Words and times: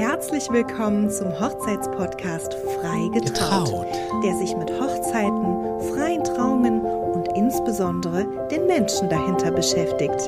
Herzlich 0.00 0.48
willkommen 0.50 1.10
zum 1.10 1.28
Hochzeitspodcast 1.38 2.54
Frei 2.54 3.10
getraut, 3.12 3.66
Getraut. 3.66 3.86
der 4.24 4.34
sich 4.38 4.56
mit 4.56 4.70
Hochzeiten, 4.70 5.92
freien 5.92 6.24
Trauungen 6.24 6.80
und 6.80 7.28
insbesondere 7.36 8.26
den 8.50 8.66
Menschen 8.66 9.10
dahinter 9.10 9.50
beschäftigt. 9.50 10.26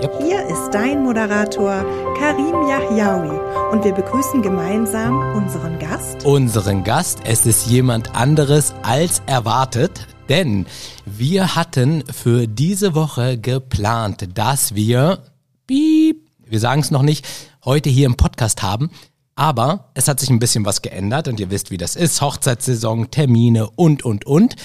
Yep. 0.00 0.18
Hier 0.22 0.46
ist 0.46 0.70
dein 0.70 1.02
Moderator 1.02 1.84
Karim 2.18 2.66
Yahyaoui 2.66 3.38
und 3.72 3.84
wir 3.84 3.92
begrüßen 3.92 4.40
gemeinsam 4.40 5.36
unseren 5.36 5.78
Gast. 5.78 6.24
Unseren 6.24 6.82
Gast, 6.82 7.18
es 7.26 7.44
ist 7.44 7.66
jemand 7.66 8.16
anderes 8.16 8.72
als 8.82 9.20
erwartet, 9.26 10.06
denn 10.30 10.64
wir 11.04 11.54
hatten 11.54 12.02
für 12.10 12.46
diese 12.46 12.94
Woche 12.94 13.36
geplant, 13.36 14.38
dass 14.38 14.74
wir, 14.74 15.18
piep, 15.66 16.22
wir 16.46 16.60
sagen 16.60 16.80
es 16.80 16.90
noch 16.90 17.02
nicht, 17.02 17.26
heute 17.64 17.90
hier 17.90 18.06
im 18.06 18.16
Podcast 18.16 18.62
haben. 18.62 18.90
Aber 19.34 19.90
es 19.94 20.08
hat 20.08 20.20
sich 20.20 20.30
ein 20.30 20.38
bisschen 20.38 20.66
was 20.66 20.82
geändert 20.82 21.28
und 21.28 21.40
ihr 21.40 21.50
wisst, 21.50 21.70
wie 21.70 21.78
das 21.78 21.96
ist. 21.96 22.20
Hochzeitssaison, 22.20 23.10
Termine 23.10 23.70
und, 23.70 24.04
und, 24.04 24.26
und. 24.26 24.56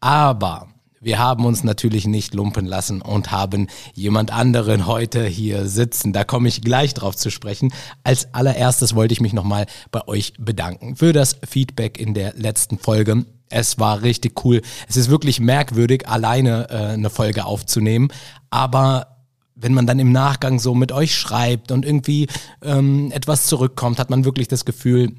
Aber 0.00 0.68
wir 1.00 1.18
haben 1.18 1.46
uns 1.46 1.64
natürlich 1.64 2.06
nicht 2.06 2.34
lumpen 2.34 2.66
lassen 2.66 3.00
und 3.00 3.30
haben 3.30 3.68
jemand 3.94 4.32
anderen 4.32 4.86
heute 4.86 5.24
hier 5.24 5.66
sitzen. 5.66 6.12
Da 6.12 6.24
komme 6.24 6.48
ich 6.48 6.60
gleich 6.60 6.92
drauf 6.92 7.16
zu 7.16 7.30
sprechen. 7.30 7.72
Als 8.04 8.34
allererstes 8.34 8.94
wollte 8.94 9.12
ich 9.12 9.22
mich 9.22 9.32
nochmal 9.32 9.64
bei 9.90 10.06
euch 10.06 10.34
bedanken 10.38 10.96
für 10.96 11.14
das 11.14 11.38
Feedback 11.48 11.98
in 11.98 12.12
der 12.12 12.34
letzten 12.34 12.78
Folge. 12.78 13.24
Es 13.48 13.78
war 13.78 14.02
richtig 14.02 14.44
cool. 14.44 14.60
Es 14.88 14.98
ist 14.98 15.08
wirklich 15.08 15.40
merkwürdig, 15.40 16.06
alleine 16.06 16.68
äh, 16.68 16.92
eine 16.92 17.08
Folge 17.08 17.46
aufzunehmen. 17.46 18.08
Aber 18.50 19.19
wenn 19.60 19.74
man 19.74 19.86
dann 19.86 19.98
im 19.98 20.12
Nachgang 20.12 20.58
so 20.58 20.74
mit 20.74 20.92
euch 20.92 21.14
schreibt 21.14 21.70
und 21.72 21.84
irgendwie 21.84 22.26
ähm, 22.62 23.10
etwas 23.12 23.46
zurückkommt, 23.46 23.98
hat 23.98 24.10
man 24.10 24.24
wirklich 24.24 24.48
das 24.48 24.64
Gefühl, 24.64 25.12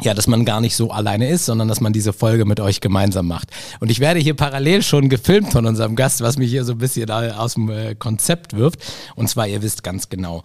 ja, 0.00 0.14
dass 0.14 0.28
man 0.28 0.44
gar 0.44 0.60
nicht 0.60 0.76
so 0.76 0.90
alleine 0.90 1.28
ist, 1.28 1.46
sondern 1.46 1.66
dass 1.66 1.80
man 1.80 1.92
diese 1.92 2.12
Folge 2.12 2.44
mit 2.44 2.60
euch 2.60 2.80
gemeinsam 2.80 3.26
macht. 3.26 3.50
Und 3.80 3.90
ich 3.90 3.98
werde 3.98 4.20
hier 4.20 4.34
parallel 4.34 4.82
schon 4.82 5.08
gefilmt 5.08 5.52
von 5.52 5.66
unserem 5.66 5.96
Gast, 5.96 6.20
was 6.20 6.38
mich 6.38 6.50
hier 6.50 6.64
so 6.64 6.72
ein 6.72 6.78
bisschen 6.78 7.10
aus 7.10 7.54
dem 7.54 7.68
äh, 7.68 7.94
Konzept 7.96 8.54
wirft. 8.56 8.80
Und 9.16 9.28
zwar, 9.28 9.48
ihr 9.48 9.60
wisst 9.62 9.82
ganz 9.82 10.08
genau, 10.08 10.44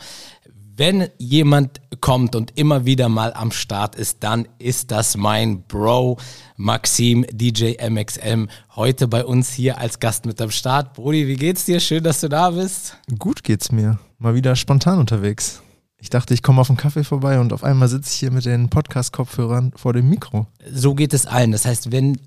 wenn 0.75 1.07
jemand 1.17 1.81
kommt 2.01 2.35
und 2.35 2.57
immer 2.57 2.85
wieder 2.85 3.09
mal 3.09 3.33
am 3.33 3.51
Start 3.51 3.95
ist, 3.95 4.23
dann 4.23 4.47
ist 4.57 4.91
das 4.91 5.15
mein 5.15 5.63
Bro 5.63 6.17
Maxim 6.57 7.25
DJ 7.31 7.73
MXM 7.87 8.47
heute 8.75 9.07
bei 9.07 9.23
uns 9.23 9.51
hier 9.51 9.77
als 9.77 9.99
Gast 9.99 10.25
mit 10.25 10.41
am 10.41 10.49
Start. 10.49 10.93
Brudi, 10.93 11.27
wie 11.27 11.35
geht's 11.35 11.65
dir? 11.65 11.79
Schön, 11.79 12.03
dass 12.03 12.21
du 12.21 12.29
da 12.29 12.51
bist. 12.51 12.97
Gut 13.19 13.43
geht's 13.43 13.71
mir. 13.71 13.99
Mal 14.17 14.35
wieder 14.35 14.55
spontan 14.55 14.99
unterwegs. 14.99 15.61
Ich 15.97 16.09
dachte, 16.09 16.33
ich 16.33 16.41
komme 16.41 16.59
auf 16.59 16.69
einen 16.69 16.77
Kaffee 16.77 17.03
vorbei 17.03 17.39
und 17.39 17.53
auf 17.53 17.63
einmal 17.63 17.87
sitze 17.87 18.09
ich 18.11 18.19
hier 18.19 18.31
mit 18.31 18.45
den 18.45 18.69
Podcast-Kopfhörern 18.69 19.73
vor 19.75 19.93
dem 19.93 20.09
Mikro. 20.09 20.47
So 20.69 20.95
geht 20.95 21.13
es 21.13 21.25
allen. 21.25 21.51
Das 21.51 21.65
heißt, 21.65 21.91
wenn 21.91 22.17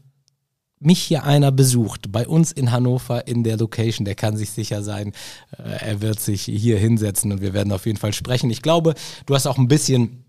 mich 0.78 1.02
hier 1.02 1.24
einer 1.24 1.52
besucht, 1.52 2.12
bei 2.12 2.26
uns 2.26 2.52
in 2.52 2.70
Hannover 2.70 3.26
in 3.26 3.44
der 3.44 3.56
Location, 3.56 4.04
der 4.04 4.14
kann 4.14 4.36
sich 4.36 4.50
sicher 4.50 4.82
sein, 4.82 5.12
äh, 5.58 5.62
er 5.62 6.00
wird 6.02 6.20
sich 6.20 6.42
hier 6.42 6.78
hinsetzen 6.78 7.32
und 7.32 7.40
wir 7.40 7.54
werden 7.54 7.72
auf 7.72 7.86
jeden 7.86 7.98
Fall 7.98 8.12
sprechen. 8.12 8.50
Ich 8.50 8.62
glaube, 8.62 8.94
du 9.24 9.34
hast 9.34 9.46
auch 9.46 9.58
ein 9.58 9.68
bisschen 9.68 10.22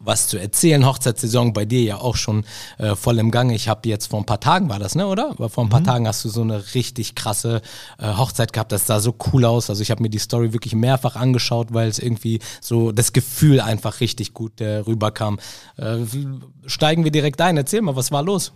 was 0.00 0.28
zu 0.28 0.38
erzählen. 0.38 0.86
Hochzeitssaison 0.86 1.52
bei 1.52 1.64
dir 1.64 1.82
ja 1.82 1.96
auch 1.98 2.16
schon 2.16 2.44
äh, 2.78 2.96
voll 2.96 3.18
im 3.18 3.30
Gange. 3.30 3.54
Ich 3.54 3.68
habe 3.68 3.88
jetzt 3.88 4.06
vor 4.06 4.18
ein 4.18 4.26
paar 4.26 4.40
Tagen 4.40 4.68
war 4.68 4.78
das, 4.78 4.94
ne, 4.94 5.06
oder? 5.06 5.34
Vor 5.48 5.64
ein 5.64 5.68
paar 5.68 5.84
Tagen 5.84 6.08
hast 6.08 6.24
du 6.24 6.30
so 6.30 6.40
eine 6.40 6.74
richtig 6.74 7.14
krasse 7.14 7.60
äh, 7.98 8.14
Hochzeit 8.14 8.52
gehabt. 8.52 8.72
Das 8.72 8.86
sah 8.86 9.00
so 9.00 9.14
cool 9.32 9.44
aus. 9.44 9.68
Also 9.68 9.82
ich 9.82 9.90
habe 9.90 10.02
mir 10.02 10.08
die 10.08 10.18
Story 10.18 10.52
wirklich 10.52 10.74
mehrfach 10.74 11.16
angeschaut, 11.16 11.68
weil 11.72 11.88
es 11.88 11.98
irgendwie 11.98 12.40
so 12.60 12.92
das 12.92 13.12
Gefühl 13.12 13.60
einfach 13.60 14.00
richtig 14.00 14.32
gut 14.32 14.60
äh, 14.60 14.78
rüberkam. 14.78 15.38
Äh, 15.76 15.98
steigen 16.66 17.04
wir 17.04 17.10
direkt 17.10 17.40
ein. 17.40 17.56
Erzähl 17.58 17.82
mal, 17.82 17.96
was 17.96 18.10
war 18.10 18.22
los? 18.22 18.52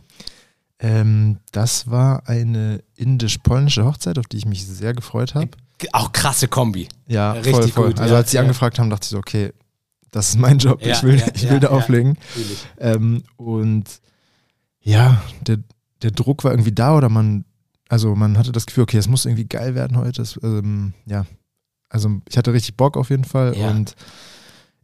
Ähm, 0.85 1.39
das 1.51 1.91
war 1.91 2.29
eine 2.29 2.83
indisch-polnische 2.95 3.87
Hochzeit, 3.87 4.19
auf 4.19 4.27
die 4.27 4.37
ich 4.37 4.45
mich 4.45 4.67
sehr 4.67 4.93
gefreut 4.93 5.35
habe. 5.35 5.49
Auch 5.93 6.13
krasse 6.13 6.47
Kombi. 6.47 6.89
Ja, 7.07 7.33
Richtig 7.33 7.53
voll, 7.55 7.69
voll. 7.69 7.87
gut, 7.89 8.01
Also 8.01 8.13
ja, 8.13 8.21
als 8.21 8.31
sie 8.31 8.37
ja. 8.37 8.43
angefragt 8.43 8.79
haben, 8.79 8.91
dachte 8.91 9.05
ich 9.05 9.09
so, 9.09 9.17
okay, 9.17 9.55
das 10.11 10.29
ist 10.29 10.39
mein 10.39 10.59
Job, 10.59 10.85
Ja, 10.85 10.93
ich 10.93 11.03
will, 11.03 11.23
ich 11.35 11.49
will 11.49 11.59
da 11.59 11.69
auflegen. 11.69 12.19
Ähm, 12.79 13.23
und 13.39 13.85
ja, 14.83 15.23
der, 15.47 15.59
der 16.03 16.11
Druck 16.11 16.45
war 16.45 16.53
irgendwie 16.53 16.73
da 16.73 16.95
oder 16.95 17.09
man, 17.09 17.47
also 17.89 18.15
man 18.15 18.37
hatte 18.37 18.53
das 18.53 18.67
Gefühl, 18.67 18.83
okay, 18.83 18.99
es 18.99 19.09
muss 19.09 19.25
irgendwie 19.25 19.47
geil 19.47 19.75
werden 19.75 19.97
heute. 19.97 20.21
Das, 20.21 20.39
ähm, 20.43 20.93
ja, 21.07 21.25
also 21.89 22.21
ich 22.29 22.37
hatte 22.37 22.53
richtig 22.53 22.77
Bock 22.77 22.99
auf 22.99 23.09
jeden 23.09 23.25
Fall 23.25 23.55
und 23.55 23.95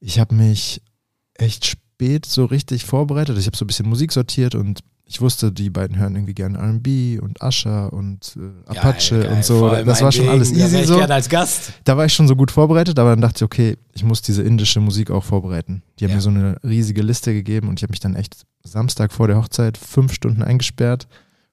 ich 0.00 0.18
habe 0.18 0.34
mich 0.34 0.80
echt 1.34 1.66
spät 1.66 2.24
so 2.24 2.46
richtig 2.46 2.86
vorbereitet. 2.86 3.36
Ich 3.36 3.46
habe 3.46 3.56
so 3.56 3.64
ein 3.64 3.68
bisschen 3.68 3.88
Musik 3.88 4.12
sortiert 4.12 4.54
und 4.54 4.80
ich 5.12 5.20
wusste, 5.20 5.50
die 5.50 5.70
beiden 5.70 5.98
hören 5.98 6.14
irgendwie 6.14 6.34
gerne 6.34 6.56
R&B 6.58 7.18
und 7.18 7.42
Usher 7.42 7.92
und 7.92 8.36
äh, 8.36 8.70
Apache 8.70 9.16
Geil, 9.16 9.22
geil. 9.24 9.32
und 9.32 9.44
so. 9.44 9.68
Das 9.84 10.02
war 10.02 10.12
schon 10.12 10.22
Ding. 10.26 10.30
alles 10.30 10.52
Da 10.52 10.58
easy 10.64 10.78
ich 10.82 10.86
so. 10.86 10.96
gerne 10.98 11.14
als 11.14 11.28
Gast. 11.28 11.72
Da 11.82 11.96
war 11.96 12.04
ich 12.04 12.12
schon 12.14 12.28
so 12.28 12.36
gut 12.36 12.52
vorbereitet, 12.52 12.96
aber 12.98 13.10
dann 13.10 13.20
dachte 13.20 13.38
ich, 13.38 13.42
okay, 13.42 13.76
ich 13.92 14.04
muss 14.04 14.22
diese 14.22 14.42
indische 14.44 14.78
Musik 14.80 15.10
auch 15.10 15.24
vorbereiten. 15.24 15.82
Die 15.98 16.04
haben 16.04 16.10
Ja. 16.10 16.16
mir 16.16 16.22
so 16.22 16.30
eine 16.30 16.56
riesige 16.62 17.02
Liste 17.02 17.32
gegeben 17.34 17.68
und 17.68 17.80
ich 17.80 17.82
habe 17.82 17.90
mich 17.90 17.98
dann 17.98 18.14
echt 18.14 18.46
Samstag 18.62 19.12
vor 19.12 19.26
der 19.26 19.36
Hochzeit 19.38 19.76
fünf 19.76 20.12
Stunden 20.12 20.42
eingesperrt, 20.42 21.08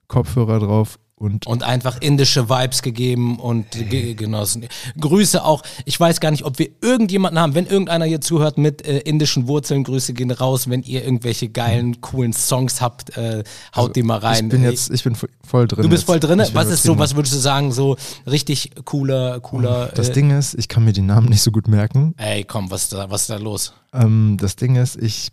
Kopfhörer 0.06 0.60
drauf 0.60 0.98
und 1.18 1.46
Und 1.46 1.62
einfach 1.62 2.00
indische 2.00 2.48
Vibes 2.48 2.82
gegeben 2.82 3.38
und 3.38 3.70
ge 3.72 4.14
genossen. 4.14 4.66
Grüße 5.00 5.44
auch. 5.44 5.62
Ich 5.84 5.98
weiß 5.98 6.20
gar 6.20 6.30
nicht, 6.30 6.44
ob 6.44 6.58
wir 6.58 6.70
irgendjemanden 6.80 7.40
haben, 7.40 7.54
wenn 7.54 7.66
irgendeiner 7.66 8.04
hier 8.04 8.20
zuhört 8.20 8.56
mit 8.58 8.86
äh, 8.86 8.98
indischen 9.00 9.48
Wurzeln, 9.48 9.84
Grüße 9.84 10.12
gehen 10.14 10.30
raus. 10.30 10.68
Wenn 10.70 10.82
ihr 10.82 11.04
irgendwelche 11.04 11.48
geilen, 11.48 12.00
coolen 12.00 12.32
Songs 12.32 12.80
habt, 12.80 13.16
äh, 13.16 13.42
haut 13.74 13.96
die 13.96 14.02
mal 14.02 14.18
rein. 14.18 14.44
ich 14.44 14.50
bin 14.50 14.62
jetzt, 14.62 14.90
ich 14.90 15.02
bin 15.04 15.14
vo- 15.16 15.28
voll 15.44 15.66
drin. 15.66 15.82
du 15.82 15.88
bist 15.88 16.02
jetzt. 16.02 16.06
voll 16.06 16.20
drin. 16.20 16.40
Ich 16.40 16.54
Was 16.54 16.68
ist 16.68 16.82
so, 16.84 16.98
was 16.98 17.14
würdest 17.16 17.34
du 17.34 17.38
sagen, 17.38 17.72
so 17.72 17.96
richtig 18.26 18.70
cooler, 18.84 19.40
cooler. 19.40 19.90
Das 19.94 20.10
äh, 20.10 20.12
Ding 20.12 20.30
ist, 20.30 20.54
ich 20.54 20.68
kann 20.68 20.84
mir 20.84 20.92
die 20.92 21.02
Namen 21.02 21.28
nicht 21.28 21.42
so 21.42 21.50
gut 21.50 21.68
merken. 21.68 22.14
Ey, 22.16 22.44
komm, 22.44 22.70
was 22.70 22.84
ist 22.84 22.92
da, 22.92 23.10
was 23.10 23.22
ist 23.22 23.30
da 23.30 23.36
los? 23.36 23.72
Ähm, 23.92 24.36
das 24.40 24.56
Ding 24.56 24.76
ist, 24.76 24.96
ich, 24.96 25.30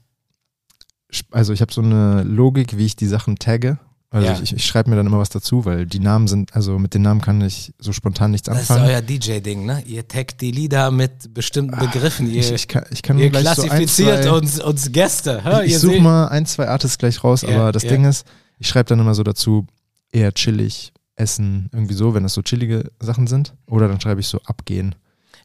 also 1.31 1.53
ich 1.53 1.61
habe 1.61 1.71
so 1.73 1.81
eine 1.81 2.23
Logik, 2.23 2.77
wie 2.77 2.85
ich 2.85 2.95
die 2.95 3.07
Sachen 3.07 3.37
tagge. 3.37 3.77
Also 4.15 4.27
Ja. 4.27 4.39
ich, 4.41 4.53
ich 4.55 4.65
schreibe 4.65 4.89
mir 4.89 4.95
dann 4.95 5.05
immer 5.07 5.19
was 5.19 5.27
dazu, 5.29 5.65
weil 5.65 5.85
die 5.85 5.99
Namen 5.99 6.27
sind, 6.29 6.55
also 6.55 6.79
mit 6.79 6.93
den 6.93 7.01
Namen 7.01 7.19
kann 7.19 7.41
ich 7.41 7.73
so 7.79 7.91
spontan 7.91 8.31
nichts 8.31 8.45
Das 8.47 8.61
ist 8.61 8.71
anfangen. 8.71 8.89
euer 8.89 9.01
DJ-Ding, 9.01 9.65
ne? 9.65 9.83
Ihr 9.85 10.07
taggt 10.07 10.39
die 10.39 10.51
Lieder 10.51 10.89
mit 10.89 11.33
bestimmten 11.33 11.77
Begriffen. 11.77 12.31
Ihr, 12.31 12.39
ich, 12.39 12.51
ich 12.51 12.67
kann, 12.69 12.85
ich 12.91 13.01
kann 13.01 13.19
ihr 13.19 13.29
klassifiziert 13.29 14.23
so 14.23 14.33
ein, 14.35 14.47
zwei, 14.47 14.59
uns, 14.59 14.59
uns 14.61 14.91
Gäste. 14.93 15.43
Hä? 15.43 15.65
Ich, 15.65 15.73
ich 15.73 15.79
suche 15.79 15.99
mal 15.99 16.27
ein, 16.27 16.45
zwei 16.45 16.69
Artists 16.69 16.97
gleich 16.97 17.23
raus, 17.25 17.41
Ja, 17.41 17.49
aber 17.49 17.71
das 17.73 17.83
ja. 17.83 17.89
Ding 17.89 18.05
ist, 18.05 18.25
ich 18.57 18.69
schreibe 18.69 18.87
dann 18.87 19.01
immer 19.01 19.13
so 19.15 19.23
dazu, 19.23 19.67
eher 20.13 20.33
chillig, 20.33 20.93
essen, 21.17 21.69
irgendwie 21.73 21.93
so, 21.93 22.13
wenn 22.13 22.23
das 22.23 22.33
so 22.35 22.41
chillige 22.41 22.89
Sachen 23.01 23.27
sind. 23.27 23.53
Oder 23.67 23.89
dann 23.89 23.99
schreibe 23.99 24.21
ich 24.21 24.27
so 24.27 24.39
abgehen. 24.45 24.95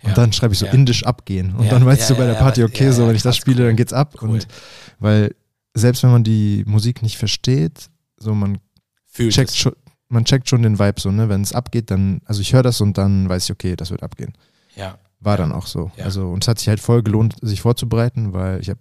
Und 0.05 0.11
Ja, 0.11 0.15
dann 0.15 0.33
schreibe 0.33 0.55
ich 0.55 0.61
so 0.61 0.67
ja. 0.67 0.73
indisch 0.73 1.05
abgehen. 1.05 1.55
Und 1.57 1.65
Ja, 1.65 1.71
dann 1.73 1.85
weißt 1.85 2.09
du 2.09 2.15
bei 2.15 2.27
der 2.27 2.35
Party, 2.35 2.63
okay, 2.63 2.93
so 2.93 3.09
wenn 3.09 3.17
ich 3.17 3.23
das 3.23 3.37
spiele, 3.37 3.63
cool. 3.63 3.67
dann 3.67 3.77
geht's 3.77 3.93
ab. 3.93 4.15
Cool. 4.23 4.31
Und 4.31 4.47
weil 5.01 5.35
selbst 5.75 6.03
wenn 6.05 6.11
man 6.13 6.23
die 6.25 6.63
Musik 6.69 7.03
nicht 7.03 7.17
versteht, 7.19 7.91
so 8.23 8.35
man 8.35 8.59
Fühlt 9.07 9.33
checkt 9.33 9.51
es. 9.51 9.57
schon, 9.57 9.73
man 10.09 10.25
checkt 10.25 10.49
schon 10.49 10.63
den 10.63 10.79
Vibe 10.79 11.01
so, 11.01 11.11
ne? 11.11 11.29
Wenn 11.29 11.43
es 11.43 11.53
abgeht, 11.53 11.91
dann, 11.91 12.21
also 12.25 12.41
ich 12.41 12.53
höre 12.53 12.63
das 12.63 12.81
und 12.81 12.99
dann 12.99 13.29
weiß 13.29 13.45
ich, 13.45 13.53
okay, 13.53 13.77
das 13.77 13.91
wird 13.91 14.03
abgehen. 14.03 14.33
Ja. 14.77 14.99
War 15.21 15.37
dann 15.37 15.53
auch 15.53 15.67
so. 15.67 15.91
Ja. 15.97 16.05
Also, 16.05 16.29
und 16.31 16.45
es 16.45 16.49
hat 16.49 16.59
sich 16.59 16.69
halt 16.69 16.81
voll 16.81 17.03
gelohnt, 17.03 17.35
sich 17.43 17.61
vorzubereiten, 17.61 18.33
weil 18.33 18.61
ich 18.61 18.71
habe 18.71 18.81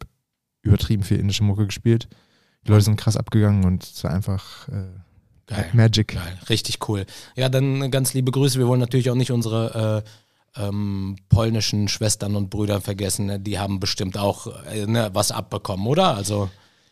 übertrieben 0.62 1.04
viel 1.04 1.20
indische 1.20 1.44
Mucke 1.44 1.66
gespielt. 1.66 2.08
Die 2.66 2.72
Leute 2.72 2.86
sind 2.86 2.98
krass 2.98 3.18
abgegangen 3.18 3.66
und 3.66 3.84
es 3.84 4.04
war 4.04 4.12
einfach 4.12 4.68
äh, 4.70 4.86
Geil. 5.48 5.70
Magic. 5.74 6.10
Geil, 6.10 6.38
richtig 6.50 6.78
cool. 6.88 7.06
Ja, 7.36 7.50
dann 7.50 7.90
ganz 7.90 8.14
liebe 8.14 8.32
Grüße. 8.32 8.60
Wir 8.60 8.68
wollen 8.68 8.80
natürlich 8.80 9.10
auch 9.10 9.16
nicht 9.16 9.32
unsere 9.32 10.04
äh, 10.56 10.62
ähm, 10.68 11.16
polnischen 11.30 11.88
Schwestern 11.88 12.36
und 12.36 12.50
Brüder 12.50 12.82
vergessen. 12.82 13.26
Ne? 13.26 13.40
Die 13.40 13.58
haben 13.58 13.80
bestimmt 13.80 14.18
auch 14.18 14.48
äh, 14.72 14.86
ne, 14.86 15.10
was 15.14 15.32
abbekommen, 15.32 15.88
oder? 15.88 16.16
Also, 16.16 16.50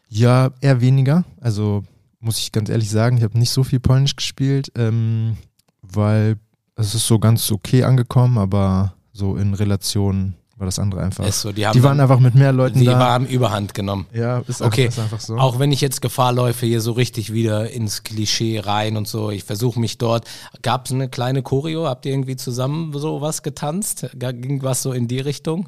Ja, 0.09 0.51
eher 0.61 0.81
weniger. 0.81 1.23
Also 1.39 1.83
muss 2.19 2.39
ich 2.39 2.51
ganz 2.51 2.69
ehrlich 2.69 2.89
sagen, 2.89 3.17
ich 3.17 3.23
habe 3.23 3.37
nicht 3.37 3.51
so 3.51 3.63
viel 3.63 3.79
Polnisch 3.79 4.15
gespielt, 4.15 4.71
ähm, 4.75 5.37
weil 5.81 6.37
es 6.75 6.93
ist 6.95 7.07
so 7.07 7.19
ganz 7.19 7.51
okay 7.51 7.83
angekommen, 7.83 8.37
aber 8.37 8.93
so 9.13 9.35
in 9.35 9.53
Relation 9.53 10.35
war 10.57 10.65
das 10.65 10.79
andere 10.79 11.03
einfach. 11.03 11.31
so, 11.31 11.51
die 11.51 11.67
haben 11.67 11.73
die 11.73 11.83
waren 11.83 11.99
einfach 11.99 12.19
mit 12.19 12.33
mehr 12.33 12.51
Leuten 12.51 12.79
die 12.79 12.85
da. 12.85 12.97
haben 12.97 13.27
Überhand 13.27 13.75
genommen. 13.75 14.07
ja, 14.11 14.39
ist, 14.47 14.61
Okay. 14.61 14.85
einfach, 14.85 14.97
ist 14.97 15.03
einfach 15.03 15.19
so. 15.19 15.37
Auch 15.37 15.59
wenn 15.59 15.71
ich 15.71 15.81
jetzt 15.81 16.01
Gefahr 16.01 16.33
läufe, 16.33 16.65
hier 16.65 16.81
so 16.81 16.93
richtig 16.93 17.31
wieder 17.31 17.69
ins 17.69 18.01
Klischee 18.01 18.59
rein 18.59 18.97
und 18.97 19.07
so, 19.07 19.29
ich 19.29 19.43
versuche 19.43 19.79
mich 19.79 19.99
dort. 19.99 20.27
Gab 20.63 20.87
es 20.87 20.91
eine 20.91 21.09
kleine 21.09 21.43
Choreo? 21.43 21.85
Habt 21.85 22.07
ihr 22.07 22.11
irgendwie 22.11 22.37
zusammen 22.37 22.91
so 22.97 23.21
was 23.21 23.43
getanzt? 23.43 24.07
Ging 24.15 24.63
was 24.63 24.81
so 24.81 24.93
in 24.93 25.07
die 25.07 25.19
Richtung? 25.19 25.67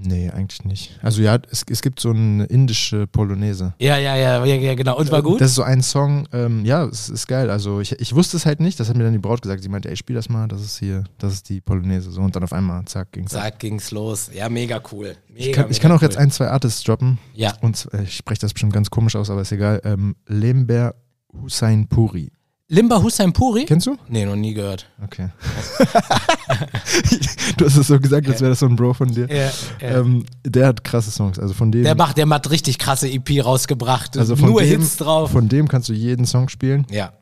Nee, 0.00 0.30
eigentlich 0.30 0.64
nicht. 0.64 0.98
Also 1.02 1.22
ja, 1.22 1.38
es, 1.50 1.64
es 1.68 1.82
gibt 1.82 1.98
so 1.98 2.10
eine 2.10 2.44
indische 2.44 3.06
Polonaise. 3.08 3.74
Ja, 3.78 3.96
ja, 3.98 4.14
ja, 4.16 4.44
ja, 4.44 4.54
ja 4.54 4.74
genau. 4.74 4.96
Und 4.96 5.10
war 5.10 5.22
gut? 5.22 5.40
Das 5.40 5.50
ist 5.50 5.56
so 5.56 5.62
ein 5.62 5.82
Song, 5.82 6.28
ähm, 6.32 6.64
ja, 6.64 6.84
es 6.84 7.08
ist 7.08 7.26
geil. 7.26 7.50
Also 7.50 7.80
ich, 7.80 7.92
ich 8.00 8.14
wusste 8.14 8.36
es 8.36 8.46
halt 8.46 8.60
nicht, 8.60 8.78
das 8.78 8.88
hat 8.88 8.96
mir 8.96 9.04
dann 9.04 9.12
die 9.12 9.18
Braut 9.18 9.42
gesagt. 9.42 9.62
Sie 9.62 9.68
meinte, 9.68 9.90
ey, 9.90 9.96
spiel 9.96 10.14
das 10.14 10.28
mal, 10.28 10.46
das 10.46 10.62
ist 10.62 10.78
hier, 10.78 11.04
das 11.18 11.32
ist 11.32 11.48
die 11.48 11.60
Polonaise. 11.60 12.10
So 12.10 12.20
und 12.20 12.36
dann 12.36 12.44
auf 12.44 12.52
einmal, 12.52 12.84
zack, 12.84 13.12
ging's. 13.12 13.34
ab. 13.34 13.42
Zack, 13.42 13.58
ging's 13.58 13.90
los. 13.90 14.30
Ja, 14.32 14.48
mega 14.48 14.80
cool. 14.92 15.16
Mega, 15.28 15.46
Ich 15.46 15.52
kann, 15.52 15.70
ich 15.70 15.80
kann 15.80 15.90
auch 15.90 15.96
cool. 15.96 16.08
jetzt 16.08 16.16
ein, 16.16 16.30
zwei 16.30 16.48
Artists 16.48 16.84
droppen. 16.84 17.18
Ja. 17.34 17.54
Und 17.60 17.88
äh, 17.92 18.04
ich 18.04 18.16
spreche 18.16 18.40
das 18.40 18.52
bestimmt 18.52 18.72
ganz 18.72 18.90
komisch 18.90 19.16
aus, 19.16 19.30
aber 19.30 19.40
ist 19.40 19.52
egal. 19.52 19.80
Ähm, 19.84 20.14
Lember 20.26 20.94
Hussein 21.42 21.88
Puri. 21.88 22.30
Limba 22.70 23.02
Hussein 23.02 23.32
Puri? 23.32 23.64
Kennst 23.64 23.86
du? 23.86 23.96
Nee, 24.08 24.26
noch 24.26 24.36
nie 24.36 24.52
gehört. 24.52 24.86
Okay. 25.02 25.30
du 27.56 27.64
hast 27.64 27.76
es 27.78 27.86
so 27.86 27.98
gesagt, 27.98 28.28
als 28.28 28.42
wäre 28.42 28.50
das 28.50 28.58
so 28.58 28.66
ein 28.66 28.76
Bro 28.76 28.92
von 28.92 29.08
dir. 29.08 29.26
Ja, 29.26 29.50
ja. 29.80 30.00
Ähm, 30.00 30.26
der 30.44 30.66
hat 30.66 30.84
krasse 30.84 31.10
Songs. 31.10 31.38
Also 31.38 31.54
von 31.54 31.72
dem, 31.72 31.82
der 31.82 31.94
macht, 31.94 32.18
der 32.18 32.26
macht 32.26 32.50
richtig 32.50 32.78
krasse 32.78 33.08
EP 33.08 33.42
rausgebracht. 33.42 34.18
also 34.18 34.36
von 34.36 34.50
Nur 34.50 34.60
dem, 34.60 34.82
Hits 34.82 34.98
drauf. 34.98 35.30
Von 35.30 35.48
dem 35.48 35.66
kannst 35.66 35.88
du 35.88 35.94
jeden 35.94 36.26
Song 36.26 36.48
spielen. 36.48 36.86
ja. 36.90 37.12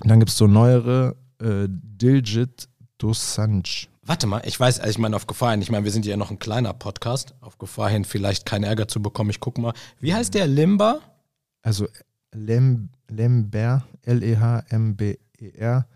Und 0.00 0.08
dann 0.08 0.18
gibt 0.18 0.30
es 0.32 0.36
so 0.36 0.48
neuere 0.48 1.14
äh, 1.40 1.68
Diljit 1.68 2.68
Dosanjh. 2.98 3.86
Warte 4.04 4.26
mal, 4.26 4.42
ich 4.44 4.58
weiß, 4.58 4.80
also 4.80 4.90
ich 4.90 4.98
meine 4.98 5.14
auf 5.14 5.28
Gefahr 5.28 5.52
hin, 5.52 5.62
ich 5.62 5.70
meine, 5.70 5.84
wir 5.84 5.92
sind 5.92 6.04
ja 6.06 6.16
noch 6.16 6.32
ein 6.32 6.40
kleiner 6.40 6.72
Podcast, 6.72 7.34
auf 7.40 7.56
Gefahr 7.58 7.88
hin 7.88 8.04
vielleicht 8.04 8.44
keinen 8.44 8.64
Ärger 8.64 8.88
zu 8.88 9.00
bekommen, 9.00 9.30
ich 9.30 9.38
guck 9.38 9.58
mal. 9.58 9.74
Wie 10.00 10.12
heißt 10.12 10.34
der? 10.34 10.48
Limba? 10.48 10.98
Also 11.62 11.86
Lember, 12.32 13.84
L-E-H-M-B-E-R, 14.04 15.86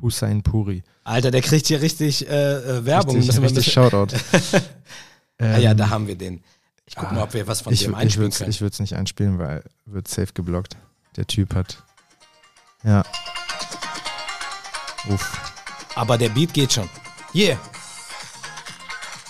Hussein 0.00 0.42
Puri. 0.42 0.82
Alter, 1.04 1.30
der 1.30 1.42
kriegt 1.42 1.66
hier 1.66 1.80
richtig 1.80 2.28
äh, 2.28 2.78
äh, 2.78 2.84
Werbung. 2.84 3.16
Richtig, 3.16 3.40
richtig 3.40 3.72
Shoutout. 3.72 4.16
ah, 5.38 5.58
ja, 5.58 5.70
Ähm, 5.70 5.76
da 5.76 5.90
haben 5.90 6.06
wir 6.06 6.16
den. 6.16 6.42
Ich 6.86 6.96
guck 6.96 7.12
mal, 7.12 7.22
ob 7.22 7.32
wir 7.32 7.46
was 7.46 7.62
von 7.62 7.72
ich, 7.72 7.82
dem 7.82 7.92
ich 7.92 7.96
einspielen 7.96 8.26
würde 8.32 8.36
können. 8.36 8.50
ich 8.50 8.60
es 8.60 8.80
nicht 8.80 8.94
einspielen, 8.94 9.38
weil 9.38 9.62
wird 9.86 10.08
safe 10.08 10.32
geblockt. 10.34 10.76
Der 11.16 11.26
Typ 11.26 11.54
hat. 11.54 11.82
Ja. 12.82 13.04
Uff. 15.08 15.54
Aber 15.94 16.18
der 16.18 16.28
Beat 16.30 16.52
geht 16.52 16.72
schon. 16.72 16.88
Yeah. 17.34 17.58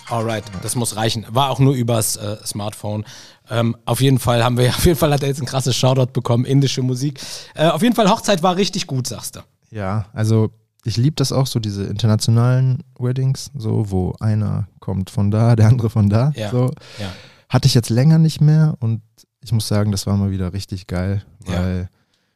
Alright, 0.07 0.43
das 0.61 0.75
muss 0.75 0.95
reichen. 0.95 1.25
War 1.29 1.49
auch 1.49 1.59
nur 1.59 1.73
übers 1.73 2.15
äh, 2.15 2.37
Smartphone. 2.45 3.05
Ähm, 3.49 3.75
auf 3.85 4.01
jeden 4.01 4.19
Fall 4.19 4.43
haben 4.43 4.57
wir, 4.57 4.69
auf 4.75 4.85
jeden 4.85 4.97
Fall 4.97 5.11
hat 5.13 5.21
er 5.21 5.29
jetzt 5.29 5.41
ein 5.41 5.45
krasses 5.45 5.75
Shoutout 5.75 6.11
bekommen, 6.13 6.45
indische 6.45 6.81
Musik. 6.81 7.19
Äh, 7.53 7.67
auf 7.67 7.81
jeden 7.81 7.95
Fall 7.95 8.09
Hochzeit 8.09 8.43
war 8.43 8.55
richtig 8.55 8.87
gut, 8.87 9.07
sagst 9.07 9.35
du. 9.35 9.39
Ja, 9.71 10.05
also 10.13 10.51
ich 10.83 10.97
liebe 10.97 11.15
das 11.15 11.31
auch, 11.31 11.47
so 11.47 11.59
diese 11.59 11.83
internationalen 11.85 12.83
Weddings, 12.99 13.51
so, 13.55 13.89
wo 13.89 14.13
einer 14.19 14.67
kommt 14.79 15.09
von 15.09 15.31
da, 15.31 15.55
der 15.55 15.67
andere 15.67 15.89
von 15.89 16.09
da. 16.09 16.31
Ja. 16.35 16.51
So. 16.51 16.65
Ja. 16.99 17.11
Hatte 17.49 17.67
ich 17.67 17.73
jetzt 17.73 17.89
länger 17.89 18.17
nicht 18.19 18.41
mehr 18.41 18.75
und 18.79 19.01
ich 19.43 19.51
muss 19.51 19.67
sagen, 19.67 19.91
das 19.91 20.05
war 20.07 20.15
mal 20.17 20.31
wieder 20.31 20.53
richtig 20.53 20.87
geil, 20.87 21.23
Ja. 21.47 21.59
weil 21.59 21.89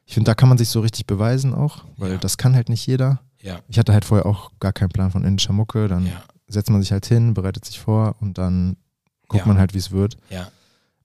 ich 0.06 0.14
finde, 0.14 0.28
da 0.30 0.34
kann 0.34 0.48
man 0.48 0.58
sich 0.58 0.68
so 0.68 0.80
richtig 0.80 1.06
beweisen 1.06 1.54
auch, 1.54 1.84
weil 1.96 2.12
Ja. 2.12 2.18
das 2.18 2.36
kann 2.36 2.54
halt 2.54 2.68
nicht 2.68 2.86
jeder. 2.86 3.20
Ja. 3.40 3.60
Ich 3.68 3.78
hatte 3.78 3.92
halt 3.92 4.04
vorher 4.04 4.26
auch 4.26 4.50
gar 4.60 4.72
keinen 4.72 4.88
Plan 4.90 5.10
von 5.10 5.24
indischer 5.24 5.52
Mucke, 5.52 5.86
dann 5.88 6.06
Ja. 6.06 6.22
setzt 6.48 6.70
man 6.70 6.80
sich 6.82 6.90
halt 6.92 7.06
hin, 7.06 7.34
bereitet 7.34 7.64
sich 7.64 7.78
vor 7.80 8.16
und 8.20 8.36
dann 8.38 8.76
guckt 9.28 9.42
Ja. 9.44 9.48
man 9.48 9.58
halt, 9.58 9.74
wie 9.74 9.78
es 9.78 9.90
wird. 9.92 10.16
Ja. 10.28 10.48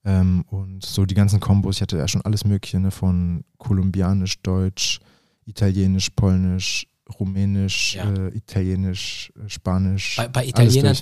Ähm, 0.06 0.44
und 0.50 0.84
so 0.84 1.04
die 1.04 1.14
ganzen 1.14 1.40
Kombos, 1.40 1.76
ich 1.76 1.82
hatte 1.82 1.98
ja 1.98 2.06
schon 2.06 2.22
alles 2.22 2.44
Mögliche, 2.44 2.78
ne, 2.78 2.92
von 2.92 3.44
kolumbianisch, 3.58 4.40
deutsch, 4.42 5.00
italienisch, 5.46 6.10
polnisch, 6.10 6.86
rumänisch, 7.18 7.96
Ja. 7.96 8.12
äh, 8.12 8.28
italienisch, 8.36 9.32
äh, 9.36 9.48
spanisch. 9.48 10.16
Bei, 10.16 10.28
bei 10.28 10.46
Italienern, 10.46 10.96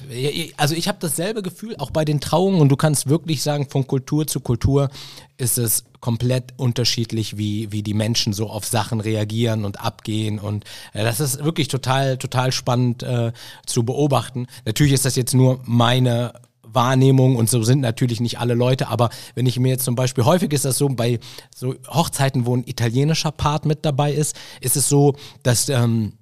also 0.57 0.75
ich 0.75 0.89
habe 0.89 0.99
dasselbe 1.01 1.43
Gefühl, 1.43 1.77
auch 1.79 1.91
bei 1.91 2.05
den 2.05 2.21
Trauungen 2.21 2.61
und 2.61 2.71
du 2.71 2.77
kannst 2.77 3.09
wirklich 3.09 3.43
sagen, 3.43 3.69
von 3.69 3.87
Kultur 3.87 4.27
zu 4.27 4.41
Kultur 4.41 4.91
ist 5.37 5.59
es 5.59 5.85
komplett 6.01 6.53
unterschiedlich, 6.59 7.37
wie, 7.39 7.73
wie 7.73 7.83
die 7.83 7.95
Menschen 7.95 8.33
so 8.33 8.49
auf 8.49 8.67
Sachen 8.67 9.01
reagieren 9.01 9.65
und 9.65 9.81
abgehen 9.81 10.39
und 10.39 10.65
äh, 10.93 11.05
das 11.05 11.21
ist 11.21 11.45
wirklich 11.45 11.69
total, 11.69 12.19
total 12.19 12.53
spannend 12.53 13.03
äh, 13.03 13.33
zu 13.67 13.85
beobachten. 13.85 14.47
Natürlich 14.65 14.93
ist 14.95 15.05
das 15.05 15.17
jetzt 15.17 15.35
nur 15.35 15.61
meine 15.65 16.33
Wahrnehmung 16.75 17.37
und 17.37 17.49
so 17.49 17.63
sind 17.63 17.81
natürlich 17.81 18.21
nicht 18.21 18.39
alle 18.39 18.55
Leute, 18.55 18.89
aber 18.89 19.11
wenn 19.35 19.47
ich 19.47 19.59
mir 19.59 19.71
jetzt 19.71 19.85
zum 19.85 19.95
Beispiel, 19.95 20.25
häufig 20.25 20.53
ist 20.53 20.65
das 20.65 20.79
so, 20.79 20.89
bei 20.89 21.19
so 21.55 21.75
Hochzeiten, 21.89 22.47
wo 22.47 22.57
ein 22.57 22.65
italienischer 22.67 23.33
Part 23.33 23.67
mit 23.67 23.85
dabei 23.85 24.13
ist, 24.13 24.37
ist 24.61 24.77
es 24.77 24.89
so, 24.89 25.15
dass 25.43 25.69
ähm, 25.69 26.15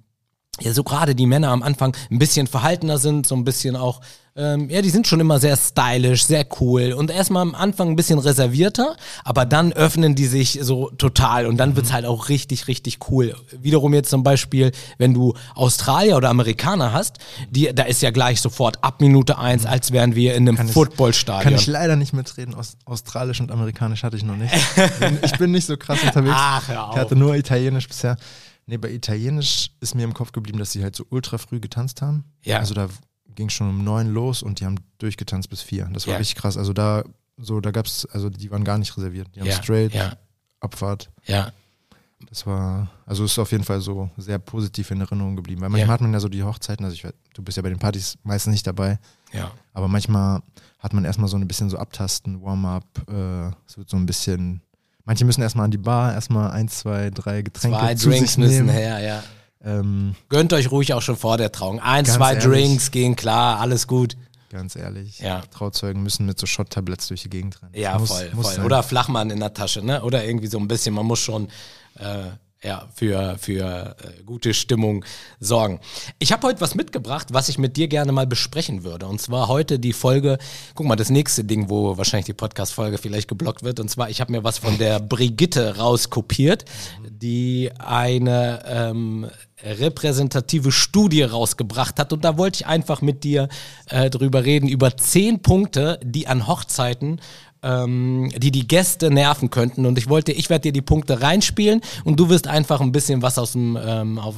ja, 0.59 0.73
so 0.73 0.83
gerade 0.83 1.15
die 1.15 1.25
Männer 1.25 1.49
am 1.49 1.63
Anfang 1.63 1.95
ein 2.11 2.19
bisschen 2.19 2.47
verhaltener 2.47 2.97
sind, 2.97 3.25
so 3.25 3.35
ein 3.35 3.43
bisschen 3.43 3.75
auch, 3.75 4.01
ähm, 4.35 4.69
ja, 4.69 4.81
die 4.81 4.89
sind 4.89 5.05
schon 5.07 5.19
immer 5.19 5.39
sehr 5.39 5.55
stylisch, 5.55 6.25
sehr 6.25 6.45
cool 6.59 6.93
und 6.93 7.11
erstmal 7.11 7.43
am 7.43 7.53
Anfang 7.53 7.89
ein 7.89 7.95
bisschen 7.95 8.17
reservierter, 8.17 8.95
aber 9.23 9.45
dann 9.45 9.71
öffnen 9.73 10.15
die 10.15 10.25
sich 10.25 10.57
so 10.63 10.89
total 10.97 11.45
und 11.45 11.57
dann 11.57 11.75
wird's 11.75 11.93
halt 11.93 12.05
auch 12.05 12.29
richtig, 12.29 12.67
richtig 12.67 12.97
cool. 13.11 13.35
Wiederum 13.61 13.93
jetzt 13.93 14.09
zum 14.09 14.23
Beispiel, 14.23 14.71
wenn 14.97 15.13
du 15.13 15.35
Australier 15.53 16.17
oder 16.17 16.29
Amerikaner 16.29 16.93
hast, 16.93 17.17
die, 17.51 17.73
da 17.75 17.83
ist 17.83 18.01
ja 18.01 18.09
gleich 18.09 18.41
sofort 18.41 18.83
ab 18.83 19.01
Minute 19.01 19.37
eins, 19.37 19.65
als 19.67 19.91
wären 19.91 20.15
wir 20.15 20.33
in 20.35 20.47
einem 20.47 20.57
Kann 20.57 20.67
ich- 20.67 20.73
Footballstadion. 20.73 21.43
Kann 21.43 21.53
ich 21.55 21.67
leider 21.67 21.95
nicht 21.95 22.13
mitreden, 22.13 22.55
Aus, 22.55 22.75
Australisch 22.85 23.39
und 23.39 23.51
Amerikanisch 23.51 24.01
hatte 24.03 24.17
ich 24.17 24.23
noch 24.23 24.35
nicht. 24.37 24.53
Ich 25.23 25.37
bin 25.37 25.51
nicht 25.51 25.67
so 25.67 25.77
krass 25.77 26.01
unterwegs. 26.03 26.33
Ach, 26.37 26.67
hör 26.67 26.89
Ich 26.91 26.97
hatte 26.97 27.13
auf. 27.15 27.19
nur 27.19 27.35
Italienisch 27.35 27.87
bisher. 27.87 28.17
Nee, 28.65 28.77
bei 28.77 28.89
Italienisch 28.91 29.71
ist 29.81 29.93
mir 29.93 30.03
im 30.05 30.13
Kopf 30.13 30.31
geblieben, 30.31 30.57
dass 30.57 30.71
sie 30.71 30.81
halt 30.83 30.95
so 30.95 31.03
ultra 31.09 31.37
früh 31.37 31.59
getanzt 31.59 32.01
haben. 32.01 32.23
Ja. 32.43 32.59
Also 32.59 32.73
da 32.73 32.87
ging 33.35 33.49
schon 33.49 33.69
um 33.69 33.83
neun 33.83 34.09
los 34.13 34.43
und 34.43 34.59
die 34.59 34.65
haben 34.65 34.75
durchgetanzt 34.99 35.49
bis 35.49 35.61
vier. 35.61 35.89
Das 35.93 36.07
war 36.07 36.13
Ja. 36.13 36.17
richtig 36.19 36.35
krass. 36.37 36.57
Also 36.57 36.73
da, 36.73 37.03
so, 37.37 37.59
da 37.61 37.71
gab's, 37.71 38.05
also 38.11 38.29
die 38.29 38.51
waren 38.51 38.63
gar 38.63 38.77
nicht 38.77 38.95
reserviert. 38.97 39.27
Die 39.35 39.39
haben 39.41 39.47
Ja, 39.47 39.61
straight, 39.61 39.93
ja, 39.93 40.13
Abfahrt. 40.59 41.09
ja, 41.25 41.51
Das 42.29 42.45
war, 42.47 42.89
also 43.05 43.25
ist 43.25 43.37
auf 43.37 43.51
jeden 43.51 43.63
Fall 43.65 43.81
so 43.81 44.09
sehr 44.17 44.39
positiv 44.39 44.91
in 44.91 45.01
Erinnerung 45.01 45.35
geblieben. 45.35 45.61
Weil 45.61 45.69
manchmal 45.69 45.93
hat 45.95 46.01
man 46.01 46.13
ja 46.13 46.19
so 46.19 46.29
die 46.29 46.41
Hochzeiten, 46.43 46.85
also 46.85 46.95
ich, 46.95 47.05
du 47.33 47.41
bist 47.43 47.57
ja 47.57 47.63
bei 47.63 47.69
den 47.69 47.79
Partys 47.79 48.17
meistens 48.23 48.51
nicht 48.53 48.65
dabei, 48.65 48.97
ja. 49.33 49.51
aber 49.73 49.87
manchmal 49.89 50.41
hat 50.79 50.93
man 50.93 51.03
erstmal 51.05 51.27
so 51.27 51.35
ein 51.37 51.47
bisschen 51.47 51.69
so 51.69 51.77
Abtasten, 51.77 52.41
Warm-up, 52.41 52.85
äh, 53.09 53.47
es 53.67 53.77
wird 53.77 53.89
so 53.89 53.97
ein 53.97 54.05
bisschen, 54.05 54.61
manche 55.05 55.25
müssen 55.25 55.41
erstmal 55.41 55.65
an 55.65 55.71
die 55.71 55.77
Bar, 55.77 56.13
erstmal 56.13 56.51
ein, 56.51 56.67
zwei, 56.69 57.09
drei 57.09 57.41
Getränke 57.41 57.77
Zwei 57.77 57.95
zu 57.95 58.09
Drinks 58.09 58.29
sich 58.33 58.37
müssen 58.37 58.55
nehmen. 58.65 58.69
her, 58.69 58.99
ja. 58.99 59.23
Ähm, 59.63 60.15
Gönnt 60.29 60.51
euch 60.53 60.71
ruhig 60.71 60.93
auch 60.93 61.01
schon 61.01 61.15
vor 61.17 61.37
der 61.37 61.51
Trauung. 61.51 61.79
Ein, 61.79 62.05
zwei 62.05 62.33
ehrlich. 62.33 62.43
Drinks 62.43 62.91
gehen 62.91 63.15
klar, 63.15 63.59
alles 63.59 63.87
gut. 63.87 64.17
ganz 64.49 64.75
ehrlich, 64.75 65.19
Ja. 65.19 65.41
Trauzeugen 65.51 66.03
müssen 66.03 66.25
mit 66.27 66.37
so 66.39 66.45
Shot-Tabletts 66.45 67.07
durch 67.07 67.23
die 67.23 67.29
Gegend 67.29 67.59
rennen. 67.61 67.71
Ja, 67.75 67.97
Muss- 67.97 68.09
voll, 68.09 68.29
muss 68.33 68.45
voll. 68.47 68.55
sein. 68.57 68.65
Oder 68.65 68.83
Flachmann 68.83 69.29
in 69.31 69.39
der 69.39 69.53
Tasche, 69.53 69.81
ne? 69.83 70.03
Oder 70.03 70.25
irgendwie 70.25 70.47
so 70.47 70.59
ein 70.59 70.67
bisschen, 70.67 70.93
man 70.93 71.05
muss 71.07 71.19
schon 71.19 71.47
äh, 71.97 72.25
ja, 72.63 72.87
für, 72.95 73.37
für 73.37 73.95
äh, 73.99 74.23
gute 74.23 74.53
Stimmung 74.53 75.03
sorgen. 75.39 75.79
Ich 76.19 76.31
habe 76.31 76.47
heute 76.47 76.61
was 76.61 76.75
mitgebracht, 76.75 77.27
was 77.31 77.49
ich 77.49 77.57
mit 77.57 77.75
dir 77.77 77.87
gerne 77.87 78.11
mal 78.11 78.25
besprechen 78.25 78.83
würde. 78.83 79.05
Und 79.05 79.21
zwar 79.21 79.49
heute 79.49 79.79
die 79.79 79.93
Folge, 79.93 80.37
guck 80.73 80.87
mal, 80.87 80.95
das 80.95 81.09
nächste 81.09 81.43
Ding, 81.43 81.69
wo 81.69 81.97
wahrscheinlich 81.97 82.25
die 82.25 82.33
Podcast-Folge 82.33 82.97
vielleicht 82.97 83.27
geblockt 83.27 83.63
wird. 83.63 83.79
Und 83.79 83.89
zwar, 83.89 84.09
ich 84.09 84.21
habe 84.21 84.31
mir 84.31 84.43
was 84.43 84.57
von 84.59 84.77
der 84.77 84.99
Brigitte 84.99 85.77
rauskopiert, 85.77 86.65
die 87.09 87.69
eine 87.77 88.63
ähm, 88.65 89.29
repräsentative 89.61 90.71
Studie 90.71 91.23
rausgebracht 91.23 91.99
hat. 91.99 92.13
Und 92.13 92.23
da 92.23 92.37
wollte 92.37 92.61
ich 92.61 92.65
einfach 92.65 93.01
mit 93.01 93.23
dir 93.23 93.49
äh, 93.89 94.09
drüber 94.09 94.45
reden, 94.45 94.69
über 94.69 94.95
zehn 94.95 95.41
Punkte, 95.41 95.99
die 96.03 96.27
an 96.27 96.47
Hochzeiten 96.47 97.19
ähm, 97.63 98.31
die 98.37 98.51
die 98.51 98.67
Gäste 98.67 99.09
nerven 99.09 99.49
könnten. 99.49 99.85
Und 99.85 99.97
ich 99.97 100.09
wollte, 100.09 100.31
ich 100.31 100.49
werde 100.49 100.63
dir 100.63 100.73
die 100.73 100.81
Punkte 100.81 101.21
reinspielen 101.21 101.81
und 102.03 102.19
du 102.19 102.29
wirst 102.29 102.47
einfach 102.47 102.81
ein 102.81 102.91
bisschen 102.91 103.21
was 103.21 103.37
aus 103.37 103.53
dem, 103.53 103.77
ähm, 103.81 104.19
auf, 104.19 104.35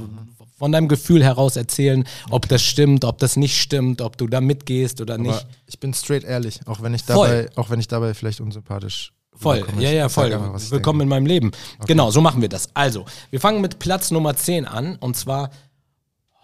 von 0.58 0.72
deinem 0.72 0.88
Gefühl 0.88 1.24
heraus 1.24 1.55
erzählen, 1.55 2.05
ob 2.29 2.48
das 2.48 2.62
stimmt, 2.63 3.03
ob 3.03 3.17
das 3.20 3.36
nicht 3.36 3.60
stimmt, 3.60 4.01
ob 4.01 4.17
du 4.17 4.27
da 4.27 4.39
mitgehst 4.41 5.01
oder 5.01 5.15
Aber 5.15 5.24
nicht. 5.24 5.46
ich 5.67 5.79
bin 5.79 5.94
straight 5.94 6.24
ehrlich, 6.24 6.60
auch 6.65 6.82
wenn 6.82 6.94
ich 6.94 7.03
Voll. 7.03 7.27
dabei, 7.27 7.50
auch 7.55 7.70
wenn 7.70 7.79
ich 7.79 7.88
dabei 7.88 8.13
vielleicht 8.13 8.39
unsympathisch 8.39 9.12
Voll, 9.38 9.65
ja, 9.79 9.91
ja, 9.91 10.08
voll. 10.08 10.32
einfach, 10.34 10.72
Willkommen 10.72 11.01
in 11.01 11.10
denke. 11.10 11.15
meinem 11.15 11.25
Leben. 11.25 11.51
Genau, 11.88 12.10
so 12.10 12.22
machen 12.22 12.41
wir 12.41 12.48
das. 12.48 12.70
Also, 12.74 13.03
wir 13.32 13.41
fangen 13.41 13.60
mit 13.60 13.79
Platz 13.79 14.12
Nummer 14.12 14.34
10 14.38 14.65
an 14.65 14.96
und 14.96 15.17
zwar 15.17 15.50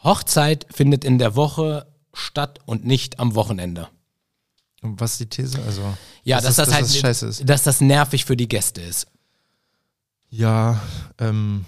Hochzeit 0.04 0.66
findet 0.70 1.06
in 1.06 1.18
der 1.18 1.38
Woche 1.38 1.86
statt 2.14 2.60
und 2.66 2.86
nicht 2.86 3.18
am 3.20 3.36
Wochenende. 3.36 3.88
Und 4.82 5.00
was 5.00 5.14
ist 5.14 5.20
die 5.22 5.26
These? 5.28 5.62
Also, 5.64 5.82
Ja, 6.24 6.38
dass 6.38 6.56
dass, 6.56 6.56
das, 6.56 6.66
dass 6.68 6.76
halt 6.76 6.86
das 6.86 6.98
scheiße 6.98 7.28
ist. 7.28 7.50
dass 7.50 7.64
das 7.64 7.82
nervig 7.82 8.26
für 8.26 8.36
die 8.36 8.48
Gäste 8.48 8.82
ist. 8.82 9.08
Ja, 10.30 10.82
ähm, 11.20 11.66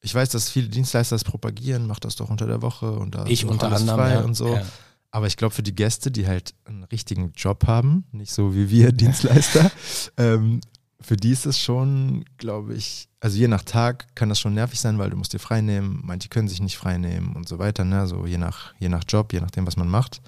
ich 0.00 0.14
weiß, 0.14 0.30
dass 0.30 0.50
viele 0.50 0.68
Dienstleister 0.68 1.14
das 1.14 1.24
propagieren, 1.24 1.86
macht 1.86 2.04
das 2.04 2.16
doch 2.16 2.28
unter 2.30 2.46
der 2.46 2.62
Woche 2.62 2.90
und 2.92 3.14
da 3.14 3.26
Ich 3.26 3.44
unter 3.44 3.72
anderem 3.72 3.98
frei 3.98 4.12
ja. 4.14 4.20
und 4.20 4.34
so. 4.34 4.54
Ja. 4.54 4.64
Aber 5.10 5.26
ich 5.26 5.36
glaube, 5.36 5.54
für 5.54 5.62
die 5.62 5.74
Gäste, 5.74 6.10
die 6.10 6.26
halt 6.26 6.54
einen 6.64 6.84
richtigen 6.84 7.32
Job 7.36 7.66
haben, 7.66 8.04
nicht 8.12 8.32
so 8.32 8.54
wie 8.54 8.70
wir 8.70 8.92
Dienstleister, 8.92 9.70
ähm, 10.16 10.60
für 11.00 11.16
die 11.16 11.32
ist 11.32 11.46
es 11.46 11.58
schon, 11.58 12.24
glaube 12.36 12.74
ich, 12.74 13.08
also 13.20 13.38
je 13.38 13.48
nach 13.48 13.62
Tag 13.62 14.14
kann 14.14 14.28
das 14.28 14.38
schon 14.38 14.54
nervig 14.54 14.80
sein, 14.80 14.98
weil 14.98 15.10
du 15.10 15.16
musst 15.16 15.32
dir 15.32 15.38
frei 15.38 15.62
nehmen, 15.62 16.00
manche 16.04 16.28
können 16.28 16.48
sich 16.48 16.60
nicht 16.60 16.76
frei 16.76 16.98
nehmen 16.98 17.34
und 17.36 17.48
so 17.48 17.58
weiter, 17.58 17.84
ne? 17.84 18.06
So 18.06 18.26
je 18.26 18.38
nach, 18.38 18.74
je 18.78 18.88
nach 18.88 19.04
Job, 19.08 19.32
je 19.32 19.40
nachdem, 19.40 19.66
was 19.66 19.76
man 19.76 19.88
macht. 19.88 20.20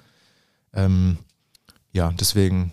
Ähm, 0.73 1.19
ja, 1.93 2.11
deswegen 2.11 2.71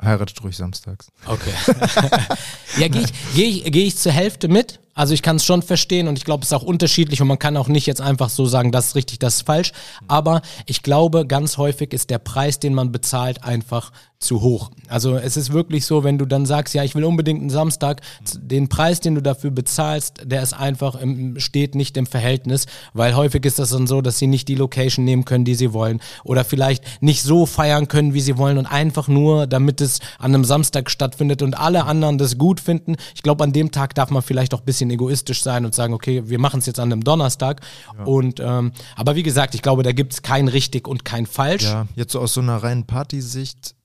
heiratet 0.00 0.42
ruhig 0.42 0.56
samstags. 0.56 1.08
Okay. 1.26 1.52
ja, 2.78 2.88
gehe 2.88 3.02
ich, 3.02 3.12
geh 3.34 3.44
ich, 3.44 3.72
geh 3.72 3.84
ich 3.84 3.96
zur 3.96 4.12
Hälfte 4.12 4.48
mit. 4.48 4.80
Also 4.94 5.12
ich 5.12 5.22
kann 5.22 5.36
es 5.36 5.44
schon 5.44 5.62
verstehen 5.62 6.08
und 6.08 6.16
ich 6.16 6.24
glaube, 6.24 6.42
es 6.42 6.48
ist 6.48 6.52
auch 6.54 6.62
unterschiedlich 6.62 7.20
und 7.20 7.28
man 7.28 7.38
kann 7.38 7.56
auch 7.58 7.68
nicht 7.68 7.86
jetzt 7.86 8.00
einfach 8.00 8.30
so 8.30 8.46
sagen, 8.46 8.72
das 8.72 8.88
ist 8.88 8.94
richtig, 8.94 9.18
das 9.18 9.36
ist 9.36 9.46
falsch. 9.46 9.72
Aber 10.08 10.40
ich 10.64 10.82
glaube, 10.82 11.26
ganz 11.26 11.58
häufig 11.58 11.92
ist 11.92 12.08
der 12.08 12.18
Preis, 12.18 12.60
den 12.60 12.72
man 12.72 12.92
bezahlt, 12.92 13.44
einfach 13.44 13.92
zu 14.18 14.40
hoch. 14.40 14.70
Also 14.88 15.16
es 15.16 15.36
ist 15.36 15.52
wirklich 15.52 15.84
so, 15.84 16.02
wenn 16.02 16.18
du 16.18 16.24
dann 16.24 16.46
sagst, 16.46 16.74
ja, 16.74 16.82
ich 16.82 16.94
will 16.94 17.04
unbedingt 17.04 17.40
einen 17.40 17.50
Samstag, 17.50 18.00
den 18.36 18.68
Preis, 18.68 19.00
den 19.00 19.14
du 19.14 19.20
dafür 19.20 19.50
bezahlst, 19.50 20.22
der 20.24 20.42
ist 20.42 20.54
einfach, 20.54 20.94
im, 20.94 21.38
steht 21.38 21.74
nicht 21.74 21.96
im 21.96 22.06
Verhältnis, 22.06 22.66
weil 22.94 23.14
häufig 23.14 23.44
ist 23.44 23.58
das 23.58 23.70
dann 23.70 23.86
so, 23.86 24.00
dass 24.00 24.18
sie 24.18 24.26
nicht 24.26 24.48
die 24.48 24.54
Location 24.54 25.04
nehmen 25.04 25.24
können, 25.24 25.44
die 25.44 25.54
sie 25.54 25.72
wollen 25.72 26.00
oder 26.24 26.44
vielleicht 26.44 27.02
nicht 27.02 27.22
so 27.22 27.46
feiern 27.46 27.88
können, 27.88 28.14
wie 28.14 28.20
sie 28.20 28.38
wollen 28.38 28.58
und 28.58 28.66
einfach 28.66 29.06
nur, 29.08 29.46
damit 29.46 29.80
es 29.80 30.00
an 30.18 30.34
einem 30.34 30.44
Samstag 30.44 30.90
stattfindet 30.90 31.42
und 31.42 31.58
alle 31.58 31.84
anderen 31.84 32.18
das 32.18 32.38
gut 32.38 32.60
finden. 32.60 32.96
Ich 33.14 33.22
glaube, 33.22 33.44
an 33.44 33.52
dem 33.52 33.70
Tag 33.70 33.94
darf 33.94 34.10
man 34.10 34.22
vielleicht 34.22 34.54
auch 34.54 34.60
ein 34.60 34.66
bisschen 34.66 34.90
egoistisch 34.90 35.42
sein 35.42 35.64
und 35.64 35.74
sagen, 35.74 35.92
okay, 35.92 36.22
wir 36.26 36.38
machen 36.38 36.60
es 36.60 36.66
jetzt 36.66 36.80
an 36.80 36.90
einem 36.90 37.04
Donnerstag. 37.04 37.60
Ja. 37.98 38.04
Und 38.04 38.40
ähm, 38.40 38.72
aber 38.96 39.14
wie 39.14 39.22
gesagt, 39.22 39.54
ich 39.54 39.62
glaube, 39.62 39.82
da 39.82 39.92
gibt 39.92 40.14
es 40.14 40.22
kein 40.22 40.48
richtig 40.48 40.88
und 40.88 41.04
kein 41.04 41.26
falsch. 41.26 41.64
Ja, 41.64 41.86
jetzt 41.94 42.12
so 42.12 42.20
aus 42.20 42.34
so 42.34 42.40
einer 42.40 42.56
reinen 42.56 42.84
Partysicht 42.84 43.75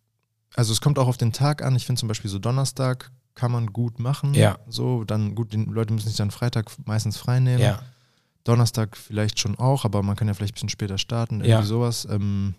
also 0.55 0.74
es 0.74 0.81
kommt 0.81 1.00
auch 1.00 1.08
auf 1.08 1.17
den 1.17 1.31
Tag 1.34 1.62
an. 1.63 1.75
Ich 1.75 1.86
finde 1.86 2.00
zum 2.00 2.08
Beispiel 2.08 2.29
so 2.29 2.39
Donnerstag 2.39 3.12
kann 3.36 3.51
man 3.51 3.67
gut 3.67 4.00
machen. 4.00 4.34
Ja. 4.34 4.58
So, 4.67 5.03
dann 5.05 5.36
gut, 5.36 5.53
die 5.53 5.58
Leute 5.58 5.93
müssen 5.93 6.10
sich 6.10 6.17
dann 6.17 6.31
Freitag 6.31 6.70
meistens 6.86 7.17
frei 7.17 7.39
nehmen. 7.39 7.62
Ja. 7.63 7.79
Donnerstag 8.43 8.98
vielleicht 8.98 9.39
schon 9.39 9.58
auch, 9.58 9.86
aber 9.86 10.01
man 10.03 10.15
kann 10.15 10.27
ja 10.27 10.34
vielleicht 10.34 10.53
ein 10.53 10.55
bisschen 10.55 10.70
später 10.70 10.98
starten, 10.98 11.36
irgendwie 11.36 11.50
Ja. 11.51 11.63
sowas. 11.63 12.05
Ähm, 12.10 12.55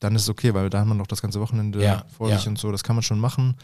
dann 0.00 0.16
ist 0.16 0.22
es 0.22 0.28
okay, 0.30 0.54
weil 0.54 0.68
da 0.70 0.80
hat 0.80 0.86
man 0.86 0.96
noch 0.96 1.06
das 1.06 1.22
ganze 1.22 1.38
Wochenende 1.40 1.82
Ja, 1.82 2.04
vor 2.16 2.32
sich 2.32 2.44
ja. 2.44 2.50
und 2.50 2.58
so, 2.58 2.72
das 2.72 2.82
kann 2.82 2.96
man 2.96 3.02
schon 3.02 3.20
machen. 3.20 3.56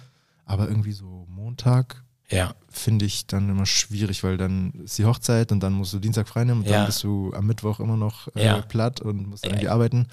Aber 0.45 0.69
irgendwie 0.69 0.93
so 0.93 1.27
Montag 1.29 2.05
Ja, 2.31 2.55
finde 2.69 3.07
ich 3.07 3.27
dann 3.27 3.49
immer 3.49 3.67
schwierig, 3.67 4.23
weil 4.23 4.37
dann 4.37 4.71
ist 4.85 4.99
die 4.99 5.07
Hochzeit 5.07 5.50
und 5.50 5.61
dann 5.61 5.73
musst 5.73 5.95
du 5.95 5.99
Dienstag 5.99 6.29
frei 6.29 6.45
nehmen 6.45 6.61
und 6.61 6.69
dann 6.71 6.87
bist 6.87 7.03
du 7.03 7.33
am 7.35 7.47
Mittwoch 7.47 7.81
immer 7.81 7.97
noch 7.97 8.29
äh, 8.37 8.62
platt 8.62 9.00
und 9.00 9.27
musst 9.27 9.45
irgendwie 9.47 9.69
arbeiten. 9.69 10.07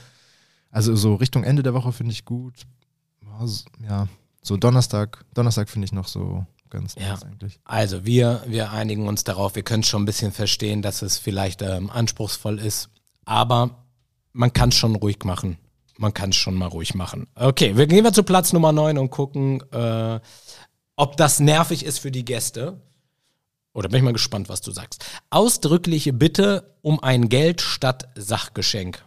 Also 0.72 0.96
so 0.96 1.16
Richtung 1.16 1.44
Ende 1.44 1.62
der 1.62 1.74
Woche 1.74 1.92
finde 1.92 2.14
ich 2.14 2.24
gut. 2.26 2.64
Ja, 3.88 4.08
so- 4.42 4.58
Donnerstag, 4.58 5.24
Donnerstag 5.34 5.70
finde 5.70 5.86
ich 5.86 5.92
noch 5.92 6.08
so 6.08 6.46
ganz 6.70 6.96
Ja. 6.96 7.10
nice 7.14 7.24
eigentlich. 7.24 7.60
Also 7.64 8.06
wir, 8.06 8.44
wir 8.48 8.72
einigen 8.72 9.08
uns 9.08 9.24
darauf, 9.24 9.56
wir 9.56 9.64
können 9.64 9.84
schon 9.84 10.04
ein 10.04 10.06
bisschen 10.06 10.32
verstehen, 10.32 10.82
dass 10.82 11.02
es 11.02 11.18
vielleicht 11.18 11.62
ähm, 11.62 11.90
anspruchsvoll 11.90 12.60
ist, 12.60 12.90
aber 13.26 13.84
man 14.34 14.52
kann 14.54 14.70
es 14.70 14.76
schon 14.76 14.96
ruhig 14.96 15.24
machen. 15.24 15.58
Man 15.98 16.14
kann 16.14 16.32
es 16.32 16.36
schon 16.36 16.56
mal 16.56 16.68
ruhig 16.68 16.94
machen. 16.94 17.28
Okay, 17.36 17.78
wir 17.78 17.88
gehen 17.88 18.04
wir 18.04 18.12
zu 18.12 18.24
Platz 18.24 18.52
Nummer 18.52 18.74
9 18.74 18.98
und 18.98 19.10
gucken, 19.12 19.62
äh, 19.72 20.20
ob 20.98 21.16
das 21.18 21.40
nervig 21.40 21.86
ist 21.86 22.00
für 22.00 22.12
die 22.12 22.26
Gäste. 22.26 22.82
Oder 23.74 23.90
bin 23.90 23.98
ich 24.00 24.04
mal 24.04 24.14
gespannt, 24.14 24.48
was 24.50 24.62
du 24.62 24.72
sagst. 24.72 25.06
Ausdrückliche 25.30 26.12
Bitte 26.14 26.76
um 26.82 27.02
ein 27.02 27.28
Geld 27.30 27.62
statt 27.62 28.10
Sachgeschenk. 28.16 29.04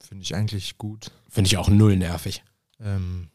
Finde 0.00 0.22
ich 0.22 0.34
eigentlich 0.34 0.78
gut. 0.78 1.10
Finde 1.28 1.48
ich 1.48 1.56
auch 1.56 1.68
null 1.68 1.96
nervig. 1.96 2.42
Ähm, 2.80 3.28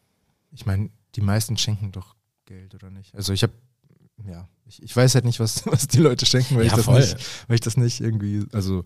ich 0.51 0.65
meine, 0.65 0.89
die 1.15 1.21
meisten 1.21 1.57
schenken 1.57 1.91
doch 1.91 2.15
Geld, 2.45 2.73
oder 2.75 2.89
nicht? 2.89 3.13
Also 3.15 3.33
ich 3.33 3.43
habe, 3.43 3.53
ja, 4.27 4.47
ich, 4.65 4.81
ich 4.81 4.95
weiß 4.95 5.15
halt 5.15 5.25
nicht, 5.25 5.39
was, 5.39 5.65
was 5.71 5.87
die 5.87 5.99
Leute 5.99 6.25
schenken, 6.25 6.55
weil, 6.55 6.63
Ja, 6.65 6.71
ich 6.71 6.75
das 6.75 6.85
voll. 6.85 6.99
nicht, 6.99 7.17
weil 7.47 7.55
ich 7.55 7.61
das 7.61 7.77
nicht 7.77 8.01
irgendwie, 8.01 8.45
also 8.51 8.83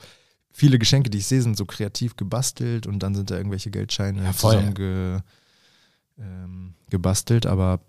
viele 0.51 0.79
Geschenke, 0.79 1.09
die 1.09 1.19
ich 1.19 1.25
sehe, 1.27 1.41
sind 1.41 1.57
so 1.57 1.65
kreativ 1.65 2.15
gebastelt 2.15 2.87
und 2.87 2.99
dann 2.99 3.15
sind 3.15 3.29
da 3.31 3.37
irgendwelche 3.37 3.71
Geldscheine 3.71 4.23
Ja, 4.23 4.33
zusammen 4.33 4.73
ge, 4.73 5.19
ähm, 6.19 6.73
gebastelt, 6.89 7.45
aber 7.45 7.79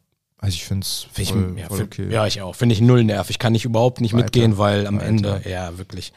also 0.41 0.55
ich 0.55 0.65
finde 0.65 0.85
es 0.85 1.09
voll, 1.11 1.55
ja, 1.59 1.67
voll 1.67 1.83
okay. 1.83 2.09
ja, 2.13 2.25
ich 2.27 2.41
auch. 2.43 2.55
Finde 2.55 2.73
ich 2.73 2.81
null 2.81 3.03
nervig. 3.03 3.41
Kann 3.41 3.57
ich 3.57 3.65
überhaupt 3.65 4.01
nicht 4.01 4.13
Weiter. 4.13 4.25
mitgehen, 4.25 4.57
weil 4.57 4.87
am 4.87 4.97
Weiter. 4.97 5.07
Ende, 5.07 5.43
ja, 5.49 5.77
wirklich. 5.79 6.13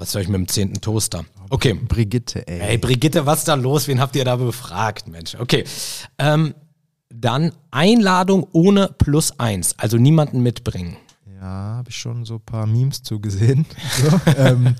Was 0.00 0.12
soll 0.12 0.22
ich 0.22 0.28
mit 0.28 0.38
dem 0.38 0.48
zehnten 0.48 0.80
Toaster? 0.80 1.26
Okay. 1.50 1.74
Brigitte, 1.74 2.48
ey. 2.48 2.58
Hey, 2.58 2.78
Brigitte, 2.78 3.26
was 3.26 3.40
ist 3.40 3.48
da 3.48 3.54
los? 3.54 3.86
Wen 3.86 4.00
habt 4.00 4.16
ihr 4.16 4.24
da 4.24 4.34
befragt, 4.36 5.06
Mensch? 5.08 5.34
Okay. 5.34 5.64
Ähm, 6.16 6.54
dann 7.10 7.52
Einladung 7.70 8.46
ohne 8.52 8.88
plus 8.96 9.38
eins, 9.38 9.74
also 9.78 9.98
niemanden 9.98 10.42
mitbringen. 10.42 10.96
Ja, 11.38 11.76
habe 11.76 11.90
ich 11.90 11.98
schon 11.98 12.24
so 12.24 12.36
ein 12.36 12.40
paar 12.40 12.66
Memes 12.66 13.02
zugesehen. 13.02 13.66
So, 14.00 14.20
ähm, 14.38 14.74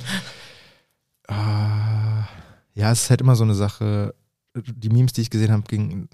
ah, 1.29 2.27
ja, 2.73 2.91
es 2.91 3.03
ist 3.03 3.11
halt 3.11 3.21
immer 3.21 3.37
so 3.37 3.45
eine 3.45 3.55
Sache. 3.55 4.15
Die 4.57 4.89
Memes, 4.89 5.13
die 5.13 5.21
ich 5.21 5.29
gesehen 5.29 5.53
habe, 5.53 5.65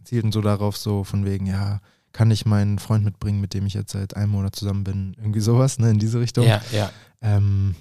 zielten 0.03 0.33
so 0.33 0.41
darauf, 0.41 0.77
so 0.77 1.05
von 1.05 1.25
wegen, 1.25 1.47
ja, 1.47 1.81
kann 2.13 2.33
ich 2.33 2.45
meinen 2.45 2.81
Freund 2.81 3.05
mitbringen, 3.05 3.41
mit 3.41 3.55
dem 3.55 3.67
ich 3.67 3.75
jetzt 3.75 3.93
seit 3.93 4.17
einem 4.17 4.33
Monat 4.33 4.57
zusammen 4.57 4.83
bin? 4.83 5.15
Irgendwie 5.17 5.39
sowas, 5.39 5.79
ne, 5.79 5.91
in 5.91 6.01
diese 6.01 6.19
Richtung. 6.19 6.45
Ja, 6.45 6.61
ja. 6.73 6.91
Ähm, 7.21 7.77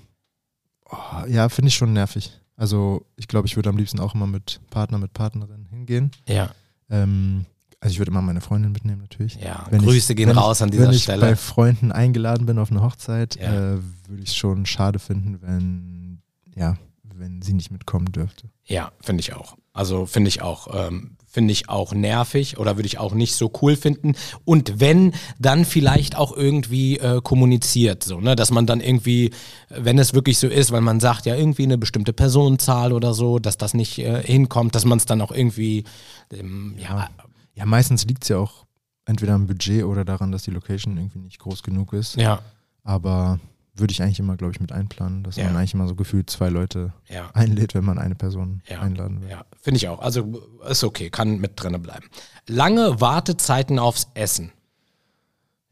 oh, 0.90 1.26
ja, 1.28 1.50
finde 1.50 1.70
ich 1.70 1.76
schon 1.76 1.94
nervig. 1.94 2.32
Also, 2.58 3.06
ich 3.18 3.28
glaube, 3.28 3.48
ich 3.48 3.56
würde 3.56 3.70
am 3.70 3.78
liebsten 3.78 4.00
auch 4.00 4.16
immer 4.16 4.28
mit 4.28 4.62
Partner, 4.70 4.98
mit 4.98 5.14
Partnerin 5.14 5.66
hingehen. 5.70 6.12
Ja, 6.28 6.52
Ähm, 6.90 7.46
also, 7.82 7.94
ich 7.94 8.00
würde 8.00 8.12
immer 8.12 8.22
meine 8.22 8.42
Freundin 8.42 8.72
mitnehmen, 8.72 9.02
natürlich. 9.02 9.36
ja. 9.36 9.66
Wenn 9.70 9.82
Grüße 9.82 10.14
ich, 10.14 10.18
gehen 10.18 10.30
raus 10.32 10.58
ich, 10.60 10.64
an 10.64 10.72
dieser 10.72 10.86
wenn 10.88 10.92
ich 10.92 11.04
Stelle. 11.04 11.22
bei 11.22 11.36
Freunden 11.36 11.92
eingeladen 11.92 12.46
bin 12.46 12.58
auf 12.60 12.72
eine 12.72 12.82
Hochzeit, 12.82 13.36
Ja. 13.36 13.74
äh, 13.74 13.80
würde 14.08 14.24
ich 14.24 14.30
es 14.30 14.36
schon 14.36 14.66
schade 14.66 15.00
finden, 15.00 15.42
wenn, 15.42 16.22
ja, 16.56 16.78
wenn 17.04 17.42
sie 17.42 17.54
nicht 17.54 17.72
mitkommen 17.72 18.12
dürfte. 18.12 18.50
Ja, 18.64 18.92
finde 19.02 19.20
ich 19.22 19.34
auch. 19.34 19.58
Also 19.74 20.06
finde 20.06 20.30
ich 20.30 20.42
auch, 20.42 20.68
ähm, 20.88 21.18
finde 21.36 21.52
ich 21.52 21.68
auch 21.68 21.94
nervig 21.94 22.58
oder 22.58 22.78
würde 22.78 22.88
ich 22.88 22.98
auch 22.98 23.14
nicht 23.14 23.36
so 23.36 23.52
cool 23.62 23.76
finden. 23.76 24.16
Und 24.46 24.80
wenn, 24.80 25.12
dann 25.38 25.66
vielleicht 25.66 26.16
auch 26.16 26.36
irgendwie 26.36 26.98
äh, 26.98 27.20
kommuniziert, 27.22 28.04
so, 28.04 28.22
ne, 28.22 28.38
dass 28.38 28.52
man 28.52 28.66
dann 28.66 28.80
irgendwie, 28.80 29.32
wenn 29.70 30.00
es 30.00 30.14
wirklich 30.14 30.38
so 30.38 30.48
ist, 30.48 30.72
weil 30.72 30.80
man 30.80 31.02
sagt 31.02 31.26
ja 31.26 31.36
irgendwie 31.36 31.64
eine 31.64 31.78
bestimmte 31.78 32.14
Personenzahl 32.14 32.94
oder 32.94 33.14
so, 33.14 33.38
dass 33.38 33.58
das 33.58 33.74
nicht 33.74 34.00
äh, 34.00 34.24
hinkommt, 34.24 34.76
dass 34.76 34.86
man 34.86 34.98
es 34.98 35.06
dann 35.06 35.20
auch 35.20 35.32
irgendwie, 35.32 35.84
ähm, 36.32 36.76
ja, 36.78 37.10
Ja, 37.54 37.66
meistens 37.66 38.06
liegt 38.06 38.24
es 38.24 38.30
ja 38.30 38.38
auch 38.38 38.66
entweder 39.06 39.34
am 39.34 39.46
Budget 39.46 39.84
oder 39.84 40.06
daran, 40.06 40.32
dass 40.32 40.44
die 40.44 40.52
Location 40.52 40.96
irgendwie 40.96 41.20
nicht 41.20 41.40
groß 41.40 41.64
genug 41.64 41.92
ist. 41.92 42.16
ja, 42.16 42.40
Aber 42.84 43.40
würde 43.78 43.92
ich 43.92 44.02
eigentlich 44.02 44.20
immer, 44.20 44.38
glaube 44.38 44.54
ich, 44.54 44.60
mit 44.60 44.72
einplanen, 44.72 45.24
dass 45.24 45.36
Ja. 45.36 45.46
man 45.46 45.58
eigentlich 45.58 45.74
immer 45.74 45.88
so 45.88 45.96
gefühlt 45.96 46.30
zwei 46.30 46.50
Leute 46.50 46.94
ja. 47.10 47.30
einlädt, 47.34 47.74
wenn 47.76 47.84
man 47.86 47.98
eine 47.98 48.16
Person 48.16 48.62
Ja. 48.70 48.80
einladen 48.82 49.22
will. 49.22 49.30
Ja, 49.30 49.46
finde 49.62 49.78
ich 49.78 49.88
auch. 49.90 50.00
Also 50.00 50.42
ist 50.70 50.84
okay, 50.84 51.10
kann 51.10 51.40
mit 51.40 51.52
drinne 51.56 51.80
bleiben. 51.80 52.08
Lange 52.48 53.02
Wartezeiten 53.02 53.80
aufs 53.80 54.08
Essen. 54.14 54.52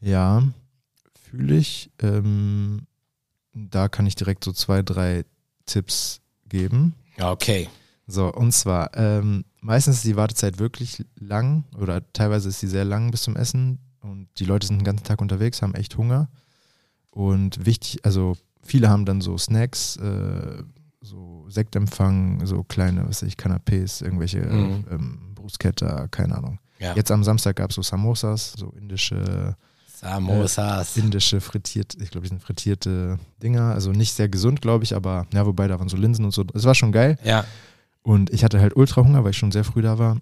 Ja, 0.01 0.43
fühle 1.29 1.55
ich. 1.55 1.91
Ähm, 2.01 2.87
da 3.53 3.87
kann 3.87 4.05
ich 4.05 4.15
direkt 4.15 4.43
so 4.43 4.51
zwei, 4.51 4.81
drei 4.81 5.23
Tipps 5.65 6.19
geben. 6.49 6.95
Ja, 7.17 7.31
okay. 7.31 7.69
So, 8.05 8.33
und 8.33 8.51
zwar, 8.51 8.95
ähm, 8.97 9.45
meistens 9.61 9.97
ist 9.97 10.03
die 10.05 10.17
Wartezeit 10.17 10.59
wirklich 10.59 11.05
lang 11.15 11.63
oder 11.77 12.01
teilweise 12.11 12.49
ist 12.49 12.59
sie 12.59 12.67
sehr 12.67 12.83
lang 12.83 13.11
bis 13.11 13.21
zum 13.23 13.37
Essen 13.37 13.79
und 14.01 14.27
die 14.39 14.45
Leute 14.45 14.67
sind 14.67 14.79
den 14.79 14.83
ganzen 14.83 15.05
Tag 15.05 15.21
unterwegs, 15.21 15.61
haben 15.61 15.73
echt 15.75 15.95
Hunger. 15.97 16.27
Und 17.13 17.65
wichtig, 17.65 18.03
also 18.03 18.35
viele 18.63 18.89
haben 18.89 19.05
dann 19.05 19.21
so 19.21 19.37
Snacks, 19.37 19.97
äh, 19.97 20.63
so 21.01 21.45
Sektempfang, 21.49 22.45
so 22.45 22.63
kleine, 22.63 23.01
was 23.07 23.21
weiß 23.21 23.27
ich, 23.29 23.35
Canapés, 23.35 24.03
irgendwelche 24.03 24.39
Mhm. 24.41 24.85
ähm, 24.89 25.19
Bruschetta, 25.35 26.07
keine 26.07 26.35
Ahnung. 26.37 26.59
Ja. 26.79 26.95
Jetzt 26.95 27.11
am 27.11 27.23
Samstag 27.23 27.57
gab 27.57 27.69
es 27.69 27.75
so 27.75 27.81
Samosas, 27.81 28.53
so 28.57 28.69
indische 28.77 29.55
Samosas. 29.87 30.97
indische 30.97 31.39
frittiert, 31.39 31.95
ich 32.01 32.09
glaube, 32.11 32.23
die 32.25 32.29
sind 32.29 32.41
frittierte 32.41 33.19
Dinger. 33.41 33.73
Also 33.73 33.91
nicht 33.91 34.13
sehr 34.13 34.27
gesund, 34.29 34.61
glaube 34.61 34.83
ich, 34.83 34.95
aber 34.95 35.27
ja, 35.33 35.45
wobei 35.45 35.67
da 35.67 35.79
waren 35.79 35.89
so 35.89 35.97
Linsen 35.97 36.25
und 36.25 36.31
so. 36.33 36.43
Es 36.53 36.63
war 36.65 36.75
schon 36.75 36.91
geil. 36.91 37.17
ja, 37.23 37.45
Und 38.01 38.29
ich 38.31 38.43
hatte 38.43 38.59
halt 38.59 38.75
ultra 38.75 39.03
Hunger, 39.03 39.23
weil 39.23 39.31
ich 39.31 39.37
schon 39.37 39.51
sehr 39.51 39.63
früh 39.63 39.81
da 39.81 39.97
war. 39.99 40.17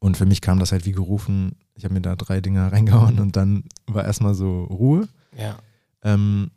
Und 0.00 0.16
für 0.16 0.26
mich 0.26 0.40
kam 0.40 0.58
das 0.58 0.72
halt 0.72 0.84
wie 0.84 0.92
gerufen. 0.92 1.52
Ich 1.74 1.84
habe 1.84 1.94
mir 1.94 2.00
da 2.02 2.16
drei 2.16 2.40
Dinger 2.40 2.72
reingehauen 2.72 3.18
und 3.20 3.36
dann 3.36 3.64
war 3.86 4.04
erstmal 4.04 4.34
so 4.34 4.64
Ruhe. 4.64 5.08
ja. 5.36 5.56
Ähm, 6.02 6.50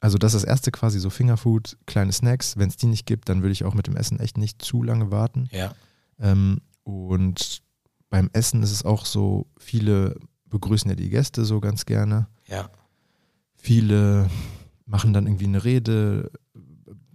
also 0.00 0.18
das 0.18 0.34
ist 0.34 0.42
das 0.42 0.48
erste 0.48 0.70
quasi 0.70 0.98
so 1.00 1.08
Fingerfood, 1.10 1.76
kleine 1.86 2.12
Snacks. 2.12 2.56
Wenn 2.58 2.68
es 2.68 2.76
die 2.76 2.86
nicht 2.86 3.06
gibt, 3.06 3.28
dann 3.28 3.42
würde 3.42 3.52
ich 3.52 3.64
auch 3.64 3.74
mit 3.74 3.86
dem 3.86 3.96
Essen 3.96 4.20
echt 4.20 4.36
nicht 4.38 4.60
zu 4.62 4.82
lange 4.82 5.10
warten. 5.10 5.48
Ja, 5.50 5.74
Ähm, 6.18 6.60
und 6.84 7.62
beim 8.10 8.28
Essen 8.32 8.62
ist 8.62 8.70
es 8.70 8.84
auch 8.84 9.06
so, 9.06 9.46
viele 9.58 10.16
begrüßen 10.50 10.88
ja 10.90 10.94
die 10.94 11.08
Gäste 11.10 11.44
so 11.44 11.60
ganz 11.60 11.86
gerne. 11.86 12.28
ja, 12.46 12.68
Viele 13.56 14.28
machen 14.86 15.12
dann 15.14 15.26
irgendwie 15.26 15.46
eine 15.46 15.64
Rede, 15.64 16.30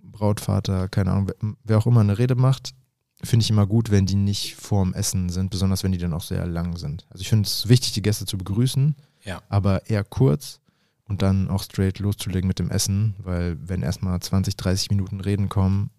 Brautvater, 0.02 0.90
keine 0.90 1.12
Ahnung, 1.12 1.32
wer- 1.64 1.78
auch 1.78 1.86
immer 1.88 2.02
eine 2.02 2.18
Rede 2.18 2.36
macht, 2.36 2.74
finde 3.24 3.44
ich 3.44 3.50
immer 3.50 3.68
gut, 3.68 3.92
wenn 3.92 4.06
die 4.06 4.16
nicht 4.16 4.56
vorm 4.56 4.94
Essen 4.94 5.30
sind, 5.30 5.52
besonders 5.52 5.84
wenn 5.84 5.92
die 5.92 5.98
dann 5.98 6.14
auch 6.14 6.24
sehr 6.24 6.46
lang 6.48 6.76
sind. 6.78 7.06
Also 7.10 7.22
ich 7.22 7.30
finde 7.30 7.48
es 7.48 7.70
wichtig, 7.70 7.94
die 7.94 8.02
Gäste 8.02 8.26
zu 8.26 8.38
begrüßen, 8.38 8.96
Ja. 9.24 9.42
aber 9.50 9.88
eher 9.90 10.04
kurz 10.04 10.60
und 11.10 11.24
dann 11.24 11.50
auch 11.50 11.64
straight 11.64 12.00
loszulegen 12.00 12.48
mit 12.48 12.60
dem 12.60 12.70
Essen, 12.70 13.16
weil 13.18 13.58
wenn 13.68 13.82
erstmal 13.82 14.20
20, 14.20 14.56
30 14.56 14.92
Minuten 14.92 15.20
Reden 15.20 15.50
kommen, 15.50 15.90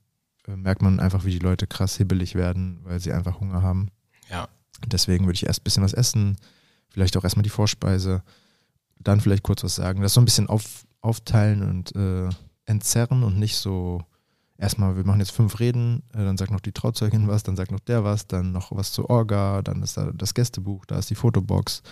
äh, 0.47 0.57
merkt 0.57 0.83
man 0.83 1.01
einfach, 1.01 1.25
wie 1.25 1.33
die 1.33 1.41
Leute 1.41 1.67
krass 1.67 1.97
hibbelig 1.97 2.37
werden, 2.37 2.81
weil 2.85 3.01
sie 3.01 3.13
einfach 3.13 3.41
Hunger 3.41 3.61
haben. 3.61 3.89
Ja. 4.31 4.49
Deswegen 4.87 5.27
würde 5.27 5.35
ich 5.35 5.47
erst 5.47 5.61
ein 5.61 5.65
bisschen 5.65 5.83
was 5.83 5.93
essen, 5.93 6.37
vielleicht 6.89 7.17
auch 7.17 7.25
erstmal 7.25 7.43
die 7.43 7.51
Vorspeise, 7.51 8.23
dann 9.01 9.21
vielleicht 9.21 9.43
kurz 9.43 9.65
was 9.65 9.75
sagen. 9.75 10.01
Das 10.01 10.15
so 10.15 10.21
ein 10.21 10.25
bisschen 10.25 10.47
auf, 10.47 10.87
aufteilen 11.01 11.63
und 11.63 11.95
äh, 11.97 12.29
entzerren 12.65 13.25
und 13.25 13.39
nicht 13.39 13.57
so 13.57 14.03
erstmal, 14.57 14.97
wir 14.97 15.05
machen 15.05 15.21
jetzt 15.21 15.33
fünf 15.33 15.59
Reden, 15.59 16.05
äh, 16.13 16.19
dann 16.19 16.37
sagt 16.37 16.53
noch 16.53 16.61
die 16.61 16.73
Trauzeugin 16.73 17.27
was, 17.27 17.43
dann 17.43 17.57
sagt 17.57 17.73
noch 17.73 17.81
der 17.81 18.05
was, 18.05 18.29
dann 18.29 18.53
noch 18.53 18.71
was 18.71 18.93
zu 18.93 19.11
Orga, 19.11 19.61
dann 19.63 19.83
ist 19.83 19.97
da 19.97 20.13
das 20.13 20.35
Gästebuch, 20.35 20.87
da 20.87 20.99
ist 20.99 21.11
die 21.11 21.17
Fotobox, 21.17 21.83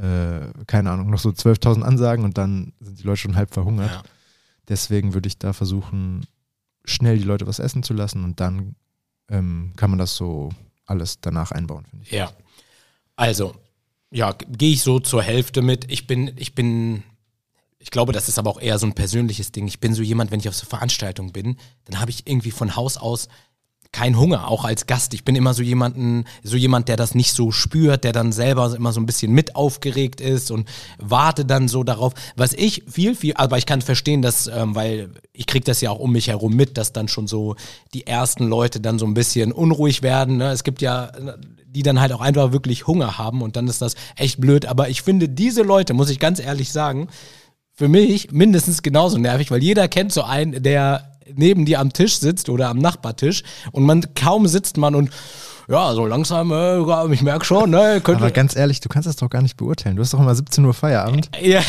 äh, 0.00 0.52
keine 0.66 0.90
Ahnung, 0.90 1.10
noch 1.10 1.18
so 1.18 1.28
12.000 1.28 1.82
Ansagen 1.82 2.24
und 2.24 2.38
dann 2.38 2.72
sind 2.80 3.00
die 3.00 3.02
Leute 3.02 3.18
schon 3.18 3.36
halb 3.36 3.52
verhungert. 3.52 3.90
Ja. 3.90 4.02
Deswegen 4.68 5.14
würde 5.14 5.28
ich 5.28 5.38
da 5.38 5.52
versuchen, 5.52 6.26
schnell 6.84 7.18
die 7.18 7.24
Leute 7.24 7.46
was 7.46 7.58
essen 7.58 7.82
zu 7.82 7.92
lassen 7.92 8.24
und 8.24 8.40
dann 8.40 8.76
ähm, 9.28 9.72
kann 9.76 9.90
man 9.90 9.98
das 9.98 10.16
so 10.16 10.50
alles 10.86 11.20
danach 11.20 11.50
einbauen, 11.52 11.84
finde 11.84 12.04
ich. 12.04 12.12
Ja. 12.12 12.32
Also, 13.16 13.54
ja, 14.10 14.32
gehe 14.32 14.72
ich 14.72 14.82
so 14.82 15.00
zur 15.00 15.22
Hälfte 15.22 15.60
mit. 15.60 15.90
Ich 15.90 16.06
bin, 16.06 16.32
ich 16.36 16.54
bin, 16.54 17.02
ich 17.78 17.90
glaube, 17.90 18.12
das 18.12 18.28
ist 18.28 18.38
aber 18.38 18.50
auch 18.50 18.60
eher 18.60 18.78
so 18.78 18.86
ein 18.86 18.94
persönliches 18.94 19.52
Ding. 19.52 19.66
Ich 19.66 19.80
bin 19.80 19.92
so 19.92 20.02
jemand, 20.02 20.30
wenn 20.30 20.40
ich 20.40 20.48
auf 20.48 20.56
so 20.56 20.66
Veranstaltungen 20.66 21.32
bin, 21.32 21.56
dann 21.84 22.00
habe 22.00 22.10
ich 22.10 22.26
irgendwie 22.26 22.50
von 22.50 22.74
Haus 22.74 22.96
aus 22.96 23.28
kein 23.92 24.18
Hunger, 24.18 24.48
auch 24.48 24.64
als 24.64 24.86
Gast. 24.86 25.14
Ich 25.14 25.24
bin 25.24 25.34
immer 25.34 25.52
so 25.52 25.62
jemanden, 25.62 26.24
so 26.42 26.56
jemand, 26.56 26.88
der 26.88 26.96
das 26.96 27.14
nicht 27.14 27.32
so 27.32 27.50
spürt, 27.50 28.04
der 28.04 28.12
dann 28.12 28.32
selber 28.32 28.74
immer 28.74 28.92
so 28.92 29.00
ein 29.00 29.06
bisschen 29.06 29.32
mit 29.32 29.56
aufgeregt 29.56 30.20
ist 30.20 30.50
und 30.50 30.68
warte 30.98 31.44
dann 31.44 31.66
so 31.66 31.82
darauf. 31.82 32.14
Was 32.36 32.52
ich 32.52 32.84
viel, 32.88 33.14
viel, 33.14 33.34
aber 33.34 33.58
ich 33.58 33.66
kann 33.66 33.82
verstehen, 33.82 34.22
dass, 34.22 34.46
ähm, 34.46 34.74
weil 34.74 35.10
ich 35.32 35.46
kriege 35.46 35.64
das 35.64 35.80
ja 35.80 35.90
auch 35.90 35.98
um 35.98 36.12
mich 36.12 36.28
herum 36.28 36.54
mit, 36.54 36.78
dass 36.78 36.92
dann 36.92 37.08
schon 37.08 37.26
so 37.26 37.56
die 37.92 38.06
ersten 38.06 38.46
Leute 38.46 38.80
dann 38.80 38.98
so 38.98 39.06
ein 39.06 39.14
bisschen 39.14 39.52
unruhig 39.52 40.02
werden. 40.02 40.36
Ne? 40.36 40.50
Es 40.50 40.64
gibt 40.64 40.82
ja 40.82 41.10
die 41.72 41.82
dann 41.82 42.00
halt 42.00 42.12
auch 42.12 42.20
einfach 42.20 42.52
wirklich 42.52 42.86
Hunger 42.86 43.16
haben 43.18 43.42
und 43.42 43.56
dann 43.56 43.68
ist 43.68 43.80
das 43.80 43.94
echt 44.16 44.40
blöd. 44.40 44.66
Aber 44.66 44.88
ich 44.88 45.02
finde, 45.02 45.28
diese 45.28 45.62
Leute, 45.62 45.94
muss 45.94 46.10
ich 46.10 46.18
ganz 46.18 46.40
ehrlich 46.40 46.72
sagen, 46.72 47.08
für 47.72 47.88
mich 47.88 48.32
mindestens 48.32 48.82
genauso 48.82 49.18
nervig, 49.18 49.50
weil 49.50 49.62
jeder 49.62 49.88
kennt 49.88 50.12
so 50.12 50.22
einen, 50.22 50.62
der 50.62 51.09
neben 51.34 51.64
dir 51.64 51.80
am 51.80 51.92
Tisch 51.92 52.18
sitzt 52.18 52.48
oder 52.48 52.68
am 52.68 52.78
Nachbartisch 52.78 53.42
und 53.72 53.84
man 53.84 54.04
kaum 54.14 54.46
sitzt 54.46 54.76
man 54.76 54.94
und 54.94 55.10
ja, 55.68 55.94
so 55.94 56.04
langsam, 56.04 56.50
äh, 56.50 57.12
ich 57.14 57.22
merke 57.22 57.44
schon, 57.44 57.70
ne, 57.70 58.00
könnte. 58.02 58.24
Aber 58.24 58.32
ganz 58.32 58.56
ehrlich, 58.56 58.80
du 58.80 58.88
kannst 58.88 59.06
das 59.06 59.14
doch 59.14 59.30
gar 59.30 59.40
nicht 59.40 59.56
beurteilen. 59.56 59.94
Du 59.94 60.02
hast 60.02 60.12
doch 60.12 60.18
immer 60.18 60.34
17 60.34 60.64
Uhr 60.64 60.74
Feierabend. 60.74 61.30
Ja. 61.40 61.60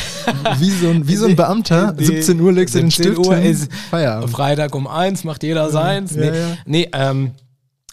Wie 0.58 0.72
so 0.72 0.90
ein, 0.90 1.08
wie 1.08 1.16
so 1.16 1.28
ein 1.28 1.36
Beamter, 1.36 1.94
Die- 1.94 2.06
17 2.06 2.40
Uhr 2.42 2.52
legst 2.52 2.74
du 2.74 2.80
den 2.80 2.90
17 2.90 3.14
Stift 3.14 3.28
Uhr 3.28 3.36
hin, 3.36 3.52
ist 3.52 3.72
Feierabend. 3.92 4.32
Freitag 4.32 4.74
um 4.74 4.88
eins 4.88 5.24
macht 5.24 5.44
jeder 5.44 5.70
seins. 5.70 6.16
ja, 6.16 6.22
Nee, 6.22 6.28
ja. 6.40 6.58
nee, 6.66 6.90
ähm, 6.94 7.32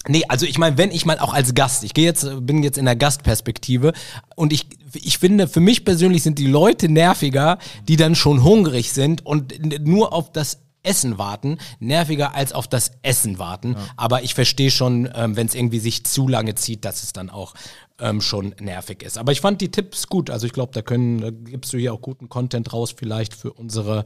nee 0.07 0.23
also 0.29 0.47
ich 0.47 0.57
meine, 0.57 0.79
wenn 0.79 0.93
ich 0.93 1.05
mal 1.05 1.19
auch 1.19 1.35
als 1.35 1.53
Gast, 1.55 1.85
ich 1.85 1.93
gehe 1.93 2.07
jetzt, 2.07 2.27
bin 2.41 2.62
jetzt 2.62 2.79
in 2.79 2.87
der 2.87 2.97
Gastperspektive 2.97 3.93
und 4.35 4.55
ich, 4.55 4.67
ich 4.95 5.19
finde, 5.19 5.47
für 5.47 5.61
mich 5.61 5.85
persönlich 5.85 6.23
sind 6.23 6.38
die 6.38 6.47
Leute 6.47 6.88
nerviger, 6.88 7.59
die 7.87 7.97
dann 7.97 8.15
schon 8.15 8.43
hungrig 8.43 8.95
sind 8.95 9.27
und 9.27 9.85
nur 9.87 10.15
auf 10.15 10.33
das 10.33 10.61
Essen 10.88 11.18
warten, 11.18 11.59
nerviger 11.78 12.35
als 12.35 12.52
auf 12.52 12.66
das 12.66 12.92
Essen 13.02 13.38
warten. 13.38 13.76
Aber 13.97 14.23
ich 14.23 14.35
verstehe 14.35 14.71
schon, 14.71 15.09
ähm, 15.14 15.37
wenn 15.37 15.47
es 15.47 15.54
irgendwie 15.54 15.80
sich 15.80 16.04
zu 16.04 16.26
lange 16.26 16.54
zieht, 16.54 16.85
dass 16.87 17.02
es 17.02 17.12
dann 17.12 17.28
auch 17.28 17.54
ähm, 18.00 18.21
schon 18.21 18.54
nervig 18.59 19.02
ist. 19.02 19.18
Aber 19.18 19.33
ich 19.33 19.40
fand 19.40 19.61
die 19.61 19.71
Tipps 19.71 20.07
gut. 20.07 20.30
Also 20.30 20.47
ich 20.47 20.52
glaube, 20.52 20.73
da 20.73 20.83
können, 20.83 21.21
da 21.21 21.30
gibst 21.30 21.73
du 21.73 21.78
hier 21.78 21.92
auch 21.92 22.00
guten 22.00 22.28
Content 22.28 22.73
raus, 22.73 22.95
vielleicht 22.97 23.35
für 23.35 23.52
unsere 23.52 24.04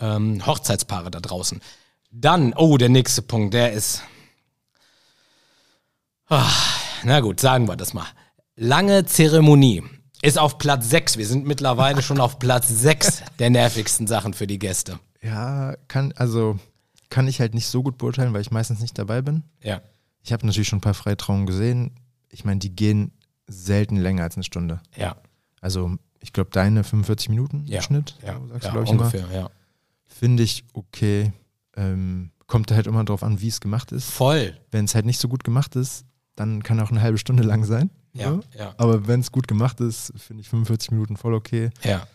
ähm, 0.00 0.46
Hochzeitspaare 0.46 1.10
da 1.10 1.20
draußen. 1.20 1.60
Dann, 2.12 2.54
oh, 2.54 2.76
der 2.76 2.88
nächste 2.88 3.22
Punkt, 3.22 3.54
der 3.54 3.72
ist. 3.72 4.02
Ah, 6.28 6.48
na 7.04 7.20
gut, 7.20 7.40
sagen 7.40 7.66
wir 7.66 7.76
das 7.76 7.92
mal. 7.92 8.06
Lange 8.54 9.04
Zeremonie 9.04 9.82
ist 10.22 10.38
auf 10.38 10.58
Platz 10.58 10.88
6. 10.90 11.16
Wir 11.16 11.26
sind 11.26 11.46
mittlerweile 11.46 12.02
schon 12.02 12.20
auf 12.20 12.38
Platz 12.38 12.68
6 12.68 13.22
der 13.38 13.50
nervigsten 13.50 14.06
Sachen 14.06 14.34
für 14.34 14.46
die 14.46 14.58
Gäste. 14.58 14.98
Ja, 15.22 15.74
kann, 15.88 16.12
also 16.16 16.58
kann 17.08 17.26
ich 17.28 17.40
halt 17.40 17.54
nicht 17.54 17.66
so 17.66 17.82
gut 17.82 17.98
beurteilen, 17.98 18.32
weil 18.32 18.40
ich 18.42 18.50
meistens 18.50 18.80
nicht 18.80 18.98
dabei 18.98 19.22
bin. 19.22 19.42
Ja. 19.62 19.80
Ich 20.22 20.32
habe 20.32 20.46
natürlich 20.46 20.68
schon 20.68 20.78
ein 20.78 20.82
paar 20.82 20.94
Freitrauungen 20.94 21.46
gesehen. 21.46 21.92
Ich 22.30 22.44
meine, 22.44 22.60
die 22.60 22.74
gehen 22.74 23.12
selten 23.46 23.96
länger 23.96 24.22
als 24.22 24.36
eine 24.36 24.44
Stunde. 24.44 24.80
Ja. 24.96 25.16
Also 25.60 25.96
ich 26.20 26.32
glaube, 26.32 26.50
deine 26.52 26.84
45 26.84 27.30
Minuten 27.30 27.64
Ja. 27.66 27.78
im 27.78 27.82
Schnitt, 27.82 28.16
Ja, 28.24 28.38
so 28.38 28.46
sagst 28.48 28.64
ja 28.64 28.70
du, 28.70 28.74
glaube 28.76 28.84
ich, 28.84 28.90
immer. 28.92 29.02
ungefähr, 29.04 29.26
ja. 29.32 29.50
Finde 30.06 30.42
ich 30.42 30.64
okay. 30.74 31.32
Ähm, 31.76 32.30
kommt 32.46 32.70
halt 32.72 32.86
immer 32.86 33.04
drauf 33.04 33.22
an, 33.22 33.40
wie 33.40 33.48
es 33.48 33.60
gemacht 33.60 33.92
ist. 33.92 34.10
Voll. 34.10 34.58
Wenn 34.70 34.84
es 34.84 34.94
halt 34.94 35.06
nicht 35.06 35.20
so 35.20 35.28
gut 35.28 35.44
gemacht 35.44 35.76
ist, 35.76 36.04
dann 36.36 36.62
kann 36.62 36.80
auch 36.80 36.90
eine 36.90 37.00
halbe 37.00 37.18
Stunde 37.18 37.42
lang 37.42 37.64
sein. 37.64 37.90
Ja, 38.12 38.40
ja, 38.58 38.74
Aber 38.76 39.06
wenn 39.06 39.20
es 39.20 39.30
gut 39.30 39.46
gemacht 39.46 39.80
ist, 39.80 40.12
finde 40.16 40.40
ich 40.40 40.48
45 40.48 40.90
Minuten 40.92 41.16
voll 41.16 41.34
okay. 41.34 41.70
ja. 41.84 42.06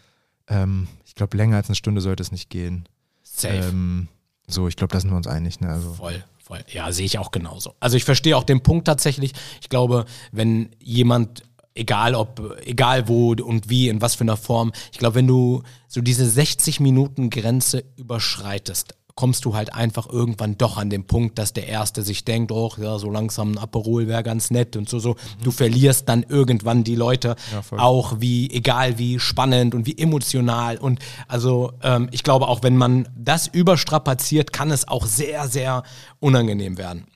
Ähm, 0.48 0.88
ich 1.06 1.16
glaube, 1.16 1.38
länger 1.38 1.56
als 1.58 1.70
eine 1.70 1.76
Stunde 1.76 2.02
sollte 2.02 2.22
es 2.22 2.32
nicht 2.32 2.50
gehen. 2.50 2.88
Safe. 3.24 3.56
Ähm, 3.56 4.08
so, 4.48 4.68
ich 4.68 4.76
glaube, 4.76 4.94
da 4.94 5.00
sind 5.00 5.10
wir 5.10 5.18
uns 5.18 5.28
einig. 5.28 5.60
Ne? 5.60 5.70
Also, 5.70 5.94
Voll, 5.94 6.24
voll. 6.38 6.64
Ja, 6.68 6.92
sehe 6.92 7.06
ich 7.06 7.18
auch 7.18 7.32
genauso. 7.32 7.74
Also 7.80 7.98
ich 7.98 8.04
verstehe 8.04 8.38
auch 8.38 8.44
den 8.44 8.62
Punkt 8.62 8.86
tatsächlich. 8.86 9.34
Ich 9.62 9.70
glaube, 9.70 10.06
wenn 10.32 10.70
jemand, 10.80 11.44
egal 11.74 12.14
ob, 12.14 12.56
egal 12.64 13.08
wo 13.08 13.32
und 13.32 13.70
wie, 13.70 13.90
in 13.90 14.02
was 14.02 14.16
für 14.16 14.24
einer 14.24 14.38
Form, 14.38 14.72
ich 14.92 15.00
glaube, 15.00 15.16
wenn 15.16 15.28
du 15.28 15.64
so 15.88 16.02
diese 16.02 16.30
60 16.30 16.80
Minuten 16.80 17.30
Grenze 17.30 17.84
überschreitest, 17.96 18.96
kommst 19.16 19.46
du 19.46 19.56
halt 19.56 19.74
einfach 19.74 20.10
irgendwann 20.10 20.58
doch 20.58 20.78
an 20.78 20.90
den 20.90 21.08
Punkt, 21.08 21.40
dass 21.40 21.54
der 21.54 21.68
Erste 21.68 22.02
sich 22.02 22.26
denkt, 22.26 22.52
oh, 22.52 22.72
ja, 22.78 23.00
so 23.00 23.10
langsam 23.10 23.54
ein 23.54 23.58
Aperol 23.58 24.08
wäre 24.08 24.24
ganz 24.24 24.52
nett 24.52 24.76
und 24.76 24.90
so, 24.90 25.00
so. 25.00 25.16
Du 25.42 25.52
verlierst 25.52 26.10
dann 26.10 26.24
irgendwann 26.24 26.84
die 26.84 26.96
Leute, 26.96 27.38
Ja, 27.52 27.80
auch 27.80 28.20
wie, 28.20 28.52
egal 28.52 28.98
wie 28.98 29.20
spannend 29.20 29.74
und 29.74 29.86
wie 29.86 29.98
emotional 29.98 30.78
und 30.78 31.00
also 31.30 31.72
ähm, 31.82 32.10
ich 32.12 32.24
glaube 32.24 32.48
auch, 32.50 32.62
wenn 32.62 32.76
man 32.76 33.08
das 33.18 33.48
überstrapaziert, 33.48 34.52
kann 34.52 34.70
es 34.70 34.88
auch 34.88 35.06
sehr, 35.06 35.48
sehr 35.48 35.84
unangenehm 36.20 36.78
werden. 36.78 37.08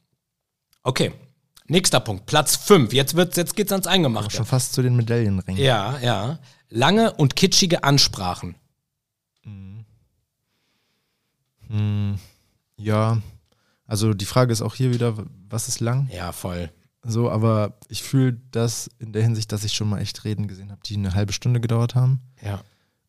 Okay, 0.83 1.11
nächster 1.67 1.99
Punkt, 1.99 2.25
Platz 2.25 2.55
5. 2.55 2.93
Jetzt 2.93 3.15
wird's, 3.15 3.35
jetzt 3.35 3.55
geht's 3.57 3.73
ans 3.73 3.87
Eingemachte. 3.87 4.37
schon 4.37 4.45
fast 4.45 4.73
zu 4.73 4.81
den 4.81 4.95
Medaillenringen. 4.95 5.61
Ja, 5.61 5.99
ja. 6.01 6.39
Lange 6.69 7.13
und 7.13 7.35
kitschige 7.35 7.83
Ansprachen. 7.83 8.55
Hm, 9.43 9.78
ja, 12.77 13.21
also 13.85 14.13
die 14.13 14.25
Frage 14.25 14.51
ist 14.51 14.61
auch 14.61 14.75
hier 14.75 14.93
wieder, 14.93 15.15
was 15.49 15.67
ist 15.67 15.79
lang? 15.79 16.09
Ja, 16.11 16.31
voll. 16.31 16.71
So, 17.03 17.29
aber 17.31 17.77
ich 17.87 18.03
fühle 18.03 18.39
das 18.51 18.89
in 18.99 19.13
der 19.13 19.23
Hinsicht, 19.23 19.51
dass 19.51 19.63
ich 19.63 19.73
schon 19.73 19.89
mal 19.89 19.99
echt 20.01 20.23
Reden 20.25 20.47
gesehen 20.47 20.71
habe, 20.71 20.81
die 20.85 20.95
eine 20.95 21.13
halbe 21.13 21.33
Stunde 21.33 21.61
gedauert 21.61 21.95
haben. 21.95 22.21
Ja, 22.41 22.61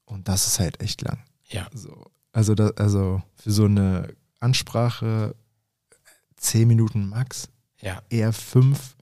Und 0.05 0.29
das 0.29 0.47
ist 0.47 0.61
halt 0.61 0.81
echt 0.81 1.03
lang. 1.03 1.19
ja, 1.49 1.69
So, 1.75 2.07
also, 2.33 2.55
da, 2.55 2.69
also 2.77 3.23
für 3.35 3.51
so 3.51 3.65
eine 3.65 4.15
Ansprache 4.39 5.35
zehn 6.37 6.69
Minuten 6.69 7.09
max, 7.09 7.49
ja, 7.81 8.03
eher 8.09 8.33
fünf, 8.33 8.97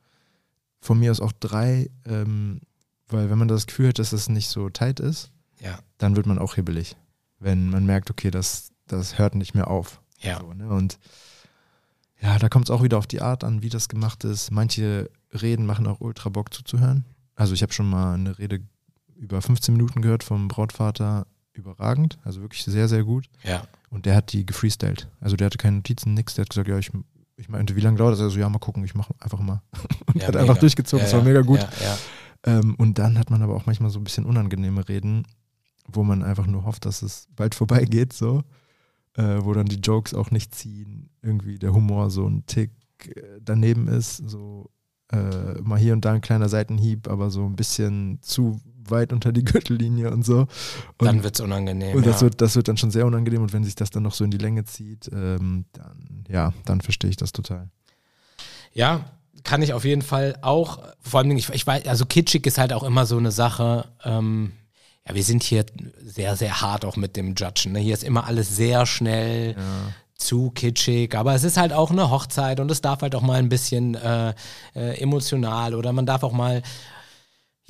von 0.80 0.98
mir 0.98 1.10
aus 1.10 1.20
auch 1.20 1.32
drei, 1.32 1.90
ähm, 2.06 2.60
weil 3.08 3.28
wenn 3.30 3.38
man 3.38 3.48
das 3.48 3.66
Gefühl 3.66 3.88
hat, 3.88 3.98
dass 3.98 4.12
es 4.12 4.28
nicht 4.28 4.48
so 4.48 4.70
tight 4.70 5.00
ist, 5.00 5.30
ja, 5.60 5.78
dann 5.98 6.16
wird 6.16 6.26
man 6.26 6.38
auch 6.38 6.54
hibbelig. 6.54 6.96
Wenn 7.38 7.68
man 7.70 7.84
merkt, 7.86 8.10
okay, 8.10 8.30
das, 8.30 8.70
das 8.88 9.18
hört 9.18 9.34
nicht 9.34 9.54
mehr 9.54 9.68
auf. 9.68 10.00
ja. 10.20 10.40
So, 10.40 10.52
ne? 10.52 10.68
Und 10.68 10.98
ja, 12.20 12.38
da 12.38 12.48
kommt 12.48 12.66
es 12.66 12.70
auch 12.70 12.82
wieder 12.82 12.98
auf 12.98 13.06
die 13.06 13.20
Art 13.20 13.44
an, 13.44 13.62
wie 13.62 13.68
das 13.68 13.88
gemacht 13.88 14.24
ist. 14.24 14.50
Manche 14.50 15.08
Reden 15.32 15.66
machen 15.66 15.86
auch 15.86 16.00
ultra 16.00 16.30
Bock 16.30 16.52
zuzuhören. 16.52 17.04
Also 17.36 17.54
ich 17.54 17.62
habe 17.62 17.72
schon 17.72 17.88
mal 17.88 18.14
eine 18.14 18.38
Rede 18.38 18.60
über 19.16 19.40
15 19.40 19.72
Minuten 19.74 20.02
gehört 20.02 20.24
vom 20.24 20.48
Brautvater, 20.48 21.26
überragend, 21.52 22.18
also 22.24 22.40
wirklich 22.40 22.64
sehr, 22.64 22.88
sehr 22.88 23.04
gut. 23.04 23.28
ja. 23.44 23.62
Und 23.90 24.04
der 24.04 24.16
hat 24.16 24.32
die 24.34 24.44
gefreestylt. 24.44 25.08
Also 25.18 25.36
der 25.36 25.46
hatte 25.46 25.56
keine 25.56 25.76
Notizen, 25.76 26.12
nix. 26.12 26.34
Der 26.34 26.42
hat 26.42 26.50
gesagt, 26.50 26.68
ja, 26.68 26.76
ich, 26.78 26.90
ich 27.36 27.48
meinte, 27.48 27.74
wie 27.74 27.80
lange 27.80 27.96
dauert 27.96 28.12
das? 28.12 28.20
Also 28.20 28.38
ja, 28.38 28.46
mal 28.48 28.58
gucken, 28.58 28.84
ich 28.84 28.94
mache 28.94 29.14
einfach 29.18 29.38
mal. 29.38 29.62
Und 30.06 30.16
ja 30.16 30.22
hat 30.26 30.34
mega. 30.34 30.40
einfach 30.40 30.58
durchgezogen, 30.58 31.06
ja, 31.06 31.10
das 31.10 31.14
war 31.14 31.24
mega 31.24 31.40
gut. 31.40 31.60
Ja, 31.60 31.70
ja. 31.82 32.58
Ähm, 32.58 32.74
und 32.74 32.98
dann 32.98 33.18
hat 33.18 33.30
man 33.30 33.42
aber 33.42 33.54
auch 33.56 33.64
manchmal 33.64 33.88
so 33.88 33.98
ein 33.98 34.04
bisschen 34.04 34.26
unangenehme 34.26 34.86
Reden, 34.88 35.26
wo 35.86 36.04
man 36.04 36.22
einfach 36.22 36.46
nur 36.46 36.64
hofft, 36.64 36.84
dass 36.84 37.00
es 37.00 37.28
bald 37.34 37.54
vorbeigeht, 37.54 38.12
so. 38.12 38.42
Äh, 39.18 39.44
wo 39.44 39.52
dann 39.52 39.66
die 39.66 39.80
Jokes 39.80 40.14
auch 40.14 40.30
nicht 40.30 40.54
ziehen, 40.54 41.10
irgendwie 41.22 41.58
der 41.58 41.72
Humor 41.72 42.08
so 42.08 42.24
ein 42.24 42.46
Tick 42.46 42.70
äh, 43.04 43.40
daneben 43.40 43.88
ist, 43.88 44.18
so 44.28 44.70
äh, 45.10 45.60
mal 45.60 45.76
hier 45.76 45.92
und 45.92 46.04
da 46.04 46.12
ein 46.12 46.20
kleiner 46.20 46.48
Seitenhieb, 46.48 47.08
aber 47.08 47.28
so 47.28 47.44
ein 47.44 47.56
bisschen 47.56 48.20
zu 48.22 48.60
weit 48.78 49.12
unter 49.12 49.32
die 49.32 49.42
Gürtellinie 49.44 50.12
und 50.12 50.24
so. 50.24 50.42
Und, 50.42 50.48
Dann 51.00 51.24
wird's 51.24 51.40
unangenehm. 51.40 51.96
und 51.96 52.06
das, 52.06 52.20
ja. 52.20 52.26
wird, 52.26 52.40
das 52.40 52.54
wird 52.54 52.68
dann 52.68 52.76
schon 52.76 52.92
sehr 52.92 53.06
unangenehm 53.06 53.42
und 53.42 53.52
wenn 53.52 53.64
sich 53.64 53.74
das 53.74 53.90
dann 53.90 54.04
noch 54.04 54.14
so 54.14 54.22
in 54.22 54.30
die 54.30 54.38
Länge 54.38 54.64
zieht, 54.66 55.10
ähm, 55.12 55.64
dann, 55.72 56.24
ja, 56.28 56.52
dann 56.64 56.80
verstehe 56.80 57.10
ich 57.10 57.16
das 57.16 57.32
total. 57.32 57.70
Ja, 58.72 59.04
kann 59.42 59.62
ich 59.62 59.72
auf 59.72 59.84
jeden 59.84 60.02
Fall 60.02 60.36
auch. 60.42 60.78
Vor 61.00 61.18
allem, 61.18 61.32
ich, 61.32 61.48
ich 61.50 61.66
weiß, 61.66 61.86
also 61.86 62.06
kitschig 62.06 62.46
ist 62.46 62.58
halt 62.58 62.72
auch 62.72 62.84
immer 62.84 63.04
so 63.04 63.18
eine 63.18 63.32
Sache. 63.32 63.86
Ähm, 64.04 64.52
ja, 65.08 65.14
wir 65.14 65.22
sind 65.24 65.42
hier 65.42 65.64
sehr, 66.04 66.36
sehr 66.36 66.60
hart 66.60 66.84
auch 66.84 66.96
mit 66.96 67.16
dem 67.16 67.34
Judgen. 67.34 67.72
Ne? 67.72 67.80
Hier 67.80 67.94
ist 67.94 68.04
immer 68.04 68.26
alles 68.26 68.54
sehr 68.54 68.86
schnell, 68.86 69.52
Ja. 69.52 69.62
zu 70.16 70.50
kitschig, 70.50 71.14
aber 71.14 71.34
es 71.34 71.44
ist 71.44 71.56
halt 71.56 71.72
auch 71.72 71.90
eine 71.92 72.10
Hochzeit 72.10 72.58
und 72.60 72.70
es 72.72 72.80
darf 72.80 73.02
halt 73.02 73.14
auch 73.14 73.22
mal 73.22 73.38
ein 73.38 73.48
bisschen 73.48 73.94
äh, 73.94 74.34
äh, 74.74 75.00
emotional 75.00 75.74
oder 75.76 75.92
man 75.92 76.06
darf 76.06 76.24
auch 76.24 76.32
mal 76.32 76.62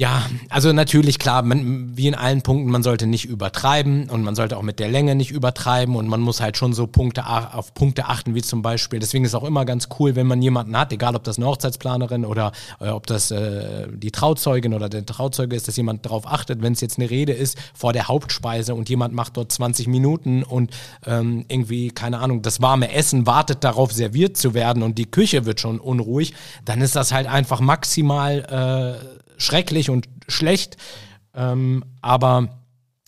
ja, 0.00 0.22
also 0.48 0.72
natürlich 0.72 1.18
klar, 1.18 1.42
man, 1.42 1.96
wie 1.96 2.06
in 2.06 2.14
allen 2.14 2.42
Punkten, 2.42 2.70
man 2.70 2.84
sollte 2.84 3.08
nicht 3.08 3.24
übertreiben 3.24 4.08
und 4.08 4.22
man 4.22 4.36
sollte 4.36 4.56
auch 4.56 4.62
mit 4.62 4.78
der 4.78 4.88
Länge 4.88 5.16
nicht 5.16 5.32
übertreiben 5.32 5.96
und 5.96 6.06
man 6.06 6.20
muss 6.20 6.40
halt 6.40 6.56
schon 6.56 6.72
so 6.72 6.86
Punkte 6.86 7.26
auf 7.26 7.74
Punkte 7.74 8.04
achten, 8.04 8.36
wie 8.36 8.42
zum 8.42 8.62
Beispiel. 8.62 9.00
Deswegen 9.00 9.24
ist 9.24 9.34
auch 9.34 9.42
immer 9.42 9.64
ganz 9.64 9.88
cool, 9.98 10.14
wenn 10.14 10.28
man 10.28 10.40
jemanden 10.40 10.78
hat, 10.78 10.92
egal 10.92 11.16
ob 11.16 11.24
das 11.24 11.36
eine 11.36 11.46
Hochzeitsplanerin 11.46 12.24
oder 12.24 12.52
äh, 12.80 12.90
ob 12.90 13.08
das 13.08 13.32
äh, 13.32 13.88
die 13.92 14.12
Trauzeugin 14.12 14.72
oder 14.72 14.88
der 14.88 15.04
Trauzeuge 15.04 15.56
ist, 15.56 15.66
dass 15.66 15.76
jemand 15.76 16.06
darauf 16.06 16.28
achtet, 16.28 16.62
wenn 16.62 16.74
es 16.74 16.80
jetzt 16.80 17.00
eine 17.00 17.10
Rede 17.10 17.32
ist 17.32 17.58
vor 17.74 17.92
der 17.92 18.06
Hauptspeise 18.06 18.76
und 18.76 18.88
jemand 18.88 19.14
macht 19.14 19.36
dort 19.36 19.50
20 19.50 19.88
Minuten 19.88 20.44
und 20.44 20.70
ähm, 21.06 21.44
irgendwie, 21.48 21.90
keine 21.90 22.20
Ahnung, 22.20 22.42
das 22.42 22.62
warme 22.62 22.92
Essen 22.92 23.26
wartet 23.26 23.64
darauf, 23.64 23.92
serviert 23.92 24.36
zu 24.36 24.54
werden 24.54 24.84
und 24.84 24.96
die 24.96 25.10
Küche 25.10 25.44
wird 25.44 25.58
schon 25.58 25.80
unruhig, 25.80 26.34
dann 26.64 26.82
ist 26.82 26.94
das 26.94 27.10
halt 27.10 27.26
einfach 27.26 27.58
maximal 27.58 29.00
äh, 29.02 29.18
schrecklich 29.38 29.88
und 29.88 30.08
schlecht. 30.28 30.76
Ähm, 31.34 31.84
aber 32.02 32.58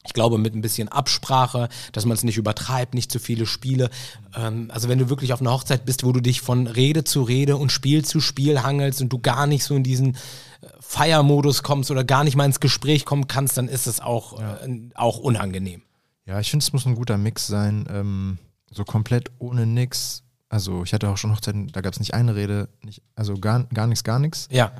ich 0.06 0.14
glaube, 0.14 0.38
mit 0.38 0.54
ein 0.54 0.62
bisschen 0.62 0.88
Absprache, 0.88 1.68
dass 1.92 2.06
man 2.06 2.14
es 2.14 2.24
nicht 2.24 2.38
übertreibt, 2.38 2.94
nicht 2.94 3.12
zu 3.12 3.18
viele 3.18 3.44
Spiele. 3.44 3.90
Ähm, 4.34 4.70
also 4.72 4.88
wenn 4.88 4.98
du 4.98 5.10
wirklich 5.10 5.32
auf 5.32 5.40
einer 5.40 5.52
Hochzeit 5.52 5.84
bist, 5.84 6.04
wo 6.04 6.12
du 6.12 6.20
dich 6.20 6.40
von 6.40 6.66
Rede 6.66 7.04
zu 7.04 7.22
Rede 7.22 7.56
und 7.56 7.70
Spiel 7.70 8.04
zu 8.04 8.20
Spiel 8.20 8.62
hangelst 8.62 9.02
und 9.02 9.10
du 9.10 9.18
gar 9.18 9.46
nicht 9.46 9.64
so 9.64 9.74
in 9.76 9.82
diesen 9.82 10.14
äh, 10.14 10.68
Feiermodus 10.80 11.62
kommst 11.62 11.90
oder 11.90 12.04
gar 12.04 12.24
nicht 12.24 12.36
mal 12.36 12.46
ins 12.46 12.60
Gespräch 12.60 13.04
kommen 13.04 13.28
kannst, 13.28 13.58
dann 13.58 13.68
ist 13.68 13.86
es 13.86 14.00
auch, 14.00 14.40
ja. 14.40 14.56
äh, 14.64 14.90
auch 14.94 15.18
unangenehm. 15.18 15.82
Ja, 16.24 16.40
ich 16.40 16.50
finde, 16.50 16.64
es 16.64 16.72
muss 16.72 16.86
ein 16.86 16.94
guter 16.94 17.18
Mix 17.18 17.46
sein. 17.46 17.86
Ähm, 17.90 18.38
so 18.70 18.84
komplett 18.84 19.30
ohne 19.38 19.66
nix. 19.66 20.22
Also 20.48 20.82
ich 20.82 20.94
hatte 20.94 21.08
auch 21.10 21.18
schon 21.18 21.32
Hochzeiten, 21.32 21.68
da 21.68 21.80
gab 21.82 21.92
es 21.92 22.00
nicht 22.00 22.14
eine 22.14 22.34
Rede, 22.34 22.68
nicht, 22.82 23.02
also 23.14 23.34
gar, 23.34 23.64
gar 23.64 23.86
nichts, 23.86 24.02
gar 24.02 24.18
nichts. 24.18 24.48
Ja 24.50 24.72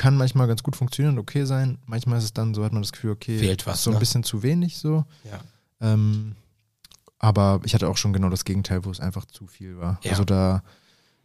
kann 0.00 0.16
manchmal 0.16 0.46
ganz 0.46 0.62
gut 0.62 0.76
funktionieren 0.76 1.18
und 1.18 1.20
okay 1.20 1.44
sein. 1.44 1.76
Manchmal 1.84 2.16
ist 2.16 2.24
es 2.24 2.32
dann 2.32 2.54
so, 2.54 2.64
hat 2.64 2.72
man 2.72 2.80
das 2.80 2.90
Gefühl, 2.90 3.10
okay, 3.10 3.38
fehlt 3.38 3.66
was. 3.66 3.84
So 3.84 3.90
ein 3.90 3.94
ne? 3.94 4.00
bisschen 4.00 4.22
zu 4.24 4.42
wenig 4.42 4.78
so. 4.78 5.04
Ja. 5.24 5.40
Ähm, 5.82 6.36
aber 7.18 7.60
ich 7.64 7.74
hatte 7.74 7.86
auch 7.86 7.98
schon 7.98 8.14
genau 8.14 8.30
das 8.30 8.46
Gegenteil, 8.46 8.86
wo 8.86 8.90
es 8.90 8.98
einfach 8.98 9.26
zu 9.26 9.46
viel 9.46 9.76
war. 9.76 10.00
Ja. 10.02 10.12
Also 10.12 10.24
da 10.24 10.62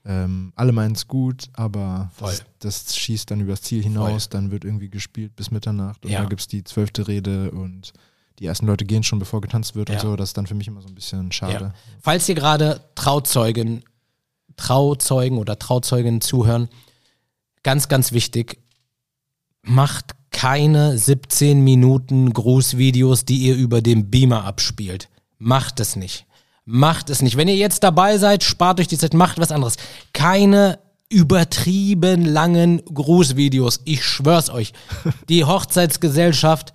ähm, 0.03 0.51
alle 0.57 0.73
meinen 0.73 0.93
es 0.93 1.07
gut, 1.07 1.45
aber 1.53 2.11
das, 2.19 2.43
das, 2.59 2.97
schießt 2.97 3.31
dann 3.31 3.39
übers 3.39 3.61
Ziel 3.61 3.81
hinaus, 3.81 4.23
Voll. 4.25 4.31
dann 4.31 4.51
wird 4.51 4.65
irgendwie 4.65 4.89
gespielt 4.89 5.37
bis 5.37 5.51
Mitternacht 5.51 6.03
und 6.03 6.11
Ja. 6.11 6.23
da 6.23 6.27
gibt 6.27 6.41
es 6.41 6.49
die 6.49 6.65
zwölfte 6.65 7.07
Rede 7.07 7.51
und 7.51 7.93
die 8.39 8.45
ersten 8.45 8.65
Leute 8.67 8.83
gehen 8.83 9.03
schon, 9.03 9.19
bevor 9.19 9.39
getanzt 9.39 9.75
wird 9.75 9.87
Ja. 9.87 9.95
und 9.95 10.01
so. 10.01 10.15
Das 10.17 10.31
ist 10.31 10.37
dann 10.37 10.47
für 10.47 10.53
mich 10.53 10.67
immer 10.67 10.81
so 10.81 10.89
ein 10.89 10.95
bisschen 10.95 11.31
schade. 11.31 11.73
Falls 12.01 12.27
ihr 12.27 12.35
gerade 12.35 12.81
Trauzeugen, 12.95 13.85
Trauzeugen 14.57 15.37
oder 15.37 15.57
Trauzeuginnen 15.57 16.19
zuhören, 16.19 16.67
ganz, 17.63 17.87
ganz 17.87 18.11
wichtig, 18.11 18.64
macht 19.65 20.15
keine 20.31 20.97
17 20.97 21.63
Minuten 21.63 22.31
Grußvideos, 22.33 23.25
die 23.25 23.37
ihr 23.37 23.55
über 23.55 23.81
den 23.81 24.09
Beamer 24.09 24.45
abspielt. 24.45 25.09
Macht 25.37 25.79
es 25.79 25.95
nicht. 25.95 26.25
Macht 26.65 27.09
es 27.09 27.21
nicht. 27.21 27.37
Wenn 27.37 27.47
ihr 27.47 27.55
jetzt 27.55 27.83
dabei 27.83 28.17
seid, 28.17 28.43
spart 28.43 28.79
euch 28.79 28.87
die 28.87 28.97
Zeit, 28.97 29.13
macht 29.13 29.39
was 29.39 29.51
anderes. 29.51 29.77
Keine 30.13 30.79
übertrieben 31.09 32.25
langen 32.25 32.81
Grußvideos. 32.85 33.81
Ich 33.85 34.03
schwör's 34.03 34.49
euch. 34.49 34.73
Die 35.29 35.45
Hochzeitsgesellschaft 35.45 36.73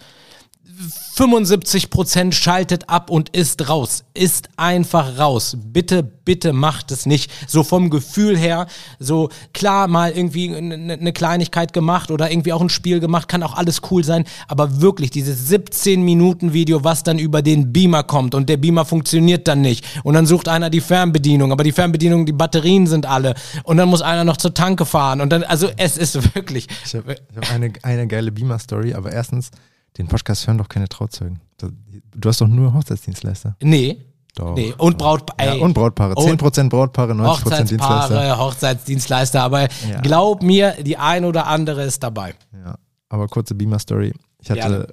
75% 1.17 2.33
schaltet 2.33 2.89
ab 2.89 3.11
und 3.11 3.29
ist 3.31 3.69
raus. 3.69 4.05
Ist 4.15 4.49
einfach 4.57 5.19
raus. 5.19 5.57
Bitte, 5.63 6.03
bitte 6.03 6.53
macht 6.53 6.91
es 6.91 7.05
nicht. 7.05 7.31
So 7.47 7.63
vom 7.63 7.91
Gefühl 7.91 8.39
her, 8.39 8.67
so 8.99 9.29
klar 9.53 9.89
mal 9.89 10.13
irgendwie 10.13 10.55
eine 10.55 11.13
Kleinigkeit 11.13 11.73
gemacht 11.73 12.11
oder 12.11 12.31
irgendwie 12.31 12.53
auch 12.53 12.63
ein 12.63 12.71
Spiel 12.71 13.01
gemacht, 13.01 13.29
kann 13.29 13.43
auch 13.43 13.55
alles 13.55 13.83
cool 13.91 14.05
sein. 14.05 14.25
Aber 14.49 14.81
wirklich 14.81 15.11
dieses 15.11 15.49
17 15.49 16.03
Minuten 16.03 16.53
Video, 16.55 16.85
was 16.85 17.03
dann 17.03 17.19
über 17.19 17.43
den 17.43 17.73
Beamer 17.73 18.03
kommt 18.03 18.35
und 18.35 18.49
der 18.49 18.57
Beamer 18.57 18.85
funktioniert 18.85 19.47
dann 19.47 19.61
nicht. 19.61 19.85
Und 20.05 20.15
dann 20.15 20.27
sucht 20.27 20.49
einer 20.49 20.71
die 20.71 20.81
Fernbedienung, 20.81 21.53
aber 21.53 21.65
die 21.65 21.73
Fernbedienung, 21.73 22.25
die 22.25 22.33
Batterien 22.33 22.87
sind 22.87 23.05
alle. 23.05 23.35
Und 23.65 23.77
dann 23.77 23.89
muss 23.89 24.01
einer 24.01 24.25
noch 24.25 24.39
zur 24.39 24.55
Tanke 24.55 24.87
fahren. 24.87 25.21
Und 25.21 25.31
dann, 25.31 25.43
also 25.43 25.69
es 25.77 25.99
ist 25.99 26.35
wirklich. 26.35 26.67
Ich 26.87 26.95
habe 26.95 27.17
hab 27.37 27.53
eine, 27.53 27.73
eine 27.83 28.07
geile 28.07 28.33
Beamer-Story, 28.33 28.95
aber 28.95 29.13
erstens, 29.13 29.51
den 29.99 30.09
Podcast 30.09 30.47
hören 30.47 30.59
doch 30.59 30.69
keine 30.69 30.89
Trauzeugen. 30.89 31.41
Du 31.59 32.29
hast 32.29 32.41
doch 32.41 32.49
nur 32.49 32.73
Hochzeitsdienstleister. 32.75 33.57
Nee. 33.63 34.05
Doch. 34.37 34.55
Nee, 34.55 34.73
und 34.79 34.97
Brautpaare. 34.97 35.59
Ja, 35.59 35.65
und 35.65 35.75
Brautpaare. 35.75 36.15
10% 36.15 36.69
Brautpaare, 36.69 37.13
90% 37.13 37.69
Dienstleister. 37.69 37.81
Hochzeitspaare, 37.81 38.39
Hochzeitsdienstleister, 38.39 39.43
aber 39.43 39.63
Ja. 39.89 40.01
glaub 40.03 40.43
mir, 40.43 40.77
die 40.83 40.97
ein 40.97 41.25
oder 41.25 41.47
andere 41.49 41.83
ist 41.83 42.03
dabei. 42.03 42.35
Ja, 42.65 42.77
aber 43.09 43.27
kurze 43.27 43.55
Beamer-Story. 43.57 44.13
Ich 44.41 44.51
hatte, 44.51 44.61
Gerne. 44.61 44.87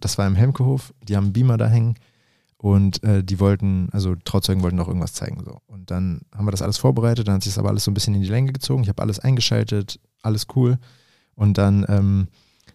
das 0.00 0.18
war 0.18 0.26
im 0.26 0.34
Helmkehof, 0.36 0.92
die 1.02 1.16
haben 1.16 1.32
Beamer 1.32 1.56
da 1.56 1.66
hängen 1.66 1.94
und 2.58 3.02
äh, 3.02 3.24
die 3.24 3.40
wollten, 3.40 3.88
also 3.92 4.14
Trauzeugen 4.22 4.62
wollten 4.62 4.76
noch 4.76 4.88
irgendwas 4.88 5.14
zeigen. 5.14 5.42
So. 5.44 5.58
Und 5.66 5.90
dann 5.90 6.20
haben 6.36 6.44
wir 6.46 6.50
das 6.50 6.62
alles 6.62 6.76
vorbereitet, 6.76 7.26
dann 7.26 7.36
hat 7.36 7.42
sich 7.42 7.54
das 7.54 7.58
aber 7.58 7.70
alles 7.70 7.84
so 7.84 7.90
ein 7.90 7.94
bisschen 7.94 8.14
in 8.14 8.20
die 8.20 8.28
Länge 8.28 8.52
gezogen. 8.52 8.82
Ich 8.82 8.88
habe 8.90 9.00
alles 9.02 9.18
eingeschaltet, 9.18 9.98
alles 10.22 10.46
cool. 10.54 10.78
Und 11.34 11.56
dann 11.58 11.86
ähm, 11.88 12.28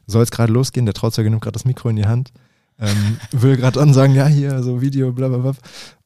soll 0.10 0.24
es 0.24 0.32
gerade 0.32 0.52
losgehen, 0.52 0.86
der 0.86 0.93
Trauzeuge 0.93 1.30
nimmt 1.30 1.41
gerade 1.41 1.54
das 1.54 1.65
Mikro 1.65 1.89
in 1.89 1.95
die 1.95 2.06
Hand, 2.06 2.32
ähm, 2.80 3.17
will 3.32 3.58
gerade 3.58 3.80
ansagen, 3.82 4.15
ja, 4.15 4.28
hier, 4.28 4.62
so 4.63 4.82
Video, 4.82 5.12
bla 5.12 5.28
bla 5.28 5.38
bla. 5.38 5.54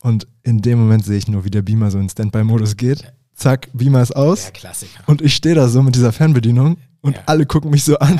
Und 0.02 0.28
in 0.44 0.62
dem 0.62 0.80
Moment 0.80 1.06
sehe 1.06 1.18
ich 1.18 1.28
nur, 1.28 1.46
wie 1.46 1.52
der 1.52 1.62
Beamer 1.62 1.92
so 1.92 2.00
in 2.00 2.10
Standby-Modus 2.10 2.78
geht. 2.78 3.12
Zack, 3.36 3.70
Beamer 3.74 4.02
ist 4.02 4.16
aus. 4.16 4.46
Ja, 4.46 4.52
Klassiker. 4.52 5.04
Und 5.08 5.22
ich 5.22 5.36
stehe 5.36 5.56
da 5.56 5.68
so 5.68 5.82
mit 5.82 5.96
dieser 5.96 6.12
Fernbedienung 6.12 6.78
und 7.02 7.16
Ja. 7.16 7.24
alle 7.26 7.46
gucken 7.46 7.72
mich 7.72 7.84
so 7.84 7.98
an. 8.00 8.20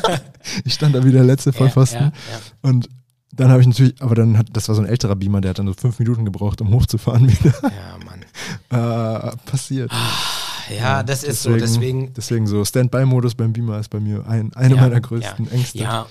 ich 0.64 0.74
stand 0.74 0.94
da 0.94 1.04
wie 1.04 1.12
der 1.12 1.24
letzte 1.24 1.52
Vollpfosten. 1.52 2.00
Ja, 2.00 2.06
ja, 2.06 2.40
Und 2.70 2.88
dann 3.32 3.50
habe 3.50 3.60
ich 3.60 3.66
natürlich, 3.66 4.00
aber 4.00 4.14
dann 4.14 4.38
hat, 4.38 4.46
das 4.52 4.68
war 4.68 4.76
so 4.76 4.82
ein 4.82 4.88
älterer 4.88 5.16
Beamer, 5.16 5.40
der 5.40 5.50
hat 5.50 5.58
dann 5.58 5.66
so 5.66 5.74
fünf 5.74 5.98
Minuten 5.98 6.24
gebraucht, 6.24 6.60
um 6.60 6.72
hochzufahren 6.72 7.28
wieder. 7.28 7.52
ja. 7.62 7.70
ja, 7.70 7.98
Mann. 8.04 9.30
äh, 9.32 9.36
passiert. 9.44 9.90
Ja, 10.70 11.02
das 11.02 11.24
ist 11.24 11.42
so, 11.42 11.56
deswegen. 11.56 12.12
Deswegen 12.14 12.46
so 12.46 12.64
Standby-Modus 12.64 13.34
beim 13.34 13.52
Beamer 13.52 13.78
ist 13.80 13.88
bei 13.88 14.00
mir 14.00 14.26
ein, 14.26 14.52
eine 14.54 14.76
Ja, 14.76 14.80
meiner 14.80 15.00
größten 15.00 15.46
ja, 15.46 15.52
Ängste. 15.52 15.78
Ja. 15.78 16.06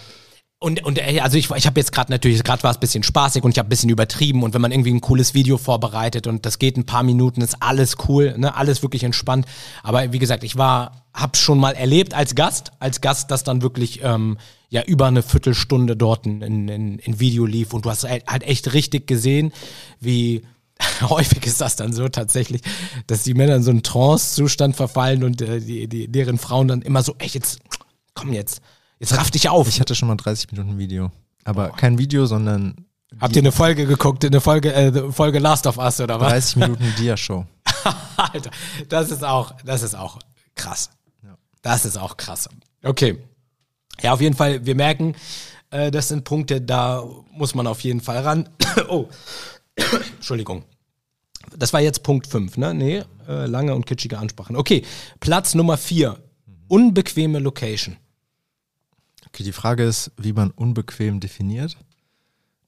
Und, 0.63 0.82
und 0.86 0.98
ey, 0.98 1.20
also 1.20 1.38
ich, 1.38 1.52
ich 1.52 1.68
habe 1.68 1.78
jetzt 1.78 1.92
gerade 1.92 2.10
natürlich, 2.10 2.42
gerade 2.42 2.63
war 2.63 2.72
es 2.72 2.78
ein 2.78 2.80
bisschen 2.80 3.04
spaßig 3.04 3.44
und 3.44 3.52
ich 3.52 3.58
habe 3.60 3.68
ein 3.68 3.70
bisschen 3.70 3.89
übertrieben 3.89 4.44
und 4.44 4.54
wenn 4.54 4.62
man 4.62 4.72
irgendwie 4.72 4.94
ein 4.94 5.02
cooles 5.02 5.34
Video 5.34 5.58
vorbereitet 5.58 6.26
und 6.26 6.46
das 6.46 6.58
geht 6.58 6.78
ein 6.78 6.86
paar 6.86 7.04
Minuten, 7.04 7.42
ist 7.42 7.58
alles 7.62 7.98
cool, 8.08 8.34
ne, 8.38 8.56
alles 8.56 8.82
wirklich 8.82 9.04
entspannt. 9.04 9.46
Aber 9.84 10.13
wie 10.13 10.20
gesagt, 10.20 10.46
ich 10.46 10.56
war, 10.56 11.04
hab's 11.13 11.42
schon 11.42 11.60
mal 11.60 11.74
erlebt 11.74 12.13
als 12.13 12.34
Gast, 12.34 12.72
als 12.80 13.02
Gast, 13.02 13.30
das 13.30 13.44
dann 13.44 13.62
wirklich 13.62 14.00
ähm, 14.04 14.38
ja 14.70 14.84
über 14.84 15.08
eine 15.08 15.22
Viertelstunde 15.22 15.98
dort 15.98 16.26
in, 16.26 16.42
in, 16.42 16.70
in, 16.70 17.00
in 17.00 17.20
Video 17.20 17.46
lief 17.46 17.74
und 17.74 17.84
du 17.84 17.89
hast 17.89 18.06
halt 18.06 18.26
halt 18.28 18.44
echt 18.44 18.74
richtig 18.74 19.06
gesehen, 19.06 19.52
wie 20.00 20.44
häufig 21.01 21.45
ist 21.45 21.62
das 21.62 21.75
dann 21.75 21.93
so 21.93 22.07
tatsächlich, 22.07 22.62
dass 23.07 23.23
die 23.23 23.33
Männer 23.33 23.55
in 23.55 23.63
so 23.63 23.71
einen 23.71 23.83
Trance-Zustand 23.83 24.75
verfallen 24.75 25.23
und 25.23 25.41
äh, 25.41 25.59
die, 25.59 25.88
die, 25.88 26.07
deren 26.07 26.38
Frauen 26.38 26.67
dann 26.67 26.81
immer 26.81 27.03
so, 27.03 27.15
echt 27.19 27.36
jetzt, 27.36 27.59
komm 28.13 28.33
jetzt, 28.33 28.62
jetzt 28.99 29.15
raff 29.15 29.31
dich 29.31 29.49
auf. 29.49 29.67
Ich 29.67 29.79
hatte 29.79 29.95
schon 29.95 30.07
mal 30.07 30.15
30 30.15 30.51
Minuten 30.51 30.77
Video. 30.77 31.12
Aber 31.45 31.69
kein 31.69 31.97
Video, 31.97 32.25
sondern 32.25 32.86
Habt 33.19 33.36
ihr 33.36 33.41
eine 33.41 33.51
Folge 33.51 33.86
geguckt, 33.86 34.25
eine 34.25 34.41
Folge, 34.41 34.73
äh, 34.73 35.12
Folge 35.12 35.39
Last 35.39 35.67
of 35.67 35.77
Us 35.77 35.99
oder 35.99 36.19
was? 36.19 36.31
30 36.31 36.55
Minuten 36.55 36.93
Dia-Show. 36.97 37.45
Alter, 38.17 38.51
das 38.89 39.12
ist 39.12 39.23
auch, 39.23 39.53
das 39.63 39.83
ist 39.83 39.95
auch 39.95 40.19
krass. 40.55 40.89
Ja. 41.23 41.36
Das 41.62 41.86
ist 41.86 41.97
auch 41.97 42.17
krass. 42.17 42.49
Okay. 42.83 43.19
Ja, 44.01 44.13
auf 44.13 44.21
jeden 44.21 44.36
Fall, 44.36 44.65
wir 44.65 44.75
merken, 44.75 45.15
äh, 45.69 45.91
das 45.91 46.07
sind 46.07 46.23
Punkte, 46.23 46.62
da 46.62 47.03
muss 47.31 47.53
man 47.53 47.67
auf 47.67 47.81
jeden 47.81 48.01
Fall 48.01 48.19
ran. 48.19 48.49
oh. 48.89 49.07
Entschuldigung. 50.15 50.63
Das 51.57 51.73
war 51.73 51.81
jetzt 51.81 52.03
Punkt 52.03 52.27
5, 52.27 52.57
ne? 52.57 52.73
Nee, 52.73 53.03
äh, 53.27 53.45
lange 53.45 53.75
und 53.75 53.86
kitschige 53.86 54.17
Ansprachen. 54.17 54.55
Okay, 54.55 54.83
Platz 55.19 55.55
Nummer 55.55 55.77
4. 55.77 56.17
Unbequeme 56.67 57.39
Location. 57.39 57.97
Okay, 59.27 59.43
die 59.43 59.51
Frage 59.51 59.83
ist, 59.83 60.12
wie 60.17 60.33
man 60.33 60.51
unbequem 60.51 61.19
definiert. 61.19 61.77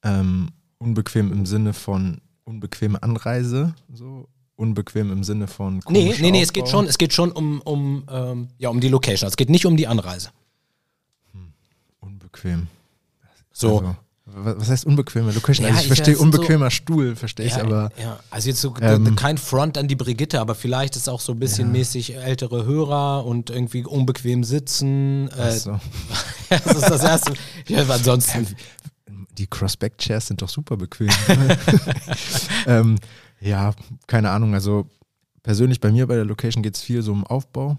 Ähm, 0.03 0.49
unbequem 0.77 1.31
im 1.31 1.45
Sinne 1.45 1.73
von 1.73 2.21
unbequeme 2.43 3.01
Anreise, 3.01 3.73
so 3.91 4.27
unbequem 4.55 5.11
im 5.11 5.23
Sinne 5.23 5.47
von 5.47 5.81
Nee, 5.89 6.15
nee, 6.19 6.31
nee, 6.31 6.41
es 6.41 6.53
geht 6.53 6.69
schon, 6.69 6.85
es 6.85 6.97
geht 6.97 7.13
schon 7.13 7.31
um, 7.31 7.61
um, 7.61 8.05
ähm, 8.09 8.47
ja, 8.57 8.69
um 8.69 8.79
die 8.79 8.89
Location. 8.89 9.27
Es 9.27 9.37
geht 9.37 9.49
nicht 9.49 9.65
um 9.65 9.77
die 9.77 9.87
Anreise. 9.87 10.29
unbequem. 11.99 12.67
So. 13.51 13.79
Also, 13.79 13.95
was 14.25 14.69
heißt 14.69 14.85
unbequeme 14.85 15.31
Location? 15.31 15.65
Ja, 15.65 15.69
also 15.71 15.79
ich 15.79 15.83
ich- 15.85 15.87
verstehe 15.89 16.15
sind 16.15 16.17
so- 16.17 16.23
unbequemer 16.39 16.71
Stuhl, 16.71 17.15
verstehe 17.15 17.45
ich, 17.45 17.53
Ja, 17.55 17.63
aber 17.63 17.91
ja, 18.01 18.19
also 18.31 18.49
jetzt 18.49 18.59
so 18.59 18.73
ähm, 18.81 19.15
kein 19.15 19.37
Front 19.37 19.77
an 19.77 19.87
die 19.87 19.95
Brigitte, 19.95 20.39
aber 20.41 20.55
vielleicht 20.55 20.95
ist 20.95 21.07
auch 21.07 21.21
so 21.21 21.33
ein 21.33 21.39
bisschen 21.39 21.67
Ja. 21.67 21.73
mäßig 21.73 22.15
ältere 22.15 22.65
Hörer 22.65 23.25
und 23.25 23.49
irgendwie 23.51 23.85
unbequem 23.85 24.43
sitzen. 24.43 25.29
Äh, 25.29 25.51
so. 25.51 25.79
das 26.49 26.65
ist 26.65 26.89
das 26.89 27.03
Erste. 27.03 27.33
Ansonsten. 27.89 28.47
die 29.37 29.47
Crossback-Chairs 29.47 30.27
sind 30.27 30.41
doch 30.41 30.49
super 30.49 30.75
bequem. 30.77 31.09
ähm, 32.67 32.95
Ja, 33.41 33.73
keine 34.07 34.31
Ahnung. 34.31 34.53
Also 34.53 34.89
persönlich 35.43 35.79
bei 35.79 35.91
mir 35.91 36.07
bei 36.07 36.15
der 36.15 36.25
Location 36.25 36.63
geht 36.63 36.75
es 36.75 36.81
viel 36.81 37.01
so 37.03 37.11
um 37.11 37.25
Aufbau. 37.25 37.77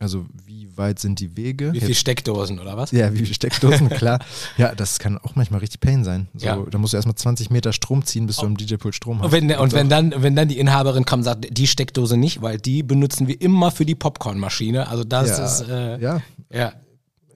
Also 0.00 0.26
wie 0.44 0.76
weit 0.76 0.98
sind 0.98 1.20
die 1.20 1.36
Wege? 1.36 1.72
Wie 1.72 1.80
viele 1.80 1.94
Steckdosen 1.94 2.58
oder 2.58 2.76
was? 2.76 2.90
Ja, 2.90 3.12
wie 3.12 3.18
viele 3.18 3.34
Steckdosen, 3.34 3.88
klar. 3.90 4.18
Ja, 4.56 4.74
das 4.74 4.98
kann 4.98 5.18
auch 5.18 5.36
manchmal 5.36 5.60
richtig 5.60 5.80
Pain 5.80 6.02
sein. 6.02 6.28
So, 6.34 6.46
Ja. 6.46 6.58
Da 6.68 6.78
musst 6.78 6.92
du 6.92 6.96
erstmal 6.96 7.14
20 7.14 7.50
Meter 7.50 7.72
Strom 7.72 8.04
ziehen, 8.04 8.26
bis 8.26 8.36
du 8.36 8.46
am 8.46 8.56
DJ-Pult 8.56 8.94
Strom 8.94 9.18
hast. 9.18 9.26
Und 9.26 9.32
wenn, 9.32 9.50
und 9.56 9.72
wenn 9.72 9.88
dann, 9.88 10.12
wenn 10.16 10.34
dann 10.34 10.48
die 10.48 10.58
Inhaberin 10.58 11.04
kommt 11.04 11.20
und 11.20 11.24
sagt, 11.24 11.56
die 11.56 11.66
Steckdose 11.66 12.16
nicht, 12.16 12.42
weil 12.42 12.58
die 12.58 12.82
benutzen 12.82 13.28
wir 13.28 13.40
immer 13.40 13.70
für 13.70 13.86
die 13.86 13.94
Popcornmaschine. 13.94 14.88
Also 14.88 15.04
das 15.04 15.28
ja, 15.28 15.46
ist, 15.46 15.68
äh, 15.68 15.98
ja, 16.00 16.20
ja. 16.50 16.72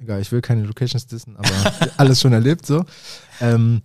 egal, 0.01 0.21
ich 0.21 0.33
will 0.33 0.40
keine 0.40 0.64
Locations 0.64 1.07
dissen, 1.07 1.37
aber 1.37 1.49
alles 1.97 2.21
schon 2.21 2.33
erlebt 2.33 2.66
so. 2.66 2.85
Ähm, 3.40 3.83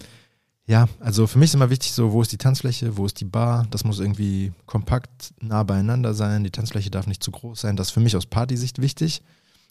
ja, 0.66 0.88
also 1.00 1.28
für 1.28 1.40
mich 1.40 1.50
ist 1.50 1.56
immer 1.56 1.70
wichtig 1.70 1.92
so, 1.92 2.14
wo 2.14 2.22
ist 2.22 2.32
die 2.32 2.38
Tanzfläche, 2.38 2.96
wo 2.96 3.06
ist 3.06 3.20
die 3.20 3.26
Bar, 3.26 3.68
das 3.72 3.84
muss 3.84 4.00
irgendwie 4.00 4.54
kompakt 4.66 5.34
nah 5.42 5.64
beieinander 5.64 6.14
sein, 6.14 6.44
die 6.44 6.52
Tanzfläche 6.52 6.90
darf 6.90 7.06
nicht 7.06 7.24
zu 7.24 7.32
groß 7.32 7.62
sein, 7.62 7.76
das 7.76 7.88
ist 7.88 7.94
für 7.94 8.00
mich 8.00 8.16
aus 8.16 8.26
Partysicht 8.26 8.82
wichtig. 8.82 9.22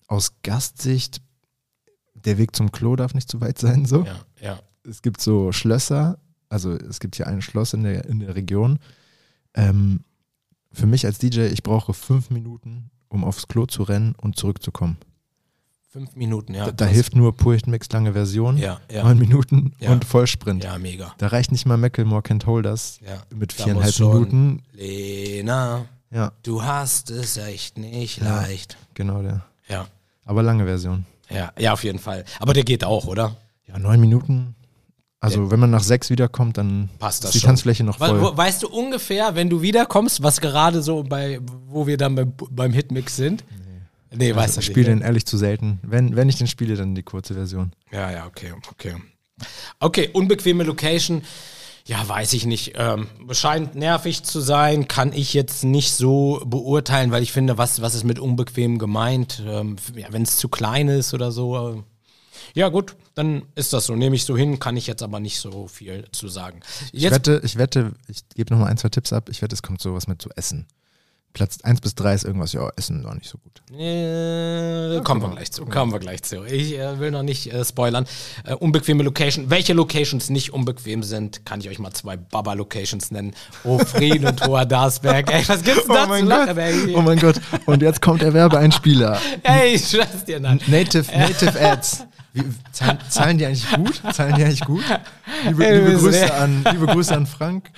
Aus 0.07 0.35
Gastsicht, 0.43 1.23
der 2.15 2.37
Weg 2.37 2.55
zum 2.55 2.73
Klo 2.73 2.97
darf 2.97 3.15
nicht 3.15 3.31
zu 3.31 3.41
weit 3.41 3.59
sein, 3.59 3.87
so. 3.87 4.05
ja, 4.05 4.21
ja. 4.41 4.61
Es 4.85 5.01
gibt 5.01 5.21
so 5.21 5.53
Schlösser, 5.53 6.19
also 6.49 6.73
es 6.73 7.01
gibt 7.01 7.17
hier 7.17 7.29
ein 7.29 7.41
Schloss 7.41 7.73
in 7.73 7.85
der, 7.85 8.05
in 8.05 8.21
der 8.21 8.35
Region. 8.35 8.79
Ähm, 9.55 10.01
für 10.73 10.87
mich 10.87 11.07
als 11.07 11.19
DJ, 11.19 11.43
ich 11.47 11.63
brauche 11.63 11.95
fünf 11.95 12.31
Minuten, 12.31 12.91
um 13.09 13.25
aufs 13.25 13.49
Klo 13.49 13.67
zu 13.67 13.83
rennen 13.85 14.15
und 14.21 14.37
zurückzukommen. 14.37 14.99
Fünf 15.93 16.17
Minuten, 16.17 16.55
ja. 16.55 16.65
Da, 16.67 16.73
da 16.73 16.85
hilft 16.87 17.15
nur 17.15 17.37
Purcht 17.37 17.67
Mix 17.67 17.87
lange 17.93 18.15
Version, 18.15 18.57
Ja, 18.57 18.81
ja. 18.91 19.03
neun 19.05 19.19
Minuten 19.19 19.75
Ja. 19.79 19.93
und 19.93 20.07
Vollsprint. 20.07 20.65
Ja, 20.65 20.79
mega. 20.79 21.13
Da 21.19 21.27
reicht 21.27 21.53
nicht 21.53 21.67
mal 21.67 21.77
Macklemore 21.77 22.23
Can't 22.23 22.47
Hold 22.47 22.65
Us 22.65 22.99
Ja. 23.07 23.23
mit 23.35 23.53
viereinhalb 23.53 23.99
Minuten. 23.99 24.63
Lena, 24.73 25.85
Ja, 26.11 26.33
du 26.43 26.63
hast 26.63 27.11
es 27.11 27.37
echt 27.37 27.77
nicht 27.77 28.23
Ja. 28.23 28.41
leicht. 28.43 28.79
genau 28.95 29.21
der. 29.21 29.45
Ja. 29.69 29.87
Aber 30.25 30.43
lange 30.43 30.65
Version. 30.65 31.05
Ja, 31.29 31.53
ja, 31.59 31.75
auf 31.75 31.85
jeden 31.85 31.99
Fall. 31.99 32.25
Aber 32.39 32.55
der 32.55 32.65
geht 32.65 32.85
auch, 32.85 33.07
oder? 33.07 33.37
Ja, 33.67 33.79
neun 33.79 34.01
Minuten. 34.01 34.55
Also 35.21 35.51
wenn 35.51 35.61
man 35.61 35.71
nach 35.71 35.83
sechs 35.83 36.09
wiederkommt, 36.11 36.57
dann 36.59 36.89
Passt 36.99 37.23
das 37.23 37.29
ist 37.31 37.35
die 37.35 37.41
schon. 37.41 37.49
Tanzfläche 37.49 37.85
noch 37.85 38.01
We 38.01 38.07
voll. 38.07 38.21
wo- 38.23 38.37
weißt 38.37 38.63
du 38.63 38.69
ungefähr, 38.69 39.35
wenn 39.35 39.49
du 39.51 39.61
wiederkommst, 39.63 40.23
was 40.23 40.41
gerade 40.41 40.83
so 40.83 41.03
bei, 41.05 41.39
wo 41.69 41.87
wir 41.87 41.97
dann 41.99 42.15
beim, 42.15 42.33
beim 42.51 42.73
Hitmix 42.73 43.15
sind? 43.17 43.45
Nee, 44.15 44.33
also, 44.33 44.41
du 44.41 44.51
ich 44.51 44.57
nicht, 44.57 44.67
spiele 44.67 44.87
den 44.87 45.01
ehrlich 45.01 45.27
zu 45.27 45.37
selten. 45.37 45.81
Wenn, 45.83 46.17
wenn 46.17 46.29
ich 46.29 46.37
den 46.37 46.47
spiele, 46.47 46.77
dann 46.77 46.95
die 46.95 47.03
kurze 47.03 47.35
Version. 47.35 47.73
Ja, 47.91 48.11
ja, 48.11 48.27
okay, 48.27 48.53
okay. 48.71 48.95
Okay, 49.81 50.11
unbequeme 50.13 50.65
Location. 50.65 51.23
Ja, 51.85 52.09
weiß 52.09 52.33
ich 52.35 52.47
nicht. 52.47 52.75
Ähm, 52.77 53.09
scheint 53.33 53.75
nervig 53.75 54.23
zu 54.23 54.41
sein, 54.41 54.87
kann 54.87 55.13
ich 55.13 55.35
jetzt 55.35 55.65
nicht 55.65 55.93
so 55.93 56.41
beurteilen, 56.47 57.11
weil 57.11 57.25
ich 57.25 57.33
finde, 57.33 57.59
was, 57.59 57.83
was 57.83 57.95
ist 57.95 58.05
mit 58.05 58.21
unbequem 58.21 58.79
gemeint? 58.79 59.43
Ähm, 59.45 59.77
ja, 59.97 60.07
Wenn 60.11 60.23
es 60.23 60.37
zu 60.37 60.49
klein 60.49 60.89
ist 60.89 61.13
oder 61.13 61.33
so. 61.33 61.75
Äh, 61.75 61.83
ja, 62.55 62.69
gut, 62.69 62.95
dann 63.15 63.43
ist 63.57 63.73
das 63.73 63.87
so. 63.87 63.97
Nehme 63.97 64.15
ich 64.15 64.25
so 64.25 64.37
hin, 64.37 64.61
kann 64.61 64.77
ich 64.77 64.87
jetzt 64.87 65.03
aber 65.03 65.19
nicht 65.19 65.39
so 65.39 65.67
viel 65.67 66.05
zu 66.13 66.29
sagen. 66.29 66.61
Ich 66.93 67.03
Jetzt, 67.03 67.15
wette, 67.15 67.41
ich 67.45 67.59
wette, 67.59 67.93
ich 68.07 68.29
gebe 68.35 68.55
nochmal 68.55 68.71
ein, 68.71 68.79
zwei 68.79 68.89
Tipps 68.89 69.13
ab. 69.13 69.29
Ich 69.29 69.43
wette, 69.43 69.55
es 69.55 69.63
kommt 69.63 69.81
sowas 69.81 70.07
mit 70.07 70.23
zu 70.23 70.31
Essen. 70.37 70.67
Platz 71.33 71.59
1 71.63 71.81
bis 71.81 71.95
3 71.95 72.15
ist 72.15 72.25
irgendwas, 72.25 72.53
ja, 72.53 72.69
Essen 72.77 73.05
war 73.05 73.15
nicht 73.15 73.29
so 73.29 73.39
gut. 73.39 73.63
Äh, 73.73 75.01
kommen 75.03 75.23
wir 75.23 75.31
gleich 75.31 75.51
zu. 75.51 75.65
Kommen 75.65 75.93
wir 75.93 75.99
gleich 75.99 76.23
zu. 76.23 76.45
Ich 76.45 76.79
äh, 76.79 76.99
will 76.99 77.11
noch 77.11 77.23
nicht 77.23 77.53
äh, 77.53 77.65
spoilern. 77.65 78.07
Äh, 78.45 78.55
unbequeme 78.55 79.03
Location. 79.03 79.49
Welche 79.49 79.73
Locations 79.73 80.29
nicht 80.29 80.53
unbequem 80.53 81.03
sind, 81.03 81.47
kann 81.47 81.61
ich 81.61 81.71
euch 81.71 81.79
mal 81.79 81.93
zwei 81.93 82.17
Baba-Locations 82.17 83.11
nennen. 83.11 83.35
Hofrieden 83.65 84.27
und 84.27 84.47
Hoher 84.47 84.67
Darsberg. 84.67 85.33
Ey, 85.33 85.43
was 85.49 85.63
gibt's 85.63 85.87
denn 85.87 85.95
da 85.95 86.19
zu 86.19 86.25
lachen, 86.25 86.59
ey? 86.59 86.95
oh 86.95 87.01
mein 87.01 87.19
Gott. 87.19 87.41
Und 87.65 87.81
jetzt 87.81 88.03
kommt 88.03 88.21
der 88.21 88.35
Werbeeinspieler. 88.35 89.19
Ey, 89.43 89.75
ich 89.75 89.89
schwör's 89.89 90.25
dir 90.27 90.39
nein. 90.39 90.61
Native, 90.67 91.11
Native 91.17 91.59
Ads. 91.61 92.05
Wie, 92.35 92.45
zahlen, 92.73 92.99
zahlen 93.11 93.39
die 93.39 93.47
eigentlich 93.47 93.71
gut? 93.73 94.03
Zahlen 94.15 94.35
die 94.37 94.45
eigentlich 94.45 94.65
gut? 94.65 94.85
Liebe, 95.45 95.65
liebe, 95.65 95.99
Grüße, 95.99 96.35
an, 96.35 96.65
liebe 96.73 96.87
Grüße 96.87 97.15
an 97.15 97.27
Frank 97.27 97.71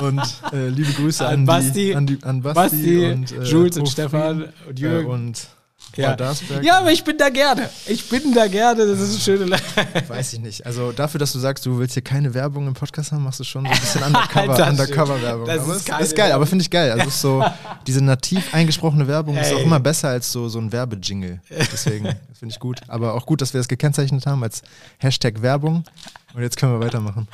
und 0.00 0.22
äh, 0.52 0.68
liebe 0.68 0.92
Grüße 0.92 1.26
an, 1.26 1.40
An 1.40 1.44
Basti, 1.44 1.72
die, 1.72 1.94
an, 1.94 2.06
die, 2.06 2.18
an 2.22 2.40
Basti, 2.40 2.60
Basti, 2.60 3.06
und 3.06 3.32
äh, 3.32 3.42
Jules 3.42 3.76
und 3.76 3.88
Stefan 3.88 4.48
und 4.66 4.78
Jürgen. 4.78 5.06
Äh, 5.06 5.12
und 5.12 5.48
Ja. 5.96 6.16
Ja, 6.62 6.78
aber 6.78 6.92
ich 6.92 7.02
bin 7.04 7.18
da 7.18 7.28
gerne. 7.28 7.68
Ich 7.86 8.08
bin 8.08 8.32
da 8.32 8.46
gerne. 8.46 8.86
Das 8.86 9.00
ist 9.00 9.10
eine 9.10 9.18
schöne 9.18 9.44
Le 9.44 9.58
Weiß 10.08 10.32
ich 10.32 10.40
nicht. 10.40 10.64
Also 10.64 10.92
dafür, 10.92 11.18
dass 11.18 11.32
du 11.32 11.38
sagst, 11.38 11.66
du 11.66 11.78
willst 11.78 11.94
hier 11.94 12.02
keine 12.02 12.32
Werbung 12.32 12.66
im 12.68 12.74
Podcast 12.74 13.12
haben, 13.12 13.24
machst 13.24 13.40
du 13.40 13.44
schon 13.44 13.64
so 13.64 13.70
ein 13.70 13.80
bisschen 13.80 14.02
Undercover, 14.06 14.68
Undercover-Werbung. 14.68 15.46
stimmt. 15.46 15.58
Das 15.58 15.64
Aber 15.64 15.76
ist 15.76 15.86
keine 15.86 16.02
ist 16.04 16.16
geil, 16.16 16.32
aber 16.32 16.46
finde 16.46 16.62
ich 16.62 16.70
geil. 16.70 16.92
Also 16.92 17.08
ist 17.08 17.20
so, 17.20 17.44
diese 17.86 18.02
nativ 18.02 18.54
eingesprochene 18.54 19.06
Werbung 19.08 19.36
ist 19.36 19.52
auch 19.52 19.58
Ey. 19.58 19.64
immer 19.64 19.80
besser 19.80 20.08
als 20.10 20.30
so, 20.30 20.48
so 20.48 20.58
ein 20.58 20.70
Werbejingle. 20.72 21.40
Deswegen, 21.50 22.04
finde 22.38 22.52
ich 22.54 22.60
gut. 22.60 22.80
Aber 22.88 23.14
auch 23.14 23.26
gut, 23.26 23.40
dass 23.40 23.52
wir 23.52 23.58
das 23.60 23.68
gekennzeichnet 23.68 24.26
haben 24.26 24.42
als 24.42 24.62
Hashtag 24.98 25.42
Werbung. 25.42 25.84
Und 26.34 26.42
jetzt 26.42 26.56
können 26.56 26.78
wir 26.78 26.86
weitermachen. 26.86 27.26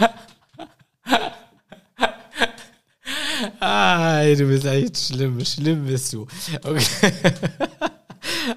Ah, 3.61 4.21
ey, 4.21 4.35
du 4.37 4.47
bist 4.47 4.64
echt 4.64 4.97
schlimm. 4.99 5.45
Schlimm 5.45 5.87
bist 5.87 6.12
du. 6.12 6.27
Okay. 6.64 7.12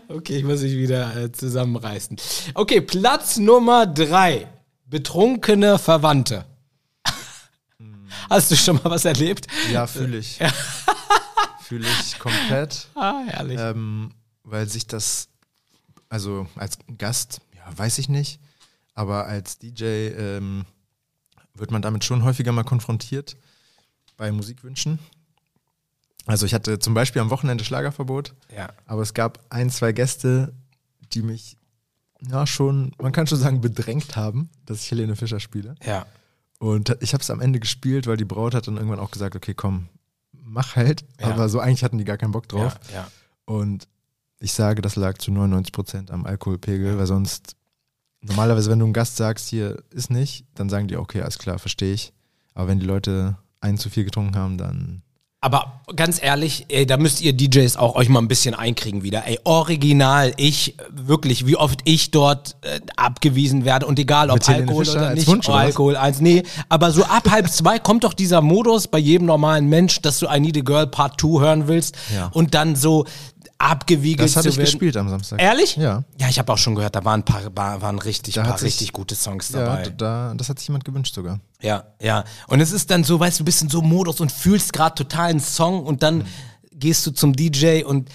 Okay, 0.08 0.38
ich 0.38 0.44
muss 0.44 0.62
mich 0.62 0.74
wieder 0.74 1.16
äh, 1.16 1.32
zusammenreißen. 1.32 2.18
Okay, 2.54 2.82
Platz 2.82 3.38
Nummer 3.38 3.86
drei. 3.88 4.48
Betrunkene 4.86 5.78
Verwandte. 5.78 6.46
Hast 8.30 8.52
du 8.52 8.56
schon 8.56 8.76
mal 8.78 8.86
was 8.92 9.06
erlebt? 9.06 9.48
Ja, 9.72 9.88
fühle 9.88 10.18
ich. 10.18 10.40
Fühle 11.62 11.88
ich 11.88 12.18
komplett. 12.18 12.88
Ah, 12.96 13.22
herrlich. 13.28 13.60
Ähm, 13.60 14.12
weil 14.44 14.68
sich 14.68 14.88
das, 14.88 15.30
also 16.10 16.48
als 16.56 16.80
Gast, 16.98 17.42
ja, 17.56 17.78
weiß 17.78 18.00
ich 18.00 18.10
nicht, 18.10 18.40
aber 18.96 19.28
als 19.28 19.60
DJ 19.60 19.84
ähm, 20.18 20.66
wird 21.54 21.70
man 21.70 21.84
damit 21.84 22.04
schon 22.04 22.24
häufiger 22.24 22.52
mal 22.52 22.64
konfrontiert 22.64 23.38
bei 24.18 24.32
Musikwünschen. 24.32 24.98
Also 26.30 26.46
ich 26.46 26.54
hatte 26.54 26.78
zum 26.78 26.94
Beispiel 26.94 27.22
am 27.22 27.32
Wochenende 27.32 27.64
Schlagerverbot, 27.64 28.36
Ja. 28.56 28.70
aber 28.86 29.02
es 29.02 29.14
gab 29.16 29.40
ein, 29.50 29.70
zwei 29.72 29.92
Gäste, 29.94 30.54
die 31.14 31.24
mich 31.24 31.58
ja 32.22 32.46
schon, 32.46 32.92
man 33.02 33.12
kann 33.12 33.26
schon 33.26 33.40
sagen, 33.40 33.62
bedrängt 33.62 34.16
haben, 34.16 34.50
dass 34.66 34.84
ich 34.84 34.92
Helene 34.92 35.16
Fischer 35.16 35.40
spiele. 35.40 35.74
Ja. 35.84 36.06
Und 36.60 36.96
ich 37.00 37.14
habe 37.14 37.24
es 37.24 37.32
am 37.32 37.42
Ende 37.42 37.60
gespielt, 37.60 38.06
weil 38.06 38.18
die 38.18 38.26
Braut 38.26 38.54
hat 38.54 38.68
dann 38.68 38.76
irgendwann 38.78 39.00
auch 39.00 39.10
gesagt, 39.10 39.36
okay, 39.36 39.54
komm, 39.56 39.88
mach 40.34 40.76
halt. 40.76 41.04
Ja. 41.20 41.30
Aber 41.32 41.50
so 41.50 41.60
eigentlich 41.60 41.84
hatten 41.84 41.98
die 41.98 42.04
gar 42.04 42.18
keinen 42.18 42.32
Bock 42.34 42.48
drauf. 42.48 42.80
Ja, 42.90 42.96
ja. 42.96 43.08
Und 43.46 43.88
ich 44.40 44.54
sage, 44.54 44.82
das 44.84 44.96
lag 44.98 45.18
zu 45.18 45.32
99 45.32 45.72
Prozent 45.72 46.12
am 46.12 46.26
Alkoholpegel, 46.28 46.98
weil 47.00 47.08
sonst, 47.08 47.56
normalerweise, 48.22 48.70
wenn 48.70 48.78
du 48.80 48.86
einem 48.86 48.94
Gast 48.94 49.16
sagst, 49.18 49.48
hier 49.48 49.82
ist 49.90 50.12
nicht, 50.12 50.46
dann 50.54 50.70
sagen 50.70 50.88
die, 50.88 50.98
okay, 50.98 51.22
alles 51.22 51.40
klar, 51.40 51.58
verstehe 51.58 51.94
ich. 51.94 52.14
Aber 52.54 52.68
wenn 52.68 52.80
die 52.80 52.86
Leute 52.86 53.38
ein 53.62 53.78
zu 53.80 53.90
viel 53.90 54.04
getrunken 54.04 54.36
haben, 54.36 54.58
dann. 54.60 55.02
Aber 55.42 55.80
ganz 55.96 56.22
ehrlich, 56.22 56.66
ey, 56.68 56.86
da 56.86 56.98
müsst 56.98 57.22
ihr 57.22 57.32
DJs 57.32 57.78
auch 57.78 57.96
euch 57.96 58.10
mal 58.10 58.20
ein 58.20 58.28
bisschen 58.28 58.54
einkriegen 58.54 59.04
wieder. 59.04 59.26
Ey, 59.26 59.40
original, 59.46 60.34
ich, 60.36 60.76
wirklich, 60.92 61.48
wie 61.48 61.56
oft 61.56 61.80
ich 61.86 62.12
dort 62.12 62.58
äh, 62.62 62.82
abgewiesen 62.98 63.64
werde 63.64 63.86
und 63.86 63.98
egal 64.00 64.32
ob 64.32 64.46
Alkohol 64.50 64.84
Fischer 64.84 64.98
oder 64.98 65.14
nicht, 65.14 65.28
Wunsch, 65.28 65.48
oder? 65.48 65.60
Alkohol 65.60 65.96
eins, 65.96 66.20
nee, 66.20 66.44
aber 66.68 66.92
so 66.92 67.06
ab 67.06 67.30
halb 67.32 67.50
zwei 67.50 67.80
kommt 67.80 68.04
doch 68.04 68.14
dieser 68.14 68.42
Modus 68.42 68.88
bei 68.88 68.98
jedem 69.00 69.28
normalen 69.28 69.70
Mensch, 69.70 70.02
dass 70.02 70.20
du 70.20 70.28
I 70.28 70.42
Need 70.42 70.58
a 70.58 70.62
Girl 70.62 70.88
Part 70.88 71.22
2 71.22 71.40
hören 71.40 71.68
willst 71.70 71.96
Ja. 72.14 72.28
und 72.34 72.54
dann 72.54 72.76
so 72.76 73.06
abgewiegelt 73.60 74.28
Das 74.30 74.36
habe 74.38 74.48
ich 74.50 74.56
werden. 74.58 74.66
gespielt 74.66 74.98
am 74.98 75.10
Samstag. 75.10 75.42
Ehrlich? 75.42 75.76
Ja. 75.76 76.04
Ja, 76.18 76.30
ich 76.30 76.40
habe 76.40 76.52
auch 76.52 76.58
schon 76.58 76.76
gehört, 76.76 76.96
da 76.96 77.04
waren 77.06 77.20
ein 77.20 77.26
paar, 77.26 77.42
war- 77.56 77.82
waren 77.82 78.00
richtig, 78.00 78.36
Da 78.36 78.44
paar 78.44 78.58
sich- 78.58 78.68
richtig 78.68 78.94
gute 78.94 79.16
Songs 79.16 79.50
Ja, 79.50 79.60
dabei. 79.66 79.90
da, 79.90 80.34
das 80.36 80.50
hat 80.50 80.60
sich 80.60 80.68
jemand 80.70 80.86
gewünscht 80.86 81.14
sogar. 81.14 81.40
Ja, 81.62 81.84
ja. 82.02 82.24
Und 82.48 82.62
es 82.62 82.72
ist 82.72 82.90
dann 82.90 83.04
so, 83.04 83.20
weißt 83.20 83.40
du, 83.40 83.44
du 83.44 83.46
bist 83.46 83.62
in 83.62 83.70
so 83.70 83.82
Modus 83.82 84.22
und 84.22 84.32
fühlst 84.32 84.72
gerade 84.74 84.96
total 84.96 85.30
einen 85.32 85.40
Song 85.42 85.84
und 85.84 86.02
dann 86.04 86.26
gehst 86.72 87.06
du 87.06 87.12
zum 87.12 87.34
DJ 87.36 87.84
und 87.84 88.10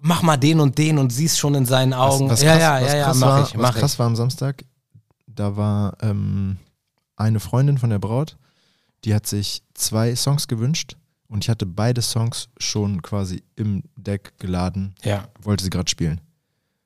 mach 0.00 0.22
mal 0.22 0.38
den 0.38 0.60
und 0.60 0.78
den 0.78 0.96
und 0.98 1.12
siehst 1.12 1.38
schon 1.38 1.54
in 1.54 1.66
seinen 1.66 1.92
Augen. 1.92 2.26
Was, 2.30 2.40
was 2.40 2.42
ja, 2.42 2.56
krass, 2.56 2.62
ja, 2.62 2.74
was 2.86 2.92
ja, 2.92 2.96
ja, 2.98 3.04
krass 3.04 3.16
mach 3.18 3.26
war, 3.28 3.40
ich, 3.42 3.54
was 3.54 3.60
mach 3.62 3.74
krass 3.78 3.92
ich. 3.92 3.98
war 3.98 4.06
am 4.06 4.16
Samstag, 4.16 4.64
da 5.26 5.56
war 5.56 5.96
ähm, 6.00 6.56
eine 7.16 7.38
Freundin 7.40 7.76
von 7.76 7.90
der 7.90 7.98
Braut, 7.98 8.38
die 9.04 9.14
hat 9.14 9.26
sich 9.26 9.62
zwei 9.74 10.16
Songs 10.16 10.48
gewünscht 10.48 10.96
und 11.28 11.44
ich 11.44 11.50
hatte 11.50 11.66
beide 11.66 12.02
Songs 12.02 12.48
schon 12.58 13.02
quasi 13.02 13.42
im 13.56 13.82
Deck 13.96 14.34
geladen, 14.38 14.94
Ja, 15.02 15.28
wollte 15.42 15.64
sie 15.64 15.70
gerade 15.70 15.88
spielen. 15.90 16.20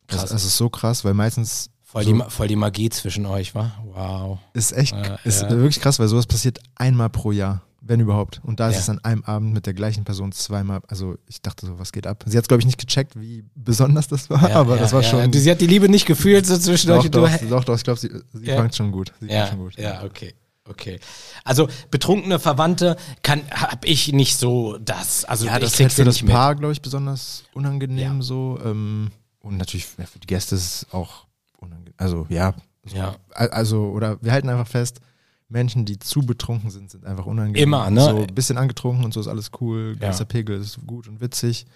Das, 0.06 0.20
Krass. 0.20 0.30
das 0.30 0.44
ist 0.44 0.56
so 0.56 0.68
krass, 0.68 1.04
weil 1.04 1.14
meistens 1.14 1.70
voll, 1.82 2.04
so, 2.04 2.12
die, 2.12 2.22
voll 2.30 2.48
die 2.48 2.56
Magie 2.56 2.88
zwischen 2.90 3.26
euch, 3.26 3.54
wa? 3.54 3.72
Wow. 3.84 4.38
ist 4.54 4.72
echt, 4.72 4.92
Ja, 4.94 5.16
ist 5.24 5.42
ja. 5.42 5.50
wirklich 5.50 5.80
krass, 5.80 5.98
weil 5.98 6.08
sowas 6.08 6.26
passiert 6.26 6.58
einmal 6.74 7.10
pro 7.10 7.30
Jahr, 7.32 7.62
wenn 7.80 8.00
überhaupt. 8.00 8.40
Und 8.44 8.58
da 8.60 8.68
ist 8.68 8.74
Ja. 8.74 8.80
es 8.80 8.88
an 8.88 8.98
einem 9.04 9.22
Abend 9.24 9.52
mit 9.52 9.66
der 9.66 9.74
gleichen 9.74 10.02
Person 10.04 10.32
zweimal, 10.32 10.80
also 10.88 11.16
ich 11.28 11.40
dachte 11.42 11.66
so, 11.66 11.78
was 11.78 11.92
geht 11.92 12.06
ab? 12.08 12.24
Sie 12.26 12.36
hat 12.36 12.48
glaube 12.48 12.60
ich 12.60 12.66
nicht 12.66 12.78
gecheckt, 12.78 13.18
wie 13.20 13.44
besonders 13.54 14.08
das 14.08 14.28
war, 14.30 14.48
Ja, 14.50 14.56
aber 14.56 14.76
das 14.78 14.92
war 14.92 15.02
schon... 15.04 15.32
Sie 15.32 15.50
hat 15.50 15.60
die 15.60 15.66
Liebe 15.68 15.88
nicht 15.88 16.06
gefühlt 16.06 16.44
so 16.44 16.58
zwischen 16.58 16.88
Doch, 16.88 16.98
euch 16.98 17.04
und 17.06 17.14
doch, 17.14 17.30
du. 17.38 17.46
doch, 17.46 17.64
doch, 17.64 17.76
ich 17.76 17.84
glaube, 17.84 18.00
sie, 18.00 18.10
sie 18.32 18.46
Ja. 18.46 18.56
fand 18.56 18.74
schon 18.74 18.90
gut. 18.90 19.12
Sie 19.20 19.28
Ja, 19.28 19.46
schon 19.46 19.58
gut. 19.58 19.76
ja, 19.78 20.02
okay. 20.02 20.34
Okay. 20.70 20.98
Also 21.44 21.68
betrunkene 21.90 22.38
Verwandte 22.38 22.96
kann 23.22 23.42
habe 23.50 23.86
ich 23.86 24.12
nicht 24.12 24.36
so 24.36 24.78
das. 24.78 25.24
Also 25.24 25.46
Ja, 25.46 25.58
das 25.58 25.74
ist 25.74 25.80
halt 25.80 25.92
für 25.92 26.04
das. 26.04 26.22
Paar, 26.22 26.54
glaube 26.54 26.72
ich, 26.72 26.80
besonders 26.82 27.44
unangenehm 27.52 28.16
Ja. 28.16 28.22
so. 28.22 28.58
Ähm, 28.64 29.10
und 29.40 29.56
natürlich 29.56 29.86
ja, 29.98 30.06
für 30.06 30.18
die 30.18 30.26
Gäste 30.26 30.54
ist 30.54 30.64
es 30.84 30.86
auch 30.92 31.26
unangenehm. 31.58 31.94
Also 31.96 32.26
ja, 32.28 32.54
so, 32.84 32.96
Ja. 32.96 33.16
Al- 33.34 33.50
Also, 33.50 33.84
oder 33.90 34.16
wir 34.22 34.32
halten 34.32 34.48
einfach 34.48 34.68
fest, 34.68 35.00
Menschen, 35.48 35.84
die 35.84 35.98
zu 35.98 36.20
betrunken 36.20 36.70
sind, 36.70 36.90
sind 36.90 37.04
einfach 37.04 37.26
unangenehm. 37.26 37.62
Immer, 37.62 37.90
ne? 37.90 38.00
So 38.02 38.16
ein 38.22 38.26
bisschen 38.34 38.56
angetrunken 38.56 39.04
und 39.04 39.12
so 39.12 39.18
ist 39.20 39.26
alles 39.28 39.50
cool. 39.60 39.94
Ja. 40.00 40.06
Ganzer 40.08 40.24
Pegel 40.24 40.60
ist 40.60 40.78
gut 40.86 41.08
und 41.08 41.20
witzig. 41.20 41.66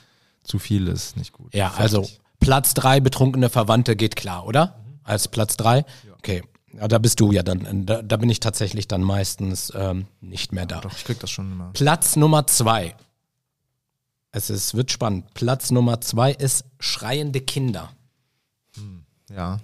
Zu 0.45 0.59
viel 0.59 0.87
ist 0.89 1.17
nicht 1.17 1.33
gut. 1.33 1.53
Ja, 1.55 1.71
Fertig. 1.71 1.81
also 1.99 2.09
Platz 2.39 2.75
drei 2.75 3.01
betrunkene 3.01 3.49
Verwandte 3.49 3.97
geht 3.97 4.15
klar, 4.15 4.47
oder? 4.47 4.79
Als 5.03 5.27
Platz 5.29 5.57
drei? 5.57 5.85
Okay. 6.19 6.43
Ja, 6.79 6.89
da 6.89 6.99
bist 6.99 7.21
du 7.21 7.33
ja 7.33 7.43
dann. 7.43 7.87
Da, 7.87 8.03
da 8.03 8.17
bin 8.17 8.29
ich 8.29 8.41
tatsächlich 8.41 8.89
dann 8.89 9.03
meistens 9.03 9.73
ähm, 9.75 10.07
nicht 10.21 10.53
mehr 10.53 10.67
da. 10.67 10.81
Doch, 10.81 10.97
ich 10.97 11.05
krieg 11.05 11.21
das 11.21 11.31
schon 11.31 11.53
immer. 11.53 11.71
Platz 11.73 12.17
Nummer 12.17 12.47
zwei. 12.47 12.95
Es 14.33 14.51
ist, 14.51 14.75
wird 14.75 14.91
spannend. 14.91 15.33
Platz 15.35 15.71
Nummer 15.71 16.01
zwei 16.01 16.33
ist 16.33 16.65
schreiende 16.81 17.41
Kinder. 17.41 17.91
Ja. 19.31 19.61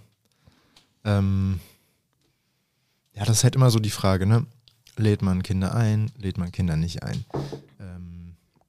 Ähm, 1.05 1.61
ja, 3.15 3.25
das 3.25 3.39
ist 3.39 3.45
halt 3.45 3.57
immer 3.57 3.71
so 3.71 3.81
die 3.81 3.91
Frage, 3.91 4.27
ne? 4.27 4.47
Lädt 4.97 5.23
man 5.23 5.43
Kinder 5.43 5.75
ein, 5.75 6.13
lädt 6.17 6.39
man 6.39 6.53
Kinder 6.53 6.77
nicht 6.77 7.03
ein? 7.03 7.25
Ähm, 7.81 8.21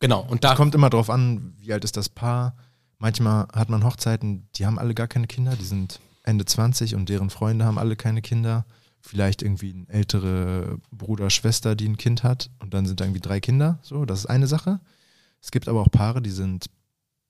Genau. 0.01 0.25
Und 0.27 0.43
da 0.43 0.51
Es 0.51 0.57
kommt 0.57 0.75
immer 0.75 0.89
drauf 0.89 1.09
an, 1.09 1.53
wie 1.59 1.71
alt 1.71 1.83
ist 1.83 1.95
das 1.95 2.09
Paar. 2.09 2.55
Manchmal 2.97 3.47
hat 3.53 3.69
man 3.69 3.83
Hochzeiten, 3.83 4.47
die 4.55 4.65
haben 4.65 4.77
alle 4.79 4.93
gar 4.93 5.07
keine 5.07 5.27
Kinder, 5.27 5.55
die 5.55 5.65
sind 5.65 5.99
Ende 6.23 6.45
20 6.45 6.95
und 6.95 7.09
deren 7.09 7.29
Freunde 7.29 7.65
haben 7.65 7.77
alle 7.77 7.95
keine 7.95 8.21
Kinder. 8.21 8.65
Vielleicht 8.99 9.41
irgendwie 9.41 9.71
ein 9.71 9.89
ältere 9.89 10.77
Bruder, 10.91 11.29
Schwester, 11.29 11.75
die 11.75 11.87
ein 11.87 11.97
Kind 11.97 12.23
hat 12.23 12.49
und 12.59 12.73
dann 12.73 12.85
sind 12.85 12.99
da 12.99 13.05
irgendwie 13.05 13.21
drei 13.21 13.39
Kinder. 13.39 13.79
So, 13.81 14.05
das 14.05 14.19
ist 14.19 14.25
eine 14.27 14.47
Sache. 14.47 14.79
Es 15.41 15.49
gibt 15.49 15.67
aber 15.67 15.81
auch 15.81 15.89
Paare, 15.89 16.21
die 16.21 16.29
sind 16.29 16.69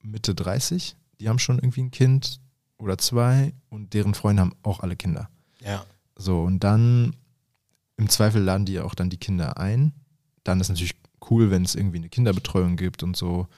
Mitte 0.02 0.34
30, 0.34 0.96
die 1.20 1.28
haben 1.28 1.38
schon 1.38 1.58
irgendwie 1.58 1.82
ein 1.82 1.90
Kind 1.90 2.40
oder 2.76 2.98
zwei 2.98 3.54
und 3.70 3.94
deren 3.94 4.12
Freunde 4.14 4.42
haben 4.42 4.54
auch 4.62 4.80
alle 4.80 4.96
Kinder. 4.96 5.30
ja. 5.60 5.84
So, 6.16 6.42
und 6.42 6.62
dann 6.62 7.16
im 7.96 8.08
Zweifel 8.08 8.42
laden 8.42 8.66
die 8.66 8.80
auch 8.80 8.94
dann 8.94 9.10
die 9.10 9.16
Kinder 9.16 9.56
ein. 9.56 9.92
Dann 10.44 10.60
ist 10.60 10.68
natürlich 10.68 10.94
cool, 11.30 11.50
wenn 11.50 11.64
es 11.64 11.74
irgendwie 11.74 11.98
eine 11.98 12.08
Kinderbetreuung 12.08 12.76
gibt 12.76 13.02
und 13.02 13.16
so. 13.16 13.48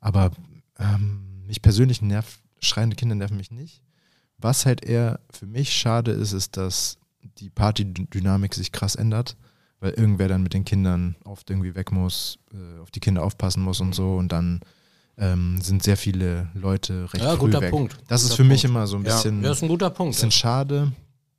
Aber 0.00 0.32
ähm, 0.78 1.44
mich 1.46 1.62
persönlich 1.62 2.02
nervt, 2.02 2.40
schreiende 2.60 2.96
Kinder 2.96 3.14
nerven 3.14 3.36
mich 3.36 3.50
nicht. 3.50 3.83
Was 4.38 4.66
halt 4.66 4.84
eher 4.84 5.20
für 5.30 5.46
mich 5.46 5.72
schade 5.72 6.10
ist, 6.12 6.32
ist, 6.32 6.56
dass 6.56 6.98
die 7.38 7.50
Partydynamik 7.50 8.54
sich 8.54 8.72
krass 8.72 8.94
ändert, 8.94 9.36
weil 9.80 9.92
irgendwer 9.92 10.28
dann 10.28 10.42
mit 10.42 10.54
den 10.54 10.64
Kindern 10.64 11.16
oft 11.24 11.48
irgendwie 11.50 11.74
weg 11.74 11.92
muss, 11.92 12.38
äh, 12.52 12.80
auf 12.80 12.90
die 12.90 13.00
Kinder 13.00 13.22
aufpassen 13.22 13.62
muss 13.62 13.80
und 13.80 13.94
so. 13.94 14.16
Und 14.16 14.32
dann 14.32 14.60
ähm, 15.16 15.60
sind 15.62 15.82
sehr 15.82 15.96
viele 15.96 16.48
Leute 16.54 17.04
recht 17.12 17.22
Ja, 17.24 17.32
früh 17.32 17.38
guter 17.46 17.60
weg. 17.60 17.70
Punkt. 17.70 17.96
Das 18.08 18.22
ist 18.22 18.30
Guter 18.30 18.36
für 18.42 18.44
mich 18.48 18.62
Punkt. 18.62 18.76
immer 18.76 18.86
so 18.86 18.96
ein 18.96 19.04
Ja, 19.04 19.14
bisschen, 19.14 19.42
das 19.42 19.58
ist 19.58 19.62
ein 19.62 19.68
guter 19.68 19.90
Punkt. 19.90 20.14
bisschen 20.14 20.30
schade. 20.30 20.92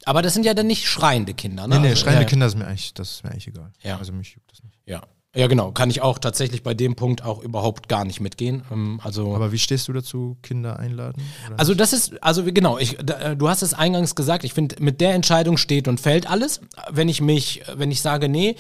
Aber 0.06 0.22
das 0.22 0.34
sind 0.34 0.46
ja 0.46 0.54
dann 0.54 0.68
nicht 0.68 0.86
schreiende 0.88 1.34
Kinder, 1.34 1.68
ne? 1.68 1.76
Nee, 1.76 1.82
nee, 1.82 1.90
Also, 1.90 2.04
schreiende 2.04 2.22
ja, 2.24 2.28
Kinder 2.28 2.46
ist 2.46 2.56
mir 2.56 2.66
eigentlich, 2.68 2.94
das 2.94 3.12
ist 3.12 3.24
mir 3.24 3.32
eigentlich 3.32 3.48
egal. 3.48 3.72
Ja. 3.82 3.98
Also 3.98 4.14
mich 4.14 4.34
juckt 4.34 4.52
das 4.52 4.64
nicht. 4.64 4.80
Ja. 4.86 5.02
Ja, 5.36 5.48
genau. 5.48 5.71
Kann 5.71 5.89
ich 5.89 6.02
auch 6.02 6.17
tatsächlich 6.17 6.63
bei 6.63 6.74
dem 6.74 6.95
Punkt 6.95 7.24
auch 7.24 7.43
überhaupt 7.43 7.89
gar 7.89 8.06
nicht 8.06 8.21
mitgehen. 8.21 8.63
Ähm, 8.71 9.02
Also, 9.04 9.36
Aber 9.36 9.52
wie 9.52 9.58
stehst 9.58 9.88
du 9.88 9.93
dazu, 9.93 10.38
Kinder 10.41 10.80
einladen? 10.80 11.21
Also 11.58 11.74
das 11.74 11.91
ist, 11.91 12.24
also 12.24 12.43
genau, 12.45 12.78
ich, 12.78 12.98
da, 13.04 13.32
äh, 13.32 13.36
du 13.38 13.50
hast 13.50 13.62
es 13.62 13.74
eingangs 13.74 14.15
gesagt, 14.15 14.45
ich 14.45 14.54
finde, 14.54 14.78
mit 14.80 15.02
der 15.02 15.13
Entscheidung 15.13 15.58
steht 15.58 15.88
und 15.89 16.00
fällt 16.00 16.30
alles. 16.30 16.62
Wenn 16.89 17.10
ich 17.10 17.21
mich, 17.21 17.63
wenn 17.76 17.91
ich 17.91 18.02
sage, 18.02 18.30
nee, 18.30 18.56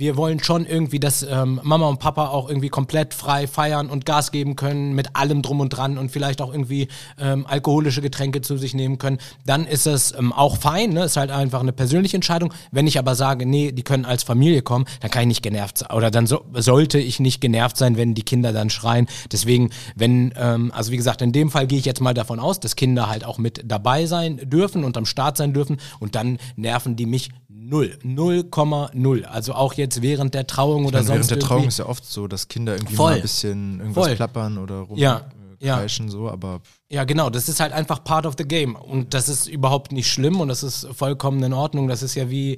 wir 0.00 0.16
wollen 0.16 0.42
schon 0.42 0.64
irgendwie, 0.64 0.98
dass 0.98 1.22
ähm, 1.22 1.60
Mama 1.62 1.86
und 1.86 2.00
Papa 2.00 2.28
auch 2.28 2.48
irgendwie 2.48 2.70
komplett 2.70 3.12
frei 3.12 3.46
feiern 3.46 3.90
und 3.90 4.06
Gas 4.06 4.32
geben 4.32 4.56
können 4.56 4.94
mit 4.94 5.14
allem 5.14 5.42
drum 5.42 5.60
und 5.60 5.68
dran 5.68 5.98
und 5.98 6.10
vielleicht 6.10 6.40
auch 6.40 6.52
irgendwie 6.52 6.88
ähm, 7.18 7.46
alkoholische 7.46 8.00
Getränke 8.00 8.40
zu 8.40 8.56
sich 8.56 8.72
nehmen 8.72 8.96
können, 8.96 9.18
dann 9.44 9.66
ist 9.66 9.84
das 9.84 10.14
ähm, 10.18 10.32
auch 10.32 10.56
fein, 10.56 10.94
ne? 10.94 11.04
ist 11.04 11.18
halt 11.18 11.30
einfach 11.30 11.60
eine 11.60 11.72
persönliche 11.72 12.16
Entscheidung. 12.16 12.52
Wenn 12.72 12.86
ich 12.86 12.98
aber 12.98 13.14
sage, 13.14 13.44
nee, 13.44 13.72
die 13.72 13.82
können 13.82 14.06
als 14.06 14.22
Familie 14.22 14.62
kommen, 14.62 14.86
dann 15.00 15.10
kann 15.10 15.22
ich 15.22 15.28
nicht 15.28 15.42
genervt 15.42 15.76
sein 15.76 15.90
oder 15.90 16.10
dann 16.10 16.26
so, 16.26 16.46
sollte 16.54 16.98
ich 16.98 17.20
nicht 17.20 17.42
genervt 17.42 17.76
sein, 17.76 17.98
wenn 17.98 18.14
die 18.14 18.22
Kinder 18.22 18.54
dann 18.54 18.70
schreien. 18.70 19.06
Deswegen, 19.30 19.68
wenn, 19.96 20.32
ähm, 20.36 20.72
also 20.74 20.92
wie 20.92 20.96
gesagt, 20.96 21.20
in 21.20 21.32
dem 21.32 21.50
Fall 21.50 21.66
gehe 21.66 21.78
ich 21.78 21.84
jetzt 21.84 22.00
mal 22.00 22.14
davon 22.14 22.40
aus, 22.40 22.58
dass 22.58 22.74
Kinder 22.74 23.10
halt 23.10 23.26
auch 23.26 23.36
mit 23.36 23.60
dabei 23.66 24.06
sein 24.06 24.40
dürfen 24.44 24.82
und 24.82 24.96
am 24.96 25.04
Start 25.04 25.36
sein 25.36 25.52
dürfen 25.52 25.76
und 25.98 26.14
dann 26.14 26.38
nerven 26.56 26.96
die 26.96 27.04
mich 27.04 27.28
null, 27.52 27.98
0,0. 28.04 29.22
Also 29.24 29.54
auch 29.54 29.74
jetzt 29.74 30.02
während 30.02 30.34
der 30.34 30.46
Trauung 30.46 30.84
oder 30.86 30.98
Dann 30.98 31.06
sonst 31.06 31.30
während 31.30 31.30
der 31.30 31.38
Trauung 31.48 31.66
ist 31.68 31.78
ja 31.78 31.86
oft 31.86 32.04
so, 32.04 32.26
dass 32.28 32.48
Kinder 32.48 32.74
irgendwie 32.74 32.94
Voll. 32.96 33.10
mal 33.10 33.16
ein 33.16 33.22
bisschen 33.22 33.80
irgendwas 33.80 34.06
Voll. 34.06 34.16
plappern 34.16 34.58
oder 34.58 34.86
Ja, 34.94 35.30
ja. 35.60 35.74
rumkreischen, 35.74 36.08
so, 36.08 36.28
aber 36.30 36.60
Ja, 36.88 37.04
genau, 37.04 37.30
das 37.30 37.48
ist 37.48 37.60
halt 37.60 37.72
einfach 37.72 38.02
part 38.04 38.26
of 38.26 38.34
the 38.38 38.44
game. 38.44 38.74
Und 38.76 39.14
das 39.14 39.28
ist 39.28 39.46
überhaupt 39.46 39.92
nicht 39.92 40.10
schlimm 40.10 40.40
und 40.40 40.48
das 40.48 40.62
ist 40.62 40.86
vollkommen 40.92 41.42
in 41.42 41.52
Ordnung. 41.52 41.88
Das 41.88 42.02
ist 42.02 42.14
ja 42.14 42.30
wie, 42.30 42.54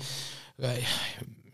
äh, 0.59 0.69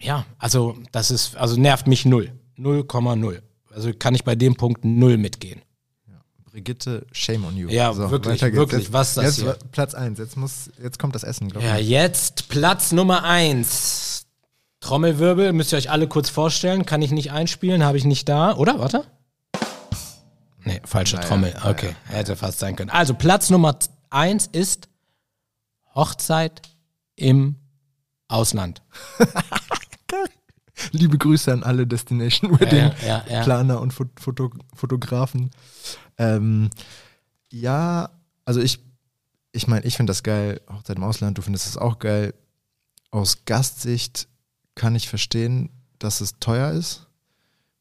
ja, 0.00 0.24
also 0.38 0.76
das 0.92 1.10
ist, 1.10 1.36
also 1.36 1.58
nervt 1.60 1.86
mich 1.86 2.04
null. 2.04 2.32
0,0. 2.58 3.40
Also 3.72 3.92
kann 3.92 4.14
ich 4.14 4.24
bei 4.24 4.34
dem 4.34 4.56
Punkt 4.56 4.84
null 4.84 5.16
mitgehen. 5.18 5.60
Brigitte, 6.62 7.06
shame 7.12 7.44
on 7.46 7.56
you. 7.56 7.68
Ja, 7.68 7.96
wirklich, 7.96 8.34
weiter 8.34 8.50
geht's. 8.50 8.58
wirklich, 8.58 8.82
Jetzt, 8.84 8.92
was 8.92 9.08
ist 9.10 9.16
das 9.16 9.24
jetzt 9.24 9.40
hier? 9.42 9.56
Platz 9.70 9.94
eins. 9.94 10.18
Jetzt 10.18 10.36
muss, 10.36 10.70
jetzt 10.82 10.98
kommt 10.98 11.14
das 11.14 11.22
Essen, 11.22 11.48
glaube 11.48 11.64
ich. 11.64 11.72
Ja, 11.72 11.78
jetzt 11.78 12.48
Platz 12.48 12.90
Nummer 12.90 13.22
eins. 13.22 14.26
Trommelwirbel, 14.80 15.52
müsst 15.52 15.72
ihr 15.72 15.78
euch 15.78 15.90
alle 15.90 16.08
kurz 16.08 16.28
vorstellen. 16.30 16.84
Kann 16.84 17.00
ich 17.00 17.10
nicht 17.12 17.30
einspielen, 17.32 17.84
habe 17.84 17.96
ich 17.96 18.04
nicht 18.04 18.28
da. 18.28 18.56
Oder? 18.56 18.78
Warte. 18.80 19.04
Nee, 20.64 20.80
falsche 20.84 21.16
Naja, 21.16 21.28
Trommel. 21.28 21.52
naja, 21.52 21.70
Okay, 21.70 21.94
hätte 22.06 22.34
fast 22.36 22.58
sein 22.58 22.74
können. 22.76 22.90
Also 22.90 23.14
Platz 23.14 23.50
Nummer 23.50 23.78
z- 23.78 23.90
eins 24.10 24.46
ist 24.50 24.88
Hochzeit 25.94 26.62
im 27.16 27.54
Ausland. 28.26 28.82
Liebe 30.92 31.18
Grüße 31.18 31.52
an 31.52 31.62
alle 31.64 31.86
Destination 31.86 32.58
Wedding 32.60 32.78
ja, 32.78 32.94
ja, 33.06 33.24
ja. 33.28 33.42
Planer 33.42 33.80
und 33.80 33.92
Fot 33.92 34.08
Foto 34.20 34.50
Fotografen. 34.74 35.50
Ähm, 36.18 36.70
ja, 37.50 38.10
also 38.44 38.60
ich, 38.60 38.80
ich 39.52 39.66
meine, 39.66 39.86
ich 39.86 39.96
finde 39.96 40.10
das 40.10 40.22
geil. 40.22 40.60
Hochzeit 40.68 40.96
im 40.96 41.04
Ausland, 41.04 41.38
du 41.38 41.42
findest 41.42 41.66
das 41.66 41.76
auch 41.76 41.98
geil. 41.98 42.34
Aus 43.10 43.44
Gastsicht 43.44 44.28
kann 44.74 44.94
ich 44.94 45.08
verstehen, 45.08 45.70
dass 45.98 46.20
es 46.20 46.38
teuer 46.38 46.72
ist, 46.72 47.06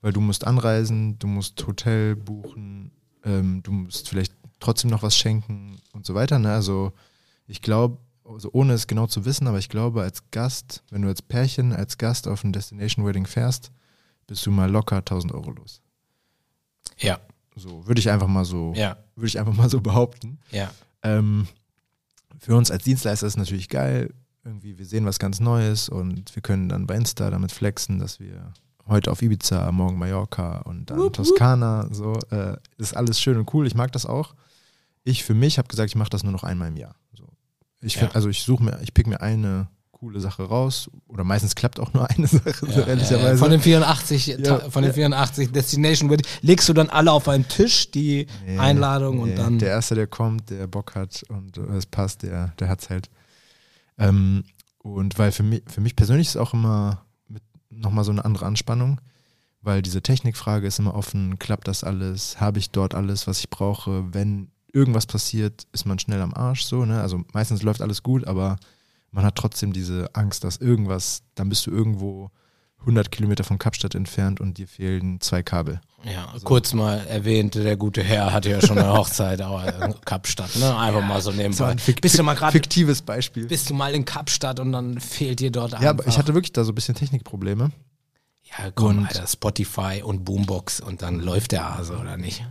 weil 0.02 0.14
du 0.14 0.22
musst 0.22 0.48
anreisen, 0.48 1.20
du 1.20 1.28
musst 1.28 1.66
Hotel 1.68 2.16
buchen, 2.16 2.92
ähm, 3.24 3.62
du 3.64 3.72
musst 3.72 4.10
vielleicht 4.10 4.34
trotzdem 4.60 4.90
noch 4.90 5.04
was 5.04 5.18
schenken 5.18 5.80
und 5.94 6.06
so 6.06 6.16
weiter. 6.16 6.40
Ne? 6.40 6.52
Also 6.52 6.94
ich 7.48 7.62
glaube, 7.62 7.98
also 8.24 8.50
ohne 8.52 8.74
es 8.74 8.88
genau 8.88 9.08
zu 9.08 9.26
wissen, 9.26 9.48
aber 9.48 9.60
ich 9.60 9.70
glaube, 9.70 10.02
als 10.02 10.24
Gast, 10.32 10.84
wenn 10.90 11.02
du 11.02 11.08
als 11.08 11.22
Pärchen, 11.22 11.74
als 11.74 11.98
Gast 11.98 12.28
auf 12.28 12.44
ein 12.44 12.54
Destination 12.54 13.06
Wedding 13.06 13.26
fährst, 13.26 13.72
bist 14.26 14.46
du 14.46 14.52
mal 14.52 14.70
locker 14.70 14.98
1000 14.98 15.34
Euro 15.34 15.52
los. 15.52 15.82
Ja, 16.98 17.20
So 17.58 17.86
würde 17.88 18.00
ich 18.00 18.10
einfach 18.10 18.28
mal 18.28 18.46
so, 18.46 18.74
ja, 18.76 18.98
würde 19.16 19.28
ich 19.28 19.40
einfach 19.40 19.54
mal 19.54 19.70
so 19.70 19.82
behaupten. 19.82 20.40
ja. 20.52 20.72
Ähm, 21.04 21.48
für 22.40 22.56
uns 22.56 22.70
als 22.72 22.84
Dienstleister 22.84 23.26
ist 23.28 23.34
es 23.34 23.38
natürlich 23.38 23.68
geil. 23.70 24.14
Irgendwie, 24.44 24.78
wir 24.78 24.86
sehen 24.86 25.06
was 25.06 25.20
ganz 25.20 25.40
Neues 25.40 25.90
und 25.90 26.36
wir 26.36 26.42
können 26.42 26.70
dann 26.70 26.86
bei 26.88 26.96
Insta 26.96 27.30
damit 27.30 27.52
flexen, 27.52 28.00
dass 28.00 28.20
wir 28.20 28.54
heute 28.88 29.12
auf 29.12 29.22
Ibiza, 29.22 29.72
morgen 29.72 29.98
Mallorca 29.98 30.60
und 30.60 30.90
dann 30.90 31.12
Toskana. 31.12 31.88
So, 31.92 32.14
äh, 32.32 32.56
ist 32.78 32.96
alles 32.96 33.20
schön 33.20 33.38
und 33.38 33.54
cool. 33.54 33.66
Ich 33.68 33.76
mag 33.76 33.92
das 33.92 34.06
auch. 34.06 34.34
Ich 35.04 35.24
für 35.24 35.34
mich 35.34 35.58
habe 35.58 35.68
gesagt, 35.68 35.90
ich 35.90 35.96
mache 35.96 36.10
das 36.10 36.24
nur 36.24 36.32
noch 36.32 36.44
einmal 36.44 36.68
im 36.70 36.78
Jahr. 36.78 36.96
So. 37.14 37.28
Ich 37.82 37.96
Ja. 37.96 38.02
find, 38.02 38.16
also 38.16 38.30
ich 38.30 38.44
suche 38.44 38.64
mir, 38.64 38.80
ich 38.82 38.94
pick 38.94 39.08
mir 39.08 39.20
eine 39.22 39.68
coole 40.00 40.20
Sache 40.20 40.44
raus 40.44 40.90
oder 41.08 41.24
meistens 41.24 41.56
klappt 41.56 41.80
auch 41.80 41.92
nur 41.94 42.10
eine 42.10 42.28
Sache, 42.28 42.54
so 42.54 42.68
Ja, 42.82 42.86
ehrlicherweise. 42.88 43.32
ja, 43.32 43.38
Von 43.38 43.52
den 43.52 43.62
84, 43.62 44.28
Ja, 44.28 44.60
von 44.70 44.84
den 44.84 44.92
ja. 44.92 44.94
84 44.94 45.52
Destination 45.52 46.10
Wedding 46.10 46.26
legst 46.42 46.70
du 46.70 46.74
dann 46.74 46.90
alle 46.90 47.12
auf 47.12 47.28
einen 47.28 47.48
Tisch 47.48 47.90
die 47.92 48.28
Einladung 48.60 49.20
und 49.20 49.36
dann 49.36 49.60
Der 49.60 49.70
Erste, 49.70 49.96
der 49.96 50.08
kommt, 50.08 50.50
der 50.50 50.68
Bock 50.68 50.96
hat 50.96 51.24
und 51.30 51.58
äh, 51.58 51.62
es 51.78 51.86
passt, 51.86 52.24
der, 52.24 52.54
der 52.60 52.70
hat's 52.70 52.90
halt. 52.90 53.10
Ähm, 53.98 54.44
und 54.80 55.18
weil 55.18 55.32
für 55.32 55.44
mich, 55.44 55.64
für 55.68 55.82
mich 55.82 55.96
persönlich 55.96 56.28
ist 56.28 56.36
es 56.36 56.42
auch 56.42 56.54
immer 56.54 57.06
mit 57.28 57.44
nochmal 57.70 58.04
so 58.04 58.12
eine 58.12 58.24
andere 58.24 58.46
Anspannung, 58.46 59.02
weil 59.62 59.82
diese 59.82 60.02
Technikfrage 60.02 60.68
ist 60.68 60.80
immer 60.80 60.94
offen, 60.96 61.40
klappt 61.40 61.68
das 61.68 61.84
alles, 61.84 62.40
habe 62.40 62.60
ich 62.60 62.70
dort 62.72 62.94
alles, 62.96 63.28
was 63.28 63.40
ich 63.40 63.50
brauche, 63.50 64.14
wenn 64.14 64.50
irgendwas 64.72 65.08
passiert, 65.08 65.66
ist 65.74 65.86
man 65.86 65.98
schnell 65.98 66.22
am 66.22 66.34
Arsch 66.34 66.64
so, 66.64 66.86
ne? 66.86 67.02
Also 67.02 67.22
meistens 67.34 67.64
läuft 67.64 67.82
alles 67.82 68.04
gut, 68.04 68.28
aber 68.28 68.58
man 69.12 69.26
hat 69.26 69.36
trotzdem 69.36 69.74
diese 69.74 70.10
Angst, 70.14 70.44
dass 70.44 70.58
irgendwas, 70.58 71.22
dann 71.36 71.50
bist 71.50 71.66
du 71.66 71.72
irgendwo 71.72 72.30
100 72.82 73.12
Kilometer 73.12 73.44
von 73.44 73.58
Kapstadt 73.58 73.96
entfernt 73.96 74.40
und 74.40 74.58
dir 74.60 74.68
fehlen 74.68 75.20
zwei 75.20 75.42
Kabel. 75.44 75.82
Ja, 76.04 76.32
kurz 76.44 76.74
mal 76.74 77.00
erwähnt, 77.08 77.56
der 77.56 77.76
gute 77.76 78.04
Herr 78.04 78.32
hatte 78.32 78.50
ja 78.52 78.62
schon 78.62 78.78
eine 78.78 78.94
Hochzeit 78.94 79.40
in 79.40 79.96
Kapstadt, 80.06 80.56
ne? 80.58 80.78
Einfach 80.78 81.02
mal 81.04 81.20
so 81.20 81.32
nebenbei. 81.32 81.66
ein 81.70 81.80
fik 81.80 82.02
Bist 82.02 82.20
du 82.20 82.24
mal 82.24 82.36
gerade 82.36 82.52
fiktives 82.52 83.02
Beispiel. 83.02 83.48
bist 83.48 83.70
du 83.70 83.74
mal 83.74 83.94
in 83.96 84.06
Kapstadt 84.06 84.60
und 84.60 84.72
dann 84.72 85.00
fehlt 85.00 85.40
dir 85.40 85.52
dort 85.52 85.74
einfach. 85.74 85.84
Ja, 85.84 85.90
aber 85.90 86.08
ich 86.08 86.18
hatte 86.20 86.34
wirklich 86.36 86.54
da 86.54 86.64
so 86.64 86.72
ein 86.72 86.76
bisschen 86.76 86.94
Technikprobleme. 86.96 87.72
Ja, 88.44 88.72
komm, 88.72 89.00
Und- 89.00 89.08
Alter, 89.08 89.26
Spotify 89.28 90.02
und 90.06 90.24
Boombox 90.24 90.80
und 90.80 91.02
dann 91.02 91.20
läuft 91.20 91.52
der 91.54 91.76
Hase, 91.78 91.98
oder 91.98 92.16
nicht? 92.16 92.46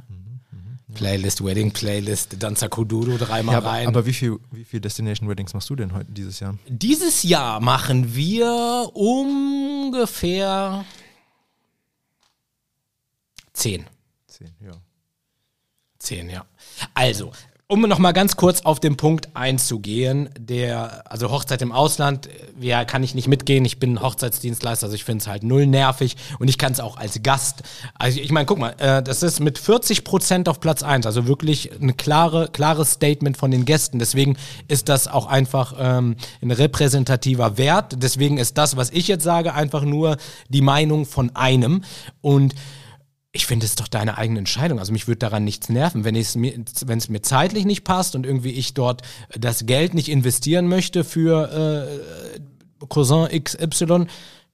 Playlist, 0.97 1.45
Wedding 1.45 1.71
Playlist, 1.73 2.37
Danza 2.39 2.69
Kuduro 2.69 3.17
dreimal 3.19 3.53
Ja, 3.53 3.59
aber, 3.59 3.69
rein. 3.71 3.87
aber 3.87 4.07
wie 4.07 4.13
viel, 4.13 4.39
wie 4.51 4.65
viel 4.65 4.81
Destination 4.81 5.29
Weddings 5.29 5.53
machst 5.55 5.69
du 5.71 5.77
denn 5.77 5.93
heute 5.93 6.11
dieses 6.11 6.41
Jahr? 6.41 6.59
Dieses 6.67 7.23
Jahr 7.23 7.61
machen 7.61 8.15
wir 8.15 8.91
ungefähr 8.95 10.85
zehn. 13.53 13.85
Zehn, 14.27 14.55
ja. 14.61 14.73
Zehn, 15.99 16.31
ja. 16.31 16.45
Also, 16.95 17.33
um 17.69 17.81
noch 17.81 17.99
mal 17.99 18.13
ganz 18.13 18.37
kurz 18.37 18.61
auf 18.61 18.79
den 18.79 18.97
Punkt 18.97 19.31
einzugehen, 19.35 20.29
der, 20.39 21.03
also 21.11 21.33
Hochzeit 21.33 21.63
im 21.63 21.73
Ausland, 21.73 22.29
ja, 22.61 22.85
kann 22.85 23.03
ich 23.03 23.17
nicht 23.17 23.27
mitgehen. 23.27 23.65
Ich 23.65 23.81
bin 23.81 24.01
Hochzeitsdienstleister, 24.01 24.87
also 24.87 24.95
ich 24.95 25.03
finde 25.03 25.23
es 25.23 25.27
halt 25.27 25.43
null 25.43 25.67
nervig 25.67 26.17
und 26.39 26.47
ich 26.47 26.59
kann 26.59 26.71
es 26.71 26.79
auch 26.79 26.97
als 26.97 27.21
Gast. 27.25 27.65
Also 27.99 28.21
ich 28.21 28.31
meine, 28.31 28.47
guck 28.47 28.59
mal, 28.59 28.77
äh, 28.79 29.03
das 29.03 29.25
ist 29.25 29.41
mit 29.41 29.59
40 29.59 30.05
Prozent 30.05 30.49
auf 30.49 30.61
Platz 30.61 30.85
eins, 30.85 31.07
also 31.07 31.27
wirklich 31.27 31.73
ein 31.81 31.97
klare, 31.97 32.49
klares 32.53 32.93
Statement 32.93 33.37
von 33.37 33.51
den 33.51 33.65
Gästen. 33.65 33.99
Deswegen 33.99 34.37
ist 34.69 34.89
das 34.89 35.09
auch 35.09 35.27
einfach 35.27 35.75
ähm, 35.77 36.15
ein 36.41 36.53
repräsentativer 36.53 37.59
Wert. 37.59 37.97
Deswegen 38.01 38.39
ist 38.39 38.59
das, 38.59 38.77
was 38.77 38.91
ich 38.91 39.09
jetzt 39.09 39.25
sage, 39.25 39.55
einfach 39.55 39.83
nur 39.83 40.19
die 40.49 40.63
Meinung 40.63 41.05
von 41.05 41.35
einem 41.35 41.83
und 42.21 42.55
ich 43.37 43.47
finde 43.47 43.67
es 43.67 43.77
doch 43.77 43.87
deine 43.87 44.19
eigene 44.19 44.41
Entscheidung. 44.41 44.79
Also 44.79 44.93
mich 44.93 45.07
würde 45.07 45.19
daran 45.19 45.45
nichts 45.45 45.69
nerven, 45.69 46.05
wenn 46.05 46.17
es 46.17 46.35
mir, 46.35 46.59
mir 47.09 47.23
zeitlich 47.23 47.65
nicht 47.65 47.85
passt 47.85 48.17
und 48.17 48.27
irgendwie 48.27 48.51
ich 48.51 48.75
dort 48.75 49.03
das 49.39 49.67
Geld 49.67 49.95
nicht 49.95 50.09
investieren 50.09 50.67
möchte 50.67 51.05
für 51.05 52.01
äh, 52.83 52.87
Cousin 52.89 53.29
XY, 53.29 54.07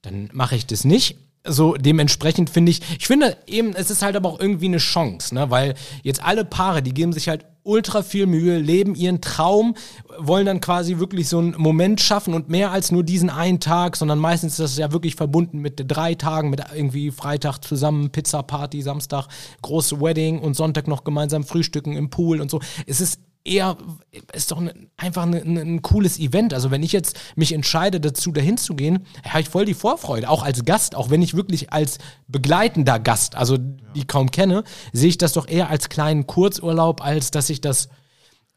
dann 0.02 0.30
mache 0.32 0.56
ich 0.56 0.66
das 0.66 0.84
nicht. 0.84 1.16
So 1.44 1.74
dementsprechend 1.74 2.50
finde 2.50 2.70
ich, 2.70 2.80
ich 2.98 3.06
finde 3.06 3.36
eben, 3.46 3.74
es 3.74 3.90
ist 3.90 4.02
halt 4.02 4.14
aber 4.14 4.28
auch 4.28 4.38
irgendwie 4.38 4.66
eine 4.66 4.78
Chance, 4.78 5.34
ne? 5.34 5.50
weil 5.50 5.74
jetzt 6.04 6.22
alle 6.24 6.44
Paare, 6.44 6.82
die 6.82 6.94
geben 6.94 7.12
sich 7.12 7.28
halt 7.28 7.46
ultra 7.64 8.02
viel 8.02 8.26
Mühe, 8.26 8.58
leben 8.58 8.94
ihren 8.94 9.20
Traum, 9.20 9.74
wollen 10.18 10.46
dann 10.46 10.60
quasi 10.60 10.98
wirklich 10.98 11.28
so 11.28 11.38
einen 11.38 11.54
Moment 11.56 12.00
schaffen 12.00 12.34
und 12.34 12.48
mehr 12.48 12.70
als 12.70 12.90
nur 12.90 13.02
diesen 13.02 13.30
einen 13.30 13.60
Tag, 13.60 13.96
sondern 13.96 14.18
meistens 14.18 14.52
ist 14.52 14.60
das 14.60 14.78
ja 14.78 14.92
wirklich 14.92 15.16
verbunden 15.16 15.58
mit 15.58 15.82
drei 15.86 16.14
Tagen, 16.14 16.50
mit 16.50 16.62
irgendwie 16.74 17.10
Freitag 17.10 17.58
zusammen 17.58 18.10
Pizza 18.10 18.42
Party, 18.42 18.82
Samstag 18.82 19.28
große 19.62 20.00
Wedding 20.00 20.38
und 20.40 20.54
Sonntag 20.54 20.88
noch 20.88 21.04
gemeinsam 21.04 21.44
frühstücken 21.44 21.96
im 21.96 22.10
Pool 22.10 22.40
und 22.40 22.50
so. 22.50 22.60
Es 22.86 23.00
ist 23.00 23.20
eher, 23.44 23.76
ist 24.32 24.52
doch 24.52 24.60
ne, 24.60 24.74
einfach 24.96 25.26
ne, 25.26 25.42
ne, 25.44 25.60
ein 25.60 25.82
cooles 25.82 26.18
Event. 26.18 26.54
Also 26.54 26.70
wenn 26.70 26.82
ich 26.82 26.92
jetzt 26.92 27.18
mich 27.36 27.52
entscheide, 27.52 28.00
dazu 28.00 28.32
dahin 28.32 28.56
zu 28.56 28.74
gehen, 28.74 29.06
habe 29.28 29.40
ich 29.40 29.48
voll 29.48 29.64
die 29.64 29.74
Vorfreude, 29.74 30.28
auch 30.28 30.42
als 30.42 30.64
Gast, 30.64 30.94
auch 30.94 31.10
wenn 31.10 31.22
ich 31.22 31.34
wirklich 31.34 31.72
als 31.72 31.98
begleitender 32.28 32.98
Gast, 32.98 33.34
also 33.36 33.58
die 33.58 34.06
kaum 34.06 34.30
kenne, 34.30 34.64
sehe 34.92 35.08
ich 35.08 35.18
das 35.18 35.32
doch 35.32 35.48
eher 35.48 35.70
als 35.70 35.88
kleinen 35.88 36.26
Kurzurlaub, 36.26 37.04
als 37.04 37.30
dass 37.30 37.50
ich 37.50 37.60
das 37.60 37.88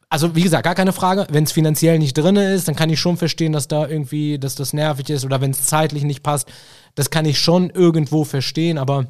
also 0.07 0.36
wie 0.36 0.43
gesagt, 0.43 0.63
gar 0.63 0.75
keine 0.75 0.93
Frage. 0.93 1.27
Wenn 1.29 1.43
es 1.43 1.51
finanziell 1.51 1.99
nicht 1.99 2.13
drin 2.13 2.36
ist, 2.36 2.67
dann 2.67 2.75
kann 2.75 2.89
ich 2.89 2.99
schon 2.99 3.17
verstehen, 3.17 3.51
dass 3.51 3.67
da 3.67 3.88
irgendwie, 3.88 4.38
dass 4.38 4.55
das 4.55 4.71
nervig 4.71 5.09
ist 5.09 5.25
oder 5.25 5.41
wenn 5.41 5.51
es 5.51 5.65
zeitlich 5.65 6.03
nicht 6.03 6.23
passt. 6.23 6.47
Das 6.93 7.09
kann 7.09 7.25
ich 7.25 7.39
schon 7.39 7.69
irgendwo 7.71 8.23
verstehen, 8.23 8.77
aber 8.77 9.07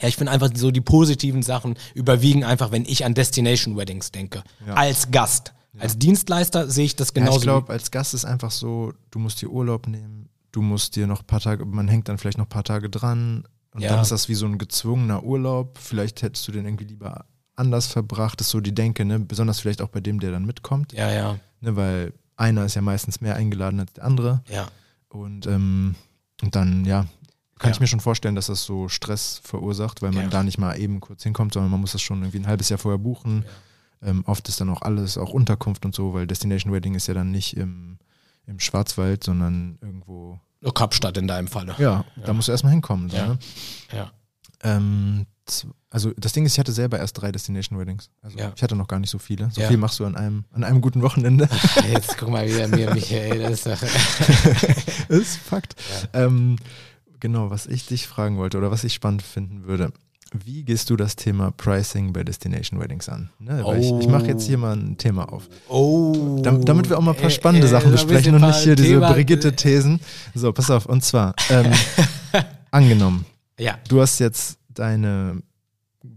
ja, 0.00 0.08
ich 0.08 0.16
finde 0.16 0.32
einfach 0.32 0.50
so 0.54 0.70
die 0.70 0.80
positiven 0.80 1.42
Sachen 1.42 1.74
überwiegen 1.94 2.44
einfach, 2.44 2.70
wenn 2.72 2.84
ich 2.84 3.04
an 3.04 3.14
Destination 3.14 3.76
Weddings 3.76 4.10
denke. 4.12 4.42
Als 4.74 5.10
Gast. 5.10 5.52
Als 5.78 5.98
Dienstleister 5.98 6.68
sehe 6.68 6.84
ich 6.86 6.96
das 6.96 7.08
Ja, 7.08 7.14
genauso. 7.20 7.36
ich 7.38 7.42
glaube, 7.42 7.72
als 7.72 7.90
Gast 7.90 8.12
ist 8.14 8.24
einfach 8.24 8.50
so, 8.50 8.92
du 9.10 9.18
musst 9.18 9.40
dir 9.40 9.48
Urlaub 9.50 9.86
nehmen, 9.86 10.28
du 10.52 10.62
musst 10.62 10.96
dir 10.96 11.06
noch 11.06 11.20
ein 11.20 11.26
paar 11.26 11.40
Tage, 11.40 11.64
man 11.64 11.86
hängt 11.88 12.08
dann 12.08 12.18
vielleicht 12.18 12.38
noch 12.38 12.46
ein 12.46 12.50
paar 12.50 12.64
Tage 12.64 12.90
dran 12.90 13.44
und 13.72 13.82
Ja. 13.82 13.90
dann 13.90 14.00
ist 14.02 14.10
das 14.10 14.28
wie 14.28 14.34
so 14.34 14.46
ein 14.46 14.58
gezwungener 14.58 15.22
Urlaub. 15.22 15.78
Vielleicht 15.78 16.22
hättest 16.22 16.46
du 16.48 16.52
den 16.52 16.64
irgendwie 16.64 16.84
lieber 16.86 17.24
anders 17.54 17.86
verbracht, 17.86 18.40
ist 18.40 18.48
so 18.50 18.60
die 18.60 18.74
Denke, 18.74 19.04
ne? 19.04 19.20
Besonders 19.20 19.60
vielleicht 19.60 19.80
auch 19.82 19.88
bei 19.90 20.00
dem, 20.00 20.18
der 20.18 20.32
dann 20.32 20.44
mitkommt, 20.44 20.92
ja, 20.92 21.10
ja, 21.12 21.38
ne? 21.60 21.76
Weil 21.76 22.14
einer 22.36 22.64
ist 22.64 22.74
ja 22.74 22.82
meistens 22.82 23.20
mehr 23.20 23.36
eingeladen 23.36 23.78
als 23.80 23.92
der 23.92 24.04
andere. 24.04 24.42
ja. 24.48 24.66
Und, 25.08 25.46
ähm, 25.46 25.94
und 26.42 26.54
dann, 26.56 26.84
ja, 26.84 27.04
kann 27.60 27.70
Ja. 27.70 27.74
ich 27.76 27.80
mir 27.80 27.86
schon 27.86 28.00
vorstellen, 28.00 28.34
dass 28.34 28.46
das 28.46 28.64
so 28.64 28.88
Stress 28.88 29.40
verursacht, 29.44 30.02
weil 30.02 30.10
man 30.10 30.24
Ja. 30.24 30.30
da 30.30 30.42
nicht 30.42 30.58
mal 30.58 30.76
eben 30.78 30.98
kurz 31.00 31.22
hinkommt, 31.22 31.52
sondern 31.54 31.70
man 31.70 31.80
muss 31.80 31.92
das 31.92 32.02
schon 32.02 32.20
irgendwie 32.22 32.38
ein 32.40 32.46
halbes 32.48 32.68
Jahr 32.70 32.78
vorher 32.78 32.98
buchen. 32.98 33.44
Ähm, 34.02 34.24
oft 34.26 34.48
ist 34.48 34.60
dann 34.60 34.70
auch 34.70 34.82
alles, 34.82 35.16
auch 35.18 35.30
Unterkunft 35.34 35.84
und 35.84 35.94
so, 35.94 36.12
weil 36.14 36.26
Destination 36.26 36.72
Wedding 36.72 36.94
ist 36.94 37.06
ja 37.06 37.14
dann 37.14 37.30
nicht 37.30 37.56
im, 37.56 37.98
im 38.46 38.58
Schwarzwald, 38.58 39.22
sondern 39.24 39.78
irgendwo. 39.82 40.40
Nur 40.62 40.74
Kapstadt 40.74 41.16
in 41.18 41.28
deinem 41.28 41.48
Falle. 41.48 41.74
Ja, 41.78 42.04
da 42.24 42.32
musst 42.32 42.48
du 42.48 42.52
erstmal 42.52 42.72
hinkommen. 42.72 43.10
So, 43.10 43.16
Ja. 43.16 43.26
ne? 43.28 43.38
Ja. 43.92 44.10
ähm, 44.62 45.26
also 45.90 46.12
das 46.16 46.32
Ding 46.32 46.46
ist, 46.46 46.52
ich 46.52 46.58
hatte 46.60 46.70
selber 46.72 46.98
erst 46.98 47.20
drei 47.20 47.32
Destination 47.32 47.78
Weddings. 47.78 48.08
Also 48.22 48.38
Ja. 48.38 48.52
ich 48.54 48.62
hatte 48.62 48.76
noch 48.76 48.86
gar 48.88 49.00
nicht 49.00 49.10
so 49.10 49.18
viele. 49.18 49.50
So 49.50 49.60
Ja. 49.60 49.68
viel 49.68 49.76
machst 49.78 49.98
du 49.98 50.04
an 50.06 50.16
einem, 50.16 50.44
an 50.52 50.64
einem 50.64 50.80
guten 50.80 51.02
Wochenende. 51.02 51.48
Jetzt 51.92 52.16
guck 52.18 52.30
mal 52.30 52.46
wieder 52.48 52.68
mir, 52.68 52.94
Michael. 52.94 53.40
Das 53.40 53.52
ist 53.52 53.66
doch 53.66 53.82
ist 55.08 55.36
Fakt. 55.38 55.74
Ähm, 56.12 56.56
genau, 57.20 57.50
was 57.50 57.66
ich 57.66 57.86
dich 57.86 58.06
fragen 58.08 58.36
wollte 58.38 58.58
oder 58.58 58.70
was 58.70 58.84
ich 58.84 58.94
spannend 58.94 59.22
finden 59.22 59.66
würde. 59.66 59.92
Wie 60.32 60.62
gehst 60.62 60.90
du 60.90 60.96
das 60.96 61.16
Thema 61.16 61.50
Pricing 61.50 62.12
bei 62.12 62.22
Destination 62.22 62.78
Weddings 62.80 63.08
an? 63.08 63.30
Ne, 63.40 63.64
weil 63.64 63.80
ich 63.80 63.90
ich 63.90 64.06
mache 64.06 64.26
jetzt 64.26 64.44
hier 64.46 64.58
mal 64.58 64.76
ein 64.76 64.96
Thema 64.96 65.24
auf. 65.32 65.48
Oh. 65.68 66.38
Dam- 66.42 66.64
damit 66.64 66.88
wir 66.88 66.96
auch 66.98 67.02
mal 67.02 67.12
ein 67.12 67.16
paar 67.16 67.26
Äh, 67.26 67.30
spannende 67.30 67.66
äh, 67.66 67.70
Sachen 67.70 67.86
ein 67.88 67.92
besprechen 67.92 68.34
und 68.36 68.42
nicht 68.42 68.58
hier 68.62 68.76
diese 68.76 68.88
Thema- 68.94 69.12
Brigitte-Thesen. 69.12 69.98
So, 70.34 70.52
pass 70.52 70.70
auf. 70.70 70.86
Und 70.86 71.02
zwar, 71.02 71.34
ähm, 71.50 71.72
angenommen, 72.70 73.26
Ja, 73.58 73.78
du 73.88 74.00
hast 74.00 74.18
jetzt 74.20 74.58
deine 74.68 75.42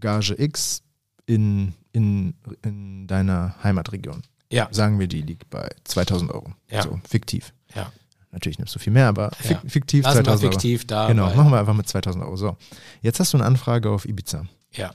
Gage 0.00 0.34
X 0.40 0.82
in, 1.26 1.74
in, 1.92 2.34
in 2.62 3.06
deiner 3.08 3.56
Heimatregion. 3.64 4.22
ja, 4.50 4.68
Sagen 4.70 4.98
wir, 5.00 5.08
die 5.08 5.22
liegt 5.22 5.50
bei 5.50 5.68
2000 5.84 6.30
Euro. 6.30 6.52
Ja. 6.70 6.82
So, 6.82 7.00
fiktiv. 7.08 7.52
ja. 7.74 7.90
Natürlich 8.34 8.58
nimmst 8.58 8.74
du 8.74 8.78
viel 8.78 8.92
mehr, 8.92 9.08
aber 9.08 9.30
Ja. 9.48 9.62
fiktiv 9.66 10.04
Lass 10.04 10.16
mal 10.16 10.24
2000 10.24 10.44
Euro. 10.44 10.52
fiktiv 10.52 10.86
da. 10.86 11.08
Genau, 11.08 11.34
machen 11.34 11.50
wir 11.50 11.58
einfach 11.60 11.72
mit 11.74 11.88
2000 11.88 12.22
Euro. 12.24 12.36
So, 12.36 12.56
jetzt 13.00 13.18
hast 13.20 13.32
du 13.32 13.38
eine 13.38 13.46
Anfrage 13.46 13.88
auf 13.90 14.04
Ibiza. 14.06 14.44
Ja, 14.72 14.92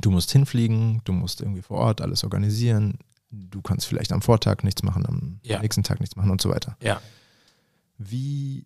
Du 0.00 0.12
musst 0.12 0.30
hinfliegen, 0.30 1.00
du 1.04 1.12
musst 1.12 1.40
irgendwie 1.40 1.60
vor 1.60 1.78
Ort 1.78 2.00
alles 2.00 2.22
organisieren. 2.22 2.98
Du 3.30 3.60
kannst 3.62 3.84
vielleicht 3.84 4.12
am 4.12 4.22
Vortag 4.22 4.62
nichts 4.62 4.84
machen, 4.84 5.04
am 5.06 5.40
Ja. 5.42 5.58
nächsten 5.60 5.82
Tag 5.82 5.98
nichts 5.98 6.14
machen 6.14 6.30
und 6.30 6.40
so 6.40 6.48
weiter. 6.50 6.76
ja. 6.80 7.00
Wie 7.98 8.64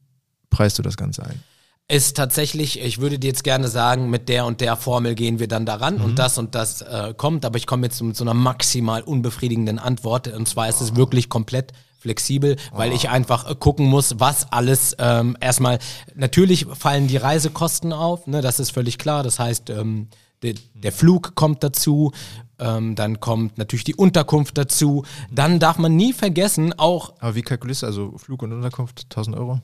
preist 0.50 0.78
du 0.78 0.82
das 0.82 0.96
Ganze 0.96 1.24
ein? 1.24 1.42
ist 1.88 2.16
tatsächlich, 2.16 2.80
ich 2.80 2.98
würde 3.00 3.18
dir 3.18 3.26
jetzt 3.28 3.44
gerne 3.44 3.68
sagen, 3.68 4.08
mit 4.08 4.28
der 4.30 4.46
und 4.46 4.60
der 4.62 4.76
Formel 4.76 5.14
gehen 5.14 5.38
wir 5.40 5.48
dann 5.48 5.66
daran 5.66 5.96
Mhm. 5.98 6.04
und 6.04 6.18
das 6.18 6.38
und 6.38 6.54
das 6.54 6.80
äh, 6.80 7.12
kommt, 7.14 7.44
aber 7.44 7.58
ich 7.58 7.66
komme 7.66 7.84
jetzt 7.86 8.00
mit 8.02 8.16
so 8.16 8.24
einer 8.24 8.32
maximal 8.34 9.02
unbefriedigenden 9.02 9.78
Antwort 9.78 10.28
und 10.28 10.48
zwar 10.48 10.68
ist 10.70 10.80
es 10.80 10.96
wirklich 10.96 11.28
komplett 11.28 11.72
flexibel, 12.02 12.56
weil 12.72 12.92
ich 12.92 13.08
einfach 13.08 13.48
äh, 13.48 13.54
gucken 13.54 13.86
muss, 13.86 14.18
was 14.18 14.52
alles 14.52 14.96
ähm, 14.98 15.36
erstmal, 15.40 15.78
natürlich 16.14 16.66
fallen 16.66 17.06
die 17.06 17.16
Reisekosten 17.16 17.92
auf, 17.92 18.26
ne, 18.26 18.42
das 18.42 18.60
ist 18.60 18.70
völlig 18.70 18.98
klar, 18.98 19.22
das 19.22 19.38
heißt, 19.38 19.70
ähm, 19.70 20.08
der, 20.42 20.54
der 20.74 20.92
Flug 20.92 21.36
kommt 21.36 21.62
dazu, 21.62 22.10
ähm, 22.58 22.96
dann 22.96 23.20
kommt 23.20 23.56
natürlich 23.56 23.84
die 23.84 23.94
Unterkunft 23.94 24.58
dazu, 24.58 25.04
dann 25.30 25.60
darf 25.60 25.78
man 25.78 25.94
nie 25.94 26.12
vergessen, 26.12 26.76
auch 26.76 27.14
Aber 27.20 27.36
wie 27.36 27.42
kalkulierst 27.42 27.82
du 27.82 27.86
also 27.86 28.18
Flug 28.18 28.42
und 28.42 28.52
Unterkunft 28.52 29.04
1000 29.04 29.36
Euro? 29.36 29.60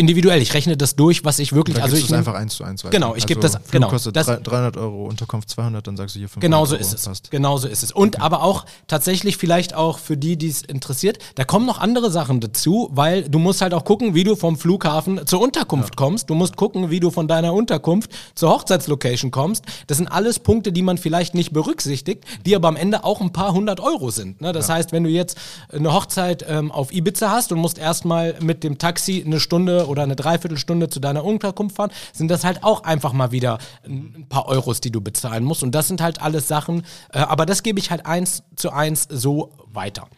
Individuell, 0.00 0.40
ich 0.42 0.52
rechne 0.54 0.76
das 0.76 0.96
durch, 0.96 1.24
was 1.24 1.38
ich 1.38 1.52
wirklich, 1.52 1.76
Oder 1.76 1.84
also 1.84 1.96
ich 1.96 2.04
es 2.04 2.12
einfach 2.12 2.34
eins 2.34 2.54
zu 2.56 2.64
eins 2.64 2.82
weiter? 2.82 2.90
Genau, 2.92 3.14
ich 3.14 3.26
gebe 3.26 3.40
also 3.40 3.58
das- 3.58 3.62
Flug 3.68 3.72
genau, 3.72 3.88
kostet 3.88 4.16
das- 4.16 4.26
drei- 4.26 4.36
300 4.38 4.76
Euro, 4.78 5.04
Unterkunft 5.06 5.50
200, 5.50 5.86
dann 5.86 5.96
sagst 5.96 6.14
du 6.16 6.18
hier 6.18 6.28
500 6.28 6.42
Genau 6.42 6.64
so 6.64 6.74
Euro. 6.74 6.80
ist 6.82 6.94
es. 6.94 7.04
Passt. 7.04 7.30
Genau 7.30 7.56
so 7.58 7.68
ist 7.68 7.82
es. 7.82 7.92
Und 7.92 8.20
aber 8.20 8.42
auch 8.42 8.64
tatsächlich 8.88 9.36
vielleicht 9.36 9.74
auch 9.74 9.98
für 9.98 10.16
die, 10.16 10.36
die 10.36 10.48
es 10.48 10.62
interessiert, 10.62 11.18
da 11.36 11.44
kommen 11.44 11.66
noch 11.66 11.78
andere 11.78 12.10
Sachen 12.10 12.40
dazu, 12.40 12.88
weil 12.92 13.28
du 13.28 13.38
musst 13.38 13.60
halt 13.60 13.74
auch 13.74 13.84
gucken, 13.84 14.14
wie 14.14 14.24
du 14.24 14.34
vom 14.36 14.56
Flughafen 14.56 15.26
zur 15.26 15.40
Unterkunft 15.40 15.96
kommst. 15.96 16.30
Du 16.30 16.34
musst 16.34 16.56
gucken, 16.56 16.90
wie 16.90 17.00
du 17.00 17.10
von 17.10 17.28
deiner 17.28 17.52
Unterkunft 17.52 18.10
zur 18.34 18.50
Hochzeitslocation 18.50 19.30
kommst. 19.30 19.64
Das 19.86 19.98
sind 19.98 20.08
alles 20.08 20.38
Punkte, 20.38 20.72
die 20.72 20.82
man 20.82 20.98
vielleicht 20.98 21.34
nicht 21.34 21.52
berücksichtigt, 21.52 22.24
die 22.46 22.56
aber 22.56 22.68
am 22.68 22.76
Ende 22.76 23.04
auch 23.04 23.20
ein 23.20 23.32
paar 23.32 23.52
hundert 23.52 23.80
Euro 23.80 24.10
sind. 24.10 24.40
Ne? 24.40 24.52
Das 24.52 24.68
heißt, 24.68 24.92
wenn 24.92 25.04
du 25.04 25.10
jetzt 25.10 25.36
eine 25.72 25.92
Hochzeit 25.92 26.44
ähm, 26.48 26.72
auf 26.72 26.92
Ibiza 26.92 27.30
hast 27.30 27.52
und 27.52 27.58
musst 27.58 27.78
erstmal 27.78 28.34
mit 28.40 28.64
dem 28.64 28.78
Taxi 28.78 29.22
eine 29.26 29.40
Stunde 29.40 29.88
oder 29.90 30.04
eine 30.04 30.16
Dreiviertelstunde 30.16 30.88
zu 30.88 31.00
deiner 31.00 31.24
Unterkunft 31.24 31.76
fahren, 31.76 31.90
sind 32.12 32.30
das 32.30 32.44
halt 32.44 32.64
auch 32.64 32.84
einfach 32.84 33.12
mal 33.12 33.32
wieder 33.32 33.58
ein 33.84 34.26
paar 34.28 34.46
Euros, 34.46 34.80
die 34.80 34.90
du 34.90 35.00
bezahlen 35.00 35.44
musst. 35.44 35.62
Und 35.62 35.72
das 35.74 35.88
sind 35.88 36.00
halt 36.00 36.22
alles 36.22 36.48
Sachen, 36.48 36.84
äh, 37.12 37.18
aber 37.18 37.44
das 37.44 37.62
gebe 37.62 37.78
ich 37.78 37.90
halt 37.90 38.06
eins 38.06 38.42
zu 38.56 38.70
eins 38.70 39.06
so 39.10 39.52
weiter. 39.66 40.08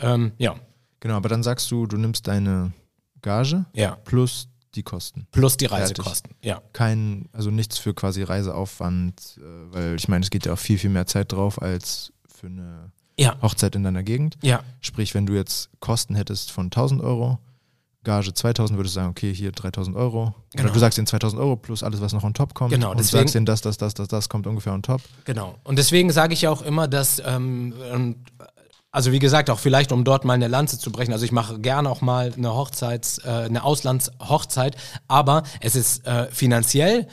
Ähm, 0.00 0.32
ja, 0.38 0.54
Genau, 1.00 1.16
aber 1.16 1.28
dann 1.28 1.42
sagst 1.42 1.68
du, 1.72 1.86
du 1.88 1.96
nimmst 1.96 2.28
deine 2.28 2.72
Gage 3.22 3.64
ja, 3.74 3.96
plus 4.04 4.48
die 4.76 4.84
Kosten. 4.84 5.26
Plus 5.32 5.56
die 5.56 5.66
Reisekosten, 5.66 6.34
ja. 6.42 6.62
Kein, 6.72 7.28
also 7.32 7.50
nichts 7.50 7.76
für 7.78 7.92
quasi 7.92 8.22
Reiseaufwand, 8.22 9.38
äh, 9.38 9.74
weil 9.74 9.96
ich 9.96 10.06
meine, 10.08 10.22
es 10.22 10.30
geht 10.30 10.46
ja 10.46 10.52
auch 10.52 10.58
viel, 10.58 10.78
viel 10.78 10.90
mehr 10.90 11.06
Zeit 11.06 11.32
drauf 11.32 11.60
als 11.60 12.12
für 12.28 12.46
eine 12.46 12.92
Ja, 13.18 13.34
Hochzeit 13.42 13.74
in 13.74 13.82
deiner 13.82 14.02
Gegend. 14.04 14.38
ja, 14.42 14.60
Sprich, 14.80 15.12
wenn 15.14 15.26
du 15.26 15.34
jetzt 15.34 15.70
Kosten 15.80 16.14
hättest 16.14 16.52
von 16.52 16.66
1000 16.66 17.02
Euro, 17.02 17.38
Gage 18.04 18.34
2000, 18.34 18.78
würdest 18.78 18.96
du 18.96 19.00
sagen, 19.00 19.10
okay, 19.10 19.32
hier 19.32 19.52
3000 19.52 19.96
Euro. 19.96 20.34
Genau. 20.50 20.64
Oder 20.64 20.72
du 20.72 20.78
sagst 20.80 20.98
den 20.98 21.06
2000 21.06 21.40
Euro 21.40 21.56
plus 21.56 21.82
alles, 21.82 22.00
was 22.00 22.12
noch 22.12 22.24
on 22.24 22.34
top 22.34 22.52
kommt. 22.54 22.72
Genau, 22.72 22.90
und 22.90 22.98
deswegen- 22.98 23.22
sagst 23.22 23.34
denen, 23.34 23.46
das, 23.46 23.60
das, 23.60 23.76
das, 23.76 23.94
das, 23.94 24.08
das 24.08 24.28
kommt 24.28 24.46
ungefähr 24.46 24.72
on 24.72 24.82
top. 24.82 25.00
genau. 25.24 25.54
Und 25.64 25.78
deswegen 25.78 26.10
sage 26.10 26.34
ich 26.34 26.42
ja 26.42 26.50
auch 26.50 26.62
immer, 26.62 26.88
dass, 26.88 27.22
ähm, 27.24 27.72
ähm, 27.92 28.16
also 28.90 29.12
wie 29.12 29.18
gesagt, 29.20 29.48
auch 29.50 29.58
vielleicht, 29.58 29.92
um 29.92 30.04
dort 30.04 30.24
mal 30.24 30.34
eine 30.34 30.48
Lanze 30.48 30.78
zu 30.78 30.90
brechen. 30.92 31.12
Also 31.12 31.24
ich 31.24 31.32
mache 31.32 31.58
gerne 31.60 31.88
auch 31.88 32.00
mal 32.02 32.32
eine 32.36 32.48
Hochzeits-, 32.50 33.24
äh, 33.24 33.46
eine 33.46 33.62
Auslandshochzeit, 33.64 34.76
aber 35.08 35.44
es 35.60 35.76
ist 35.76 36.06
äh, 36.06 36.26
finanziell 36.30 37.06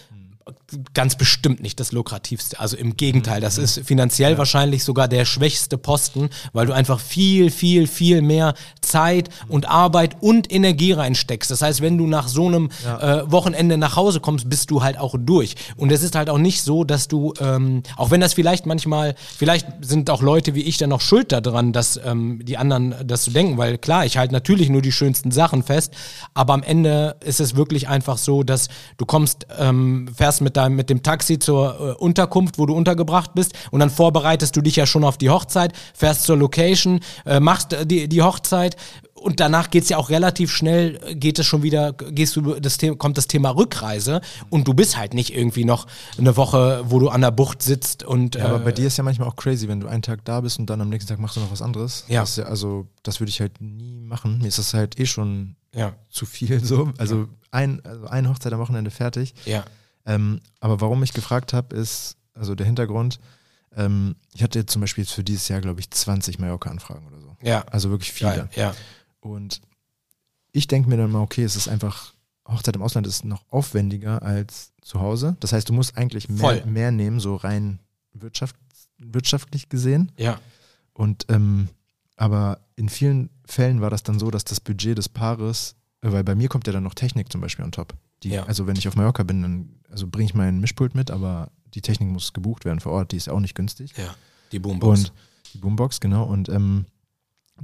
ganz 0.93 1.15
bestimmt 1.15 1.61
nicht 1.61 1.79
das 1.79 1.91
lukrativste. 1.91 2.59
Also 2.59 2.77
im 2.77 2.97
Gegenteil, 2.97 3.41
das 3.41 3.57
ist 3.57 3.81
finanziell 3.85 4.37
wahrscheinlich 4.37 4.83
sogar 4.83 5.07
der 5.07 5.25
schwächste 5.25 5.77
Posten, 5.77 6.29
weil 6.53 6.67
du 6.67 6.73
einfach 6.73 6.99
viel, 6.99 7.51
viel, 7.51 7.87
viel 7.87 8.21
mehr 8.21 8.53
Zeit 8.81 9.29
und 9.47 9.67
Arbeit 9.69 10.17
und 10.21 10.51
Energie 10.51 10.93
reinsteckst. 10.93 11.51
Das 11.51 11.61
heißt, 11.61 11.81
wenn 11.81 11.97
du 11.97 12.07
nach 12.07 12.27
so 12.27 12.47
einem 12.47 12.69
äh, 12.85 13.21
Wochenende 13.25 13.77
nach 13.77 13.95
Hause 13.95 14.19
kommst, 14.19 14.49
bist 14.49 14.71
du 14.71 14.83
halt 14.83 14.97
auch 14.97 15.15
durch. 15.17 15.55
Und 15.77 15.91
es 15.91 16.03
ist 16.03 16.15
halt 16.15 16.29
auch 16.29 16.37
nicht 16.37 16.61
so, 16.61 16.83
dass 16.83 17.07
du, 17.07 17.33
ähm, 17.39 17.83
auch 17.97 18.11
wenn 18.11 18.21
das 18.21 18.33
vielleicht 18.33 18.65
manchmal, 18.65 19.15
vielleicht 19.37 19.67
sind 19.81 20.09
auch 20.09 20.21
Leute 20.21 20.55
wie 20.55 20.63
ich 20.63 20.77
dann 20.77 20.89
noch 20.89 21.01
schuld 21.01 21.31
daran, 21.31 21.73
dass 21.73 21.99
ähm, 22.03 22.41
die 22.43 22.57
anderen 22.57 22.95
das 23.05 23.25
so 23.25 23.31
denken, 23.31 23.57
weil 23.57 23.77
klar, 23.77 24.05
ich 24.05 24.17
halte 24.17 24.33
natürlich 24.33 24.69
nur 24.69 24.81
die 24.81 24.91
schönsten 24.91 25.31
Sachen 25.31 25.63
fest, 25.63 25.93
aber 26.33 26.53
am 26.53 26.63
Ende 26.63 27.15
ist 27.23 27.39
es 27.39 27.55
wirklich 27.55 27.87
einfach 27.87 28.17
so, 28.17 28.43
dass 28.43 28.67
du 28.97 29.05
kommst, 29.05 29.47
ähm, 29.57 30.09
fährst 30.15 30.41
mit 30.41 30.57
deinem, 30.59 30.75
mit 30.75 30.89
dem 30.89 31.03
Taxi 31.03 31.39
zur 31.39 31.79
äh, 31.79 32.03
Unterkunft, 32.03 32.57
wo 32.57 32.65
du 32.65 32.73
untergebracht 32.73 33.33
bist 33.33 33.53
und 33.71 33.79
dann 33.79 33.89
vorbereitest 33.89 34.55
du 34.55 34.61
dich 34.61 34.75
ja 34.75 34.85
schon 34.85 35.03
auf 35.03 35.17
die 35.17 35.29
Hochzeit, 35.29 35.73
fährst 35.93 36.23
zur 36.23 36.37
Location, 36.37 36.99
äh, 37.25 37.39
machst 37.39 37.73
äh, 37.73 37.85
die, 37.85 38.07
die 38.07 38.21
Hochzeit 38.21 38.75
und 39.13 39.39
danach 39.39 39.69
geht's 39.69 39.89
ja 39.89 39.97
auch 39.97 40.09
relativ 40.09 40.51
schnell, 40.51 40.99
äh, 41.05 41.15
geht 41.15 41.39
es 41.39 41.45
schon 41.45 41.63
wieder, 41.63 41.93
gehst 41.93 42.35
du, 42.35 42.59
das 42.59 42.77
Thema, 42.77 42.95
kommt 42.95 43.17
das 43.17 43.27
Thema 43.27 43.51
Rückreise 43.51 44.21
und 44.49 44.67
du 44.67 44.73
bist 44.73 44.97
halt 44.97 45.13
nicht 45.13 45.35
irgendwie 45.35 45.65
noch 45.65 45.87
eine 46.17 46.35
Woche, 46.37 46.83
wo 46.85 46.99
du 46.99 47.09
an 47.09 47.21
der 47.21 47.31
Bucht 47.31 47.61
sitzt 47.61 48.03
und 48.03 48.35
Ja, 48.35 48.45
aber 48.45 48.57
äh, 48.57 48.65
bei 48.65 48.71
dir 48.71 48.87
ist 48.87 48.97
ja 48.97 49.03
manchmal 49.03 49.27
auch 49.27 49.35
crazy, 49.35 49.67
wenn 49.67 49.79
du 49.79 49.87
einen 49.87 50.01
Tag 50.01 50.25
da 50.25 50.41
bist 50.41 50.59
und 50.59 50.69
dann 50.69 50.81
am 50.81 50.89
nächsten 50.89 51.09
Tag 51.09 51.19
machst 51.19 51.35
du 51.35 51.41
noch 51.41 51.51
was 51.51 51.61
anderes. 51.61 52.05
Ja. 52.07 52.21
Das 52.21 52.35
ja 52.35 52.45
also, 52.45 52.87
das 53.03 53.19
würde 53.19 53.29
ich 53.29 53.39
halt 53.41 53.59
nie 53.61 53.99
machen. 53.99 54.39
Mir 54.39 54.47
ist 54.47 54.59
das 54.59 54.73
halt 54.73 54.99
eh 54.99 55.05
schon 55.05 55.55
ja, 55.73 55.93
zu 56.09 56.25
viel 56.25 56.63
so. 56.63 56.91
Also, 56.97 57.27
ein, 57.51 57.83
also 57.83 58.07
eine 58.07 58.29
Hochzeit 58.29 58.53
am 58.53 58.59
Wochenende 58.59 58.91
fertig. 58.91 59.33
ja, 59.45 59.63
Ähm, 60.05 60.41
aber 60.59 60.81
warum 60.81 61.03
ich 61.03 61.13
gefragt 61.13 61.53
habe, 61.53 61.75
ist, 61.75 62.17
also 62.33 62.55
der 62.55 62.65
Hintergrund, 62.65 63.19
ähm, 63.75 64.15
ich 64.33 64.41
hatte 64.43 64.59
jetzt 64.59 64.71
zum 64.71 64.81
Beispiel 64.81 65.03
jetzt 65.03 65.13
für 65.13 65.23
dieses 65.23 65.47
Jahr, 65.47 65.61
glaube 65.61 65.79
ich, 65.79 65.91
20 65.91 66.39
Mallorca-Anfragen 66.39 67.05
oder 67.07 67.21
so. 67.21 67.35
ja, 67.41 67.61
Also 67.71 67.89
wirklich 67.89 68.11
viele. 68.11 68.31
geil, 68.31 68.49
ja, 68.55 68.73
Und 69.19 69.61
ich 70.51 70.67
denke 70.67 70.89
mir 70.89 70.97
dann 70.97 71.11
mal, 71.11 71.21
okay, 71.21 71.43
es 71.43 71.55
ist 71.55 71.67
einfach, 71.67 72.13
Hochzeit 72.47 72.75
im 72.75 72.81
Ausland 72.81 73.05
ist 73.05 73.25
noch 73.25 73.43
aufwendiger 73.49 74.23
als 74.23 74.71
zu 74.81 74.99
Hause. 74.99 75.37
Das 75.39 75.53
heißt, 75.53 75.69
du 75.69 75.73
musst 75.73 75.95
eigentlich 75.97 76.25
Voll. 76.27 76.55
mehr, 76.55 76.65
mehr 76.65 76.91
nehmen, 76.91 77.19
so 77.19 77.35
rein 77.35 77.79
wirtschaft, 78.13 78.55
wirtschaftlich 78.97 79.69
gesehen. 79.69 80.11
ja, 80.17 80.39
Und 80.93 81.25
ähm, 81.29 81.69
aber 82.15 82.59
in 82.75 82.89
vielen 82.89 83.29
Fällen 83.45 83.79
war 83.81 83.89
das 83.89 84.03
dann 84.03 84.19
so, 84.19 84.29
dass 84.31 84.43
das 84.43 84.59
Budget 84.59 84.97
des 84.97 85.07
Paares, 85.07 85.75
äh, 86.01 86.11
weil 86.11 86.23
bei 86.23 86.35
mir 86.35 86.49
kommt 86.49 86.65
ja 86.67 86.73
dann 86.73 86.83
noch 86.83 86.95
Technik 86.95 87.31
zum 87.31 87.39
Beispiel 87.39 87.63
on 87.63 87.71
top. 87.71 87.93
Die, 88.23 88.29
Ja. 88.29 88.43
Also 88.43 88.67
wenn 88.67 88.75
ich 88.75 88.87
auf 88.87 88.95
Mallorca 88.95 89.23
bin, 89.23 89.41
dann 89.41 89.69
also 89.89 90.07
bringe 90.07 90.25
ich 90.25 90.33
meinen 90.33 90.59
Mischpult 90.59 90.95
mit, 90.95 91.09
aber 91.11 91.51
die 91.73 91.81
Technik 91.81 92.09
muss 92.09 92.33
gebucht 92.33 92.65
werden 92.65 92.79
vor 92.79 92.91
Ort, 92.93 93.11
die 93.11 93.17
ist 93.17 93.27
ja 93.27 93.33
auch 93.33 93.39
nicht 93.39 93.55
günstig. 93.55 93.93
ja, 93.97 94.13
die 94.51 94.59
Boombox. 94.59 94.99
Und 94.99 95.13
die 95.53 95.57
Boombox, 95.59 95.99
genau. 95.99 96.23
Und 96.25 96.49
ähm, 96.49 96.85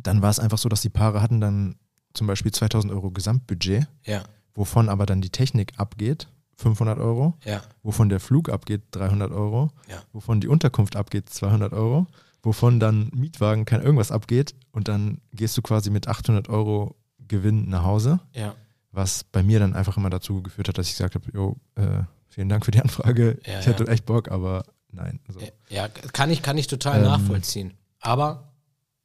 dann 0.02 0.22
war 0.22 0.30
es 0.30 0.40
einfach 0.40 0.58
so, 0.58 0.70
dass 0.70 0.82
die 0.82 0.90
Paare 0.90 1.22
hatten 1.22 1.40
dann 1.42 1.76
zum 2.14 2.28
Beispiel 2.28 2.52
2000 2.52 2.92
Euro 2.94 3.12
Gesamtbudget, 3.12 3.88
ja, 4.04 4.24
wovon 4.54 4.90
aber 4.90 5.06
dann 5.06 5.22
die 5.22 5.30
Technik 5.30 5.74
abgeht, 5.78 6.28
500 6.58 6.98
Euro, 7.00 7.34
ja, 7.44 7.62
wovon 7.84 8.08
der 8.10 8.20
Flug 8.22 8.50
abgeht, 8.50 8.84
300 8.92 9.32
Euro, 9.32 9.72
Ja. 9.90 10.02
wovon 10.14 10.40
die 10.40 10.48
Unterkunft 10.48 10.96
abgeht, 10.96 11.30
200 11.30 11.74
Euro, 11.74 12.08
wovon 12.44 12.80
dann 12.80 13.10
Mietwagen, 13.14 13.66
kein 13.66 13.82
irgendwas 13.82 14.12
abgeht 14.12 14.56
und 14.72 14.88
dann 14.88 15.20
gehst 15.34 15.58
du 15.58 15.62
quasi 15.62 15.90
mit 15.90 16.08
800 16.08 16.48
Euro 16.48 16.96
Gewinn 17.28 17.68
nach 17.70 17.84
Hause, 17.84 18.20
ja, 18.34 18.56
was 18.96 19.24
bei 19.24 19.44
mir 19.44 19.60
dann 19.60 19.74
einfach 19.74 19.98
immer 19.98 20.10
dazu 20.10 20.42
geführt 20.42 20.68
hat, 20.68 20.78
dass 20.78 20.88
ich 20.88 20.94
gesagt 20.94 21.16
habe, 21.16 21.26
jo, 21.34 21.56
äh, 21.76 22.04
vielen 22.28 22.50
Dank 22.50 22.66
für 22.66 22.72
die 22.72 22.82
Anfrage, 22.82 23.40
Ja, 23.46 23.60
ich 23.60 23.66
hätte 23.68 23.86
ja. 23.86 23.92
echt 23.92 24.06
Bock, 24.06 24.32
aber 24.32 24.66
nein. 24.92 25.20
So. 25.28 25.40
ja, 25.70 25.88
kann 25.88 26.30
ich, 26.32 26.42
kann 26.42 26.58
ich 26.58 26.68
total 26.68 26.98
Ähm. 27.00 27.04
nachvollziehen. 27.06 27.74
Aber 28.00 28.52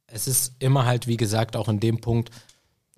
es 0.07 0.27
ist 0.27 0.55
immer 0.59 0.85
halt, 0.85 1.07
wie 1.07 1.17
gesagt, 1.17 1.55
auch 1.55 1.69
in 1.69 1.79
dem 1.79 2.01
Punkt, 2.01 2.29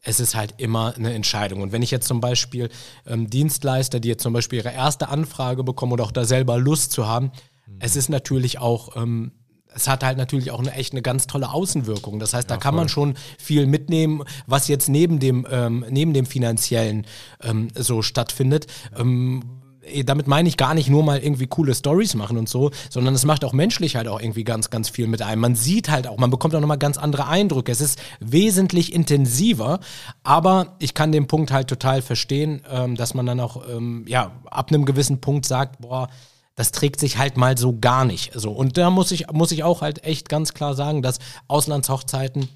es 0.01 0.19
ist 0.19 0.35
halt 0.35 0.55
immer 0.57 0.95
eine 0.95 1.13
Entscheidung. 1.13 1.61
Und 1.61 1.71
wenn 1.71 1.81
ich 1.81 1.91
jetzt 1.91 2.07
zum 2.07 2.19
Beispiel 2.19 2.69
ähm, 3.05 3.29
Dienstleister, 3.29 3.99
die 4.01 4.09
jetzt 4.09 4.23
zum 4.23 4.33
Beispiel 4.33 4.59
ihre 4.59 4.73
erste 4.73 5.07
Anfrage 5.07 5.63
bekommen 5.63 5.93
oder 5.93 6.03
auch 6.03 6.11
da 6.11 6.25
selber 6.25 6.57
Lust 6.57 6.91
zu 6.91 7.07
haben, 7.07 7.31
es 7.79 7.95
ist 7.95 8.09
natürlich 8.09 8.59
auch, 8.59 8.97
ähm, 8.97 9.31
es 9.75 9.87
hat 9.87 10.03
halt 10.03 10.17
natürlich 10.17 10.51
auch 10.51 10.59
eine 10.59 10.73
echt 10.73 10.93
eine 10.93 11.01
ganz 11.01 11.27
tolle 11.27 11.51
Außenwirkung. 11.51 12.19
Das 12.19 12.33
heißt, 12.33 12.49
da 12.49 12.57
kann 12.57 12.75
man 12.75 12.89
schon 12.89 13.15
viel 13.37 13.65
mitnehmen, 13.67 14.23
was 14.47 14.67
jetzt 14.67 14.89
neben 14.89 15.19
dem, 15.19 15.47
ähm, 15.49 15.85
neben 15.89 16.13
dem 16.13 16.25
finanziellen 16.25 17.05
ähm, 17.41 17.69
so 17.75 18.01
stattfindet. 18.01 18.67
Ähm, 18.97 19.43
eh, 19.83 20.03
damit 20.03 20.27
meine 20.27 20.49
ich 20.49 20.57
gar 20.57 20.73
nicht 20.73 20.89
nur 20.89 21.03
mal 21.03 21.19
irgendwie 21.19 21.47
coole 21.47 21.75
Stories 21.75 22.15
machen 22.15 22.37
und 22.37 22.49
so, 22.49 22.71
sondern 22.89 23.13
es 23.13 23.25
macht 23.25 23.45
auch 23.45 23.53
menschlich 23.53 23.95
halt 23.95 24.07
auch 24.07 24.19
irgendwie 24.19 24.43
ganz, 24.43 24.69
ganz 24.69 24.89
viel 24.89 25.07
mit 25.07 25.21
einem. 25.21 25.41
Man 25.41 25.55
sieht 25.55 25.89
halt 25.89 26.07
auch, 26.07 26.17
man 26.17 26.31
bekommt 26.31 26.55
auch 26.55 26.61
nochmal 26.61 26.77
ganz 26.77 26.97
andere 26.97 27.27
Eindrücke. 27.27 27.71
Es 27.71 27.81
ist 27.81 27.99
wesentlich 28.19 28.93
intensiver, 28.93 29.79
aber 30.23 30.75
ich 30.79 30.93
kann 30.93 31.11
den 31.11 31.27
Punkt 31.27 31.51
halt 31.51 31.67
total 31.67 32.01
verstehen, 32.01 32.61
ähm, 32.69 32.95
dass 32.95 33.13
man 33.13 33.25
dann 33.25 33.39
auch, 33.39 33.67
ähm, 33.69 34.05
ja, 34.07 34.31
ab 34.45 34.69
einem 34.69 34.85
gewissen 34.85 35.21
Punkt 35.21 35.45
sagt, 35.45 35.81
boah, 35.81 36.09
das 36.55 36.71
trägt 36.71 36.99
sich 36.99 37.17
halt 37.17 37.37
mal 37.37 37.57
so 37.57 37.79
gar 37.79 38.05
nicht. 38.05 38.31
So. 38.35 38.51
Und 38.51 38.77
da 38.77 38.89
muss 38.89 39.11
ich, 39.11 39.31
muss 39.31 39.51
ich 39.51 39.63
auch 39.63 39.81
halt 39.81 40.03
echt 40.03 40.29
ganz 40.29 40.53
klar 40.53 40.75
sagen, 40.75 41.01
dass 41.01 41.19
Auslandshochzeiten 41.47 42.47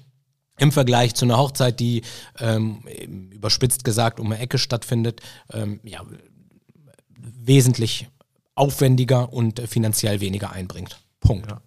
im 0.58 0.72
Vergleich 0.72 1.14
zu 1.14 1.24
einer 1.24 1.38
Hochzeit, 1.38 1.78
die 1.80 2.02
ähm, 2.38 2.82
überspitzt 3.30 3.84
gesagt 3.84 4.18
um 4.20 4.26
eine 4.26 4.38
Ecke 4.40 4.58
stattfindet, 4.58 5.20
ähm, 5.52 5.80
ja, 5.84 6.02
wesentlich 7.16 8.08
aufwendiger 8.54 9.32
und 9.32 9.60
finanziell 9.68 10.20
weniger 10.20 10.52
einbringt. 10.52 11.00
Punkt. 11.20 11.50
Ja. 11.50 11.60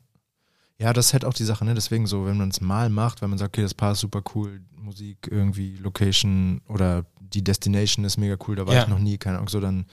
Ja, 0.80 0.94
das 0.94 1.08
ist 1.08 1.14
halt 1.14 1.26
auch 1.26 1.34
die 1.34 1.44
Sache, 1.44 1.64
ne? 1.64 1.76
Deswegen 1.76 2.08
so, 2.08 2.26
wenn 2.26 2.38
man 2.38 2.50
es 2.50 2.60
mal 2.60 2.90
macht, 2.90 3.22
wenn 3.22 3.30
man 3.30 3.38
sagt, 3.38 3.56
okay, 3.56 3.62
das 3.62 3.76
Paar 3.76 3.92
ist 3.92 4.00
super 4.00 4.24
cool, 4.34 4.62
Musik, 4.76 5.28
irgendwie, 5.30 5.78
Location 5.78 6.60
oder 6.68 7.06
die 7.20 7.44
Destination 7.44 8.04
ist 8.04 8.18
mega 8.18 8.36
cool, 8.48 8.56
da 8.56 8.66
war 8.66 8.74
Ja. 8.74 8.82
ich 8.82 8.88
noch 8.88 8.98
nie, 8.98 9.20
keine 9.20 9.38
Ahnung, 9.38 9.48
so, 9.48 9.60
dann 9.60 9.86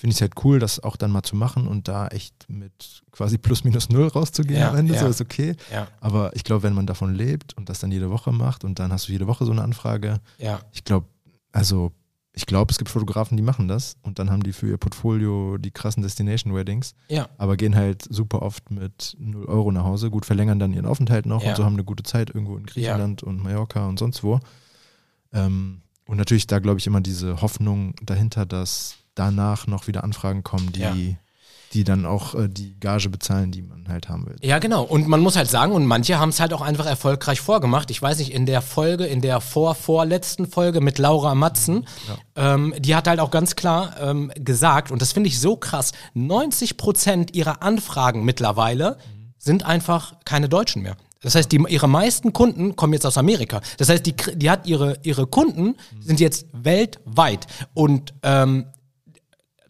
finde 0.00 0.12
ich 0.12 0.16
es 0.16 0.22
halt 0.22 0.32
cool, 0.44 0.58
das 0.58 0.80
auch 0.82 0.96
dann 0.96 1.10
mal 1.10 1.22
zu 1.22 1.36
machen 1.36 1.66
und 1.66 1.86
da 1.86 2.08
echt 2.08 2.46
mit 2.48 3.02
quasi 3.12 3.36
plus 3.36 3.64
minus 3.64 3.90
null 3.90 4.08
rauszugehen 4.08 4.58
Ja, 4.58 4.70
am 4.70 4.76
Ende, 4.76 4.94
ja. 4.94 5.00
so 5.00 5.06
ist 5.08 5.20
okay. 5.20 5.54
Ja, 5.70 5.88
Aber 6.00 6.34
ich 6.34 6.42
glaube, 6.42 6.62
wenn 6.62 6.72
man 6.72 6.86
davon 6.86 7.14
lebt 7.14 7.54
und 7.58 7.68
das 7.68 7.80
dann 7.80 7.92
jede 7.92 8.10
Woche 8.10 8.32
macht 8.32 8.64
und 8.64 8.78
dann 8.78 8.92
hast 8.92 9.08
du 9.08 9.12
jede 9.12 9.26
Woche 9.26 9.44
so 9.44 9.52
eine 9.52 9.60
Anfrage, 9.62 10.20
ja, 10.38 10.58
ich 10.72 10.84
glaube, 10.84 11.06
also 11.52 11.92
ich 12.32 12.46
glaube, 12.46 12.70
es 12.70 12.78
gibt 12.78 12.88
Fotografen, 12.88 13.36
die 13.36 13.42
machen 13.42 13.68
das 13.68 13.96
und 14.00 14.18
dann 14.18 14.30
haben 14.30 14.42
die 14.42 14.54
für 14.54 14.68
ihr 14.68 14.78
Portfolio 14.78 15.58
die 15.58 15.70
krassen 15.70 16.02
Destination 16.02 16.54
Weddings 16.54 16.94
ja, 17.08 17.28
aber 17.36 17.58
gehen 17.58 17.76
halt 17.76 18.02
super 18.08 18.40
oft 18.40 18.70
mit 18.70 19.16
0 19.18 19.44
Euro 19.44 19.70
nach 19.70 19.84
Hause. 19.84 20.10
Gut, 20.10 20.24
verlängern 20.24 20.58
dann 20.58 20.72
ihren 20.72 20.86
Aufenthalt 20.86 21.26
noch 21.26 21.44
und 21.44 21.56
so 21.56 21.64
haben 21.64 21.74
eine 21.74 21.84
gute 21.84 22.04
Zeit 22.04 22.30
irgendwo 22.30 22.56
in 22.56 22.64
Griechenland 22.64 23.22
und 23.22 23.42
Mallorca 23.42 23.86
und 23.86 23.98
sonst 23.98 24.22
wo. 24.24 24.40
Ähm, 25.32 25.82
und 26.06 26.16
natürlich 26.16 26.46
da, 26.46 26.58
glaube 26.58 26.78
ich, 26.78 26.86
immer 26.86 27.00
diese 27.02 27.40
Hoffnung 27.42 27.94
dahinter, 28.02 28.46
dass 28.46 28.96
danach 29.14 29.66
noch 29.66 29.86
wieder 29.86 30.04
Anfragen 30.04 30.42
kommen, 30.42 30.72
die, 30.72 30.80
Ja. 30.80 30.94
die 31.72 31.84
dann 31.84 32.04
auch 32.06 32.34
äh, 32.34 32.48
die 32.48 32.78
Gage 32.80 33.08
bezahlen, 33.10 33.52
die 33.52 33.62
man 33.62 33.88
halt 33.88 34.08
haben 34.08 34.26
will. 34.26 34.36
Ja, 34.42 34.58
genau. 34.58 34.82
Und 34.84 35.06
man 35.08 35.20
muss 35.20 35.36
halt 35.36 35.48
sagen, 35.48 35.72
und 35.72 35.84
manche 35.86 36.18
haben 36.18 36.28
es 36.30 36.40
halt 36.40 36.52
auch 36.52 36.60
einfach 36.62 36.86
erfolgreich 36.86 37.40
vorgemacht. 37.40 37.90
Ich 37.90 38.00
weiß 38.00 38.18
nicht, 38.18 38.32
in 38.32 38.46
der 38.46 38.62
Folge, 38.62 39.04
in 39.06 39.20
der 39.20 39.40
vor 39.40 39.74
vorletzten 39.74 40.46
Folge 40.46 40.80
mit 40.80 40.98
Laura 40.98 41.34
Matzen, 41.34 41.86
ähm, 42.36 42.74
die 42.78 42.94
hat 42.94 43.06
halt 43.08 43.20
auch 43.20 43.30
ganz 43.30 43.56
klar 43.56 43.94
ähm, 44.00 44.32
gesagt, 44.36 44.90
und 44.90 45.00
das 45.02 45.12
finde 45.12 45.28
ich 45.28 45.38
so 45.40 45.56
krass, 45.56 45.92
90 46.14 46.76
Prozent 46.76 47.34
ihrer 47.34 47.62
Anfragen 47.62 48.24
mittlerweile 48.24 48.96
sind 49.38 49.64
einfach 49.64 50.14
keine 50.24 50.48
Deutschen 50.48 50.82
mehr. 50.82 50.96
Das 51.22 51.34
heißt, 51.34 51.52
die, 51.52 51.62
ihre 51.68 51.88
meisten 51.88 52.32
Kunden 52.32 52.76
kommen 52.76 52.94
jetzt 52.94 53.04
aus 53.04 53.18
Amerika. 53.18 53.60
Das 53.76 53.88
heißt, 53.90 54.06
die, 54.06 54.14
die 54.34 54.50
hat 54.50 54.66
ihre, 54.66 54.98
ihre 55.02 55.26
Kunden 55.26 55.76
sind 56.00 56.18
jetzt 56.18 56.46
weltweit. 56.52 57.46
Und 57.74 58.14
ähm, 58.22 58.66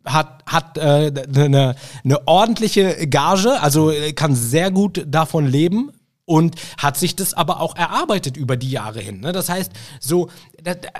hat, 0.04 0.42
hat 0.46 0.78
äh, 0.78 1.12
eine, 1.34 1.74
eine 2.04 2.28
ordentliche 2.28 3.06
Gage, 3.08 3.60
also 3.60 3.90
äh, 3.90 4.12
kann 4.12 4.34
sehr 4.34 4.70
gut 4.70 5.04
davon 5.06 5.46
leben 5.46 5.90
und 6.24 6.54
hat 6.78 6.96
sich 6.96 7.16
das 7.16 7.34
aber 7.34 7.60
auch 7.60 7.74
erarbeitet 7.76 8.36
über 8.36 8.56
die 8.56 8.70
Jahre 8.70 9.00
hin. 9.00 9.20
Ne? 9.20 9.32
Das 9.32 9.48
heißt, 9.48 9.72
so, 9.98 10.28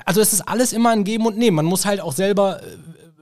also 0.05 0.21
es 0.21 0.33
ist 0.33 0.41
alles 0.49 0.73
immer 0.73 0.91
ein 0.91 1.05
Geben 1.05 1.27
und 1.27 1.39
Nehmen. 1.39 1.57
Man 1.57 1.67
muss 1.67 1.87
halt 1.87 2.01
auch 2.01 2.13
selber 2.13 2.61
äh, 2.63 2.67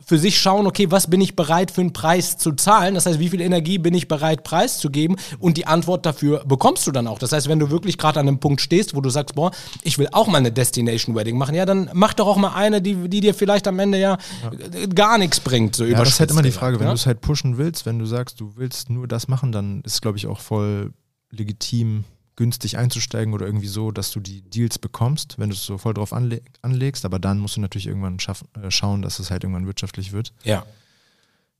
für 0.08 0.18
sich 0.18 0.40
schauen, 0.40 0.66
okay, 0.66 0.90
was 0.90 1.10
bin 1.10 1.20
ich 1.20 1.36
bereit 1.36 1.70
für 1.70 1.82
einen 1.82 1.92
Preis 1.92 2.38
zu 2.38 2.52
zahlen? 2.52 2.94
Das 2.94 3.04
heißt, 3.04 3.18
wie 3.18 3.28
viel 3.28 3.42
Energie 3.42 3.76
bin 3.76 3.92
ich 3.92 4.08
bereit 4.08 4.42
preiszugeben? 4.42 5.16
Und 5.38 5.58
die 5.58 5.66
Antwort 5.66 6.06
dafür 6.06 6.42
bekommst 6.46 6.86
du 6.86 6.92
dann 6.92 7.06
auch. 7.06 7.18
Das 7.18 7.32
heißt, 7.32 7.46
wenn 7.46 7.58
du 7.58 7.68
wirklich 7.68 7.98
gerade 7.98 8.18
an 8.18 8.26
einem 8.26 8.40
Punkt 8.40 8.62
stehst, 8.62 8.96
wo 8.96 9.02
du 9.02 9.10
sagst, 9.10 9.34
boah, 9.34 9.50
ich 9.82 9.98
will 9.98 10.08
auch 10.12 10.26
mal 10.26 10.38
eine 10.38 10.50
Destination 10.50 11.14
Wedding 11.14 11.36
machen, 11.36 11.54
ja, 11.54 11.66
dann 11.66 11.90
mach 11.92 12.14
doch 12.14 12.26
auch 12.26 12.38
mal 12.38 12.54
eine, 12.54 12.80
die, 12.80 13.10
die 13.10 13.20
dir 13.20 13.34
vielleicht 13.34 13.68
am 13.68 13.78
Ende 13.78 13.98
ja, 13.98 14.16
ja. 14.42 14.86
gar 14.86 15.18
nichts 15.18 15.40
bringt. 15.40 15.76
So 15.76 15.84
ja, 15.84 15.98
das 15.98 16.08
ist 16.08 16.20
halt 16.20 16.30
immer 16.30 16.40
die 16.40 16.52
Frage, 16.52 16.80
wenn 16.80 16.86
ja? 16.86 16.92
du 16.92 16.96
es 16.96 17.04
halt 17.04 17.20
pushen 17.20 17.58
willst, 17.58 17.84
wenn 17.84 17.98
du 17.98 18.06
sagst, 18.06 18.40
du 18.40 18.52
willst 18.56 18.88
nur 18.88 19.08
das 19.08 19.28
machen, 19.28 19.52
dann 19.52 19.82
ist, 19.82 20.00
glaube 20.00 20.16
ich, 20.16 20.26
auch 20.26 20.40
voll 20.40 20.94
legitim, 21.30 22.04
günstig 22.38 22.78
einzusteigen 22.78 23.34
oder 23.34 23.46
irgendwie 23.46 23.66
so, 23.66 23.90
dass 23.90 24.12
du 24.12 24.20
die 24.20 24.42
Deals 24.42 24.78
bekommst, 24.78 25.38
wenn 25.38 25.50
du 25.50 25.56
es 25.56 25.66
so 25.66 25.76
voll 25.76 25.92
drauf 25.92 26.12
anle 26.12 26.40
anlegst. 26.62 27.04
Aber 27.04 27.18
dann 27.18 27.40
musst 27.40 27.56
du 27.56 27.60
natürlich 27.60 27.88
irgendwann 27.88 28.16
äh, 28.16 28.70
schauen, 28.70 29.02
dass 29.02 29.18
es 29.18 29.32
halt 29.32 29.42
irgendwann 29.42 29.66
wirtschaftlich 29.66 30.12
wird. 30.12 30.32
Ja. 30.44 30.64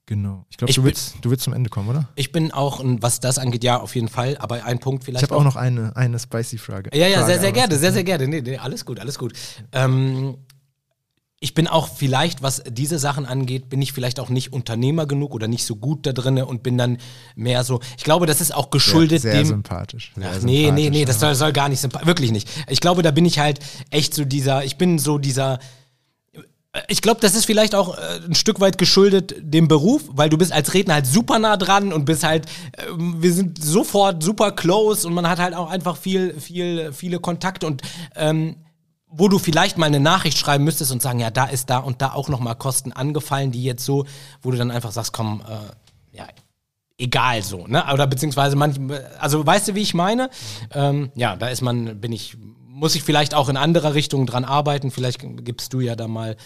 Genau. 0.07 0.47
Ich 0.49 0.57
glaube, 0.57 0.73
du, 0.73 0.85
willst, 0.85 1.17
du 1.21 1.31
willst 1.31 1.45
zum 1.45 1.53
Ende 1.53 1.69
kommen, 1.69 1.89
oder? 1.89 2.09
Ich 2.15 2.31
bin 2.31 2.53
auch, 2.53 2.81
was 2.83 3.19
das 3.21 3.39
angeht, 3.39 3.65
ja, 3.65 3.79
auf 3.79 3.95
jeden 3.97 4.09
Fall. 4.09 4.39
Aber 4.39 4.65
ein 4.65 4.79
Punkt 4.79 5.05
vielleicht. 5.05 5.25
Ich 5.25 5.31
habe 5.31 5.37
auch, 5.37 5.41
auch 5.41 5.45
noch 5.45 5.57
eine, 5.57 5.95
eine 5.97 6.19
spicy 6.19 6.59
Frage. 6.59 6.97
Ja, 6.97 7.09
ja, 7.09 7.19
Frage, 7.19 7.33
sehr, 7.33 7.41
sehr 7.41 7.53
gerne, 7.53 7.77
sehr, 7.77 7.93
sehr 7.93 8.05
gerne. 8.05 8.29
Nee, 8.29 8.41
nee, 8.41 8.57
alles 8.57 8.87
gut, 8.87 9.01
alles 9.01 9.19
gut. 9.19 9.33
Ähm, 9.73 10.39
ich 11.41 11.55
bin 11.55 11.69
auch 11.69 11.89
vielleicht, 11.89 12.43
was 12.43 12.65
diese 12.69 12.99
Sachen 12.99 13.25
angeht, 13.25 13.69
bin 13.69 13.81
ich 13.81 13.93
vielleicht 13.93 14.19
auch 14.19 14.29
nicht 14.29 14.53
Unternehmer 14.53 15.07
genug 15.07 15.35
oder 15.35 15.47
nicht 15.47 15.65
so 15.65 15.77
gut 15.77 16.05
da 16.05 16.13
drinne 16.13 16.47
und 16.47 16.65
bin 16.65 16.77
dann 16.77 16.99
mehr 17.37 17.63
so. 17.63 17.81
Ich 17.97 18.03
glaube, 18.03 18.27
das 18.27 18.41
ist 18.41 18.53
auch 18.53 18.71
geschuldet 18.71 19.23
sehr, 19.23 19.33
sehr 19.33 19.43
dem. 19.43 19.47
sympathisch. 19.47 20.13
Sehr 20.17 20.31
Ach, 20.33 20.43
nee, 20.43 20.73
nee, 20.73 20.91
nee, 20.91 21.05
das 21.05 21.21
soll, 21.21 21.37
soll 21.37 21.53
gar 21.53 21.69
nicht 21.69 21.81
sympathisch. 21.81 22.09
Wirklich 22.09 22.33
nicht. 22.33 22.49
Ich 22.69 22.81
glaube, 22.81 23.03
da 23.03 23.13
bin 23.13 23.25
ich 23.25 23.39
halt 23.39 23.61
echt 23.91 24.15
so 24.15 24.25
dieser. 24.25 24.65
Ich 24.65 24.79
bin 24.79 24.99
so 24.99 25.19
dieser. 25.19 25.61
Ich 26.89 27.03
glaube, 27.03 27.21
das 27.21 27.35
ist 27.35 27.45
vielleicht 27.45 27.75
auch 27.75 27.97
äh, 27.97 28.21
ein 28.27 28.35
Stück 28.35 28.61
weit 28.61 28.77
geschuldet 28.77 29.35
dem 29.41 29.69
Beruf, 29.69 30.03
weil 30.09 30.29
du 30.29 30.39
bist 30.39 30.53
als 30.53 30.75
Redner 30.75 30.95
halt 30.95 31.07
super 31.07 31.39
nah 31.39 31.57
dran 31.57 31.93
und 31.93 32.05
bist 32.05 32.25
halt, 32.25 32.47
äh, 32.73 32.83
wir 32.97 33.33
sind 33.33 33.63
sofort 33.63 34.23
super 34.23 34.53
close 34.53 35.07
und 35.07 35.15
man 35.15 35.29
hat 35.29 35.39
halt 35.39 35.55
auch 35.55 35.71
einfach 35.71 35.97
viel, 35.97 36.39
viel, 36.39 36.93
viele 36.93 37.21
Kontakte 37.21 37.67
und 37.67 37.83
ähm, 38.17 38.57
wo 39.11 39.29
du 39.29 39.39
vielleicht 39.39 39.79
mal 39.79 39.87
eine 39.87 40.01
Nachricht 40.01 40.39
schreiben 40.39 40.65
müsstest 40.65 40.93
und 40.93 41.03
sagen, 41.03 41.19
ja, 41.19 41.31
da 41.31 41.47
ist 41.47 41.71
da 41.71 41.79
und 41.79 42.03
da 42.03 42.13
auch 42.13 42.29
nochmal 42.29 42.57
Kosten 42.57 42.93
angefallen, 42.93 43.53
die 43.53 43.65
jetzt 43.65 43.85
so, 43.85 44.07
wo 44.43 44.51
du 44.51 44.59
dann 44.59 44.71
einfach 44.71 44.93
sagst, 44.93 45.13
komm, 45.13 45.43
äh, 45.49 46.17
ja, 46.17 46.27
egal 46.99 47.43
so, 47.43 47.67
ne? 47.67 47.85
Oder 47.93 48.07
beziehungsweise 48.07 48.57
manchmal, 48.57 49.07
also 49.19 49.47
weißt 49.47 49.69
du, 49.69 49.75
wie 49.75 49.83
ich 49.83 49.95
meine? 49.95 50.29
Ähm, 50.75 51.11
ja, 51.15 51.37
da 51.37 51.49
ist 51.49 51.63
man, 51.63 52.01
bin 52.01 52.13
ich, 52.13 52.37
muss 52.67 52.95
ich 52.95 53.03
vielleicht 53.03 53.35
auch 53.35 53.49
in 53.49 53.57
anderer 53.57 53.95
Richtung 53.95 54.27
dran 54.27 54.45
arbeiten. 54.45 54.91
Vielleicht 54.91 55.21
gibst 55.45 55.73
du 55.73 55.81
ja 55.81 55.97
da 55.97 56.07
mal 56.07 56.37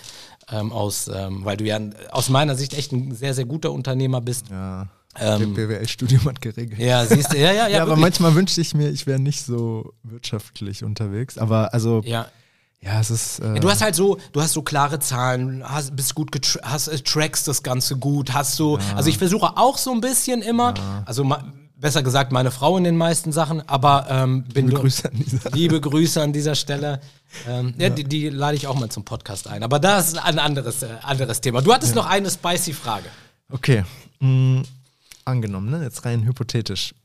ähm, 0.51 0.73
aus, 0.73 1.09
ähm, 1.09 1.45
weil 1.45 1.57
du 1.57 1.65
ja 1.65 1.81
aus 2.11 2.29
meiner 2.29 2.55
Sicht 2.55 2.75
echt 2.75 2.93
ein 2.93 3.15
sehr, 3.15 3.35
sehr 3.35 3.45
guter 3.45 3.73
Unternehmer 3.73 4.21
bist. 4.21 4.51
Ja. 4.51 4.89
Ähm, 5.19 5.53
BWL-Studium 5.53 6.25
hat 6.25 6.41
geregelt. 6.41 6.81
Ja, 6.81 7.05
siehst 7.05 7.35
du, 7.35 7.39
ja, 7.39 7.53
ja, 7.53 7.67
ja. 7.67 7.69
ja 7.77 7.83
aber 7.83 7.97
manchmal 7.97 8.35
wünschte 8.35 8.63
ich 8.63 8.73
mir, 8.73 8.89
ich 8.89 9.07
wäre 9.07 9.19
nicht 9.19 9.45
so 9.45 9.93
wirtschaftlich 10.05 10.85
unterwegs. 10.85 11.39
Aber 11.39 11.75
also. 11.75 12.03
Ja 12.05 12.29
ja, 12.85 12.99
es 13.01 13.11
ist. 13.11 13.39
Äh 13.39 13.61
du 13.61 13.71
hast 13.71 13.81
halt 13.81 13.95
so, 13.95 14.19
du 14.33 14.43
hast 14.43 14.53
so 14.55 14.63
klare 14.63 14.99
Zahlen, 14.99 15.63
hast, 15.65 15.95
bist 15.95 16.15
gut, 16.17 16.59
hast, 16.63 16.89
äh, 16.89 16.99
trackst 16.99 17.47
das 17.47 17.63
Ganze 17.63 17.97
gut, 17.97 18.35
hast 18.35 18.57
so. 18.57 18.79
Ja. 18.79 18.97
Also 18.97 19.09
ich 19.09 19.19
versuche 19.19 19.57
auch 19.57 19.79
so 19.79 19.93
ein 19.93 20.01
bisschen 20.01 20.43
immer, 20.43 20.75
ja. 20.77 21.03
also 21.07 21.25
besser 21.77 22.03
gesagt 22.03 22.33
meine 22.33 22.51
Frau 22.51 22.77
in 22.77 22.83
den 22.83 22.97
meisten 22.97 23.31
Sachen, 23.31 23.67
aber 23.69 24.07
ähm, 24.09 24.45
bin 24.53 24.67
liebe 24.67 24.81
Grüße 24.81 25.11
an 25.11 25.17
dieser 25.17 25.51
liebe 25.53 25.81
Grüße 25.81 26.21
an 26.21 26.33
dieser 26.33 26.57
Stelle. 26.57 27.01
Ähm, 27.47 27.75
ja, 27.79 27.89
Die, 27.89 28.03
die, 28.03 28.29
lade 28.31 28.57
ich 28.57 28.67
auch 28.67 28.79
mal 28.79 28.89
zum 28.89 29.05
Podcast 29.05 29.47
ein. 29.47 29.63
Aber 29.63 29.79
das 29.79 30.09
ist 30.09 30.19
ein 30.19 30.41
anderes, 30.41 30.83
äh, 30.83 30.89
anderes 31.03 31.41
Thema. 31.41 31.63
Du 31.63 31.73
hattest 31.73 31.95
noch 31.95 32.07
eine 32.07 32.31
spicy 32.31 32.73
Frage. 32.73 33.07
Okay. 33.49 33.85
Mhm. 34.19 34.65
Angenommen, 35.25 35.71
ne? 35.71 35.85
jetzt 35.85 36.05
rein 36.05 36.25
hypothetisch. 36.25 36.97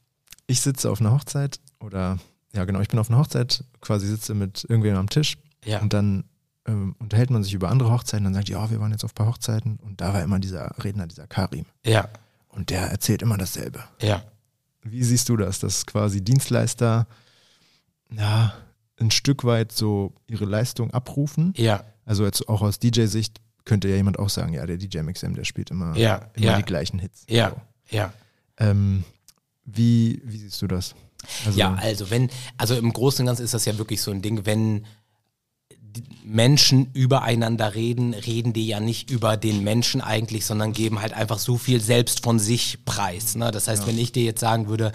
Ich 0.47 0.61
sitze 0.61 0.89
auf 0.89 1.01
einer 1.01 1.11
Hochzeit 1.11 1.59
oder 1.80 2.17
ja 2.55 2.65
genau, 2.65 2.80
ich 2.80 2.88
bin 2.88 2.97
auf 2.97 3.11
einer 3.11 3.19
Hochzeit, 3.19 3.63
quasi 3.80 4.07
sitze 4.07 4.34
mit 4.34 4.65
irgendwem 4.67 4.95
am 4.95 5.07
Tisch 5.07 5.38
ja. 5.68 5.80
Und 5.82 5.93
dann 5.93 6.24
ähm, 6.65 6.95
unterhält 6.99 7.30
man 7.30 7.43
sich 7.43 7.53
über 7.53 7.70
andere 7.70 7.91
Hochzeiten, 7.91 8.26
dann 8.26 8.34
sagt, 8.34 8.49
ja, 8.49 8.70
wir 8.70 8.80
waren 8.80 8.91
jetzt 8.91 9.03
auf 9.03 9.11
ein 9.11 9.15
paar 9.15 9.28
Hochzeiten 9.28 9.78
und 9.78 10.01
da 10.01 10.13
war 10.13 10.22
immer 10.22 10.39
dieser 10.39 10.76
Redner, 10.84 11.07
dieser 11.07 11.28
Karim. 11.28 11.65
Ja. 11.86 12.09
Und 12.49 12.70
der 12.70 12.82
erzählt 12.82 13.22
immer 13.22 13.38
dasselbe. 13.38 13.84
Ja. 14.01 14.24
Wie 14.82 15.03
siehst 15.03 15.30
du 15.30 15.38
das, 15.38 15.59
dass 15.59 15.86
quasi 15.86 16.24
Dienstleister 16.24 17.07
ja, 18.09 18.53
ein 18.99 19.11
Stück 19.11 19.43
weit 19.43 19.72
so 19.72 20.13
ihre 20.28 20.45
Leistung 20.45 20.91
abrufen? 20.91 21.53
Ja. 21.55 21.84
Also 22.05 22.26
jetzt 22.26 22.47
auch 22.47 22.61
aus 22.61 22.80
DJ-Sicht 22.80 23.41
könnte 23.65 23.89
ja 23.89 23.95
jemand 23.97 24.18
auch 24.18 24.30
sagen, 24.30 24.53
ja, 24.53 24.65
der 24.65 24.78
DJ 24.78 24.99
MXM, 24.99 25.34
der 25.34 25.43
spielt 25.43 25.72
immer, 25.72 25.95
ja, 25.97 26.30
immer 26.34 26.45
ja. 26.45 26.57
die 26.57 26.63
gleichen 26.63 26.99
Hits. 26.99 27.26
Ja, 27.30 27.49
so. 27.49 27.95
ja. 27.95 28.13
Ähm, 28.57 29.03
wie, 29.65 30.22
wie 30.24 30.38
siehst 30.38 30.61
du 30.61 30.68
das? 30.68 30.95
Also, 31.45 31.59
ja, 31.59 31.76
also 31.76 32.09
wenn, 32.09 32.30
also 32.57 32.76
im 32.76 32.93
Großen 32.93 33.22
und 33.24 33.28
Ganzen 33.28 33.43
ist 33.43 33.53
das 33.53 33.65
ja 33.65 33.78
wirklich 33.78 34.01
so 34.01 34.11
ein 34.11 34.22
Ding, 34.22 34.45
wenn 34.45 34.86
Menschen 36.24 36.89
übereinander 36.93 37.76
reden, 37.76 38.14
reden 38.14 38.54
die 38.54 38.68
ja 38.68 38.80
nicht 38.80 39.10
über 39.10 39.38
den 39.38 39.64
Menschen 39.64 40.02
eigentlich, 40.02 40.45
sondern 40.45 40.74
geben 40.74 41.02
halt 41.02 41.14
einfach 41.14 41.39
so 41.39 41.58
viel 41.58 41.82
selbst 41.82 42.24
von 42.24 42.39
sich 42.39 42.80
preis. 42.86 43.36
Ne? 43.36 43.52
Das 43.52 43.68
heißt, 43.68 43.84
ja. 43.84 43.88
wenn 43.88 43.98
ich 43.98 44.12
dir 44.12 44.24
jetzt 44.24 44.41
sagen 44.41 44.68
würde, 44.68 44.91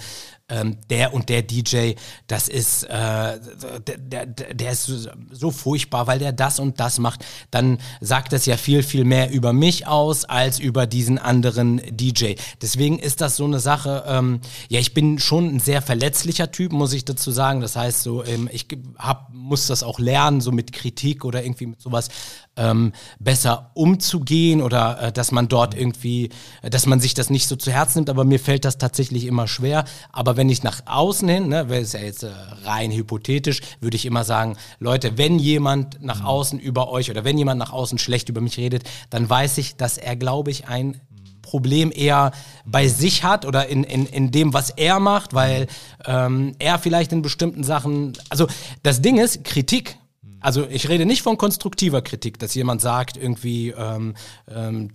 ähm, 0.52 0.76
der 0.90 1.14
und 1.14 1.28
der 1.28 1.42
DJ, 1.42 1.92
das 2.26 2.48
ist, 2.48 2.84
äh, 2.84 3.38
der, 3.86 4.26
der, 4.26 4.26
der 4.26 4.72
ist 4.72 5.08
so 5.30 5.50
furchtbar, 5.50 6.06
weil 6.06 6.18
der 6.18 6.32
das 6.32 6.58
und 6.58 6.78
das 6.78 6.98
macht, 6.98 7.24
dann 7.50 7.78
sagt 8.00 8.32
das 8.32 8.46
ja 8.46 8.56
viel, 8.56 8.82
viel 8.82 9.04
mehr 9.04 9.30
über 9.30 9.52
mich 9.52 9.86
aus 9.86 10.24
als 10.24 10.58
über 10.58 10.86
diesen 10.86 11.18
anderen 11.18 11.80
DJ. 11.90 12.34
Deswegen 12.60 12.98
ist 12.98 13.20
das 13.20 13.36
so 13.36 13.44
eine 13.44 13.60
Sache, 13.60 14.04
ähm, 14.06 14.40
ja, 14.68 14.78
ich 14.78 14.92
bin 14.92 15.18
schon 15.18 15.54
ein 15.56 15.60
sehr 15.60 15.80
verletzlicher 15.80 16.52
Typ, 16.52 16.72
muss 16.72 16.92
ich 16.92 17.04
dazu 17.04 17.30
sagen. 17.30 17.60
Das 17.60 17.76
heißt, 17.76 18.02
so, 18.02 18.24
ähm, 18.24 18.48
ich 18.52 18.66
hab, 18.98 19.32
muss 19.32 19.66
das 19.66 19.82
auch 19.82 19.98
lernen, 19.98 20.40
so 20.40 20.52
mit 20.52 20.72
Kritik 20.72 21.24
oder 21.24 21.42
irgendwie 21.42 21.66
mit 21.66 21.80
sowas 21.80 22.08
ähm, 22.56 22.92
besser 23.18 23.70
umzugehen 23.74 24.60
oder 24.60 25.00
äh, 25.00 25.12
dass 25.12 25.32
man 25.32 25.48
dort 25.48 25.74
irgendwie, 25.74 26.28
dass 26.62 26.86
man 26.86 27.00
sich 27.00 27.14
das 27.14 27.30
nicht 27.30 27.48
so 27.48 27.56
zu 27.56 27.70
Herzen 27.70 27.98
nimmt, 27.98 28.10
aber 28.10 28.24
mir 28.24 28.38
fällt 28.38 28.64
das 28.64 28.78
tatsächlich 28.78 29.24
immer 29.24 29.48
schwer. 29.48 29.84
Aber 30.12 30.36
wenn 30.36 30.41
ich 30.48 30.62
nach 30.62 30.82
außen 30.86 31.28
hin, 31.28 31.48
ne, 31.48 31.68
wäre 31.68 31.82
es 31.82 31.92
ja 31.92 32.00
jetzt 32.00 32.22
äh, 32.22 32.30
rein 32.64 32.90
hypothetisch, 32.90 33.60
würde 33.80 33.96
ich 33.96 34.06
immer 34.06 34.24
sagen, 34.24 34.56
Leute, 34.78 35.18
wenn 35.18 35.38
jemand 35.38 36.02
nach 36.02 36.20
mhm. 36.20 36.26
außen 36.26 36.58
über 36.58 36.88
euch 36.90 37.10
oder 37.10 37.24
wenn 37.24 37.38
jemand 37.38 37.58
nach 37.58 37.72
außen 37.72 37.98
schlecht 37.98 38.28
über 38.28 38.40
mich 38.40 38.58
redet, 38.58 38.84
dann 39.10 39.28
weiß 39.28 39.58
ich, 39.58 39.76
dass 39.76 39.98
er, 39.98 40.16
glaube 40.16 40.50
ich, 40.50 40.68
ein 40.68 41.00
Problem 41.42 41.92
eher 41.94 42.32
bei 42.64 42.88
sich 42.88 43.24
hat 43.24 43.44
oder 43.44 43.68
in, 43.68 43.84
in, 43.84 44.06
in 44.06 44.30
dem, 44.30 44.54
was 44.54 44.70
er 44.70 45.00
macht, 45.00 45.34
weil 45.34 45.66
ähm, 46.06 46.54
er 46.58 46.78
vielleicht 46.78 47.12
in 47.12 47.20
bestimmten 47.20 47.64
Sachen, 47.64 48.12
also 48.30 48.46
das 48.82 49.02
Ding 49.02 49.18
ist, 49.18 49.44
Kritik 49.44 49.98
also 50.42 50.66
ich 50.68 50.88
rede 50.88 51.06
nicht 51.06 51.22
von 51.22 51.38
konstruktiver 51.38 52.02
Kritik, 52.02 52.38
dass 52.38 52.54
jemand 52.54 52.80
sagt 52.80 53.16
irgendwie, 53.16 53.70
ähm, 53.70 54.14
ähm, 54.52 54.90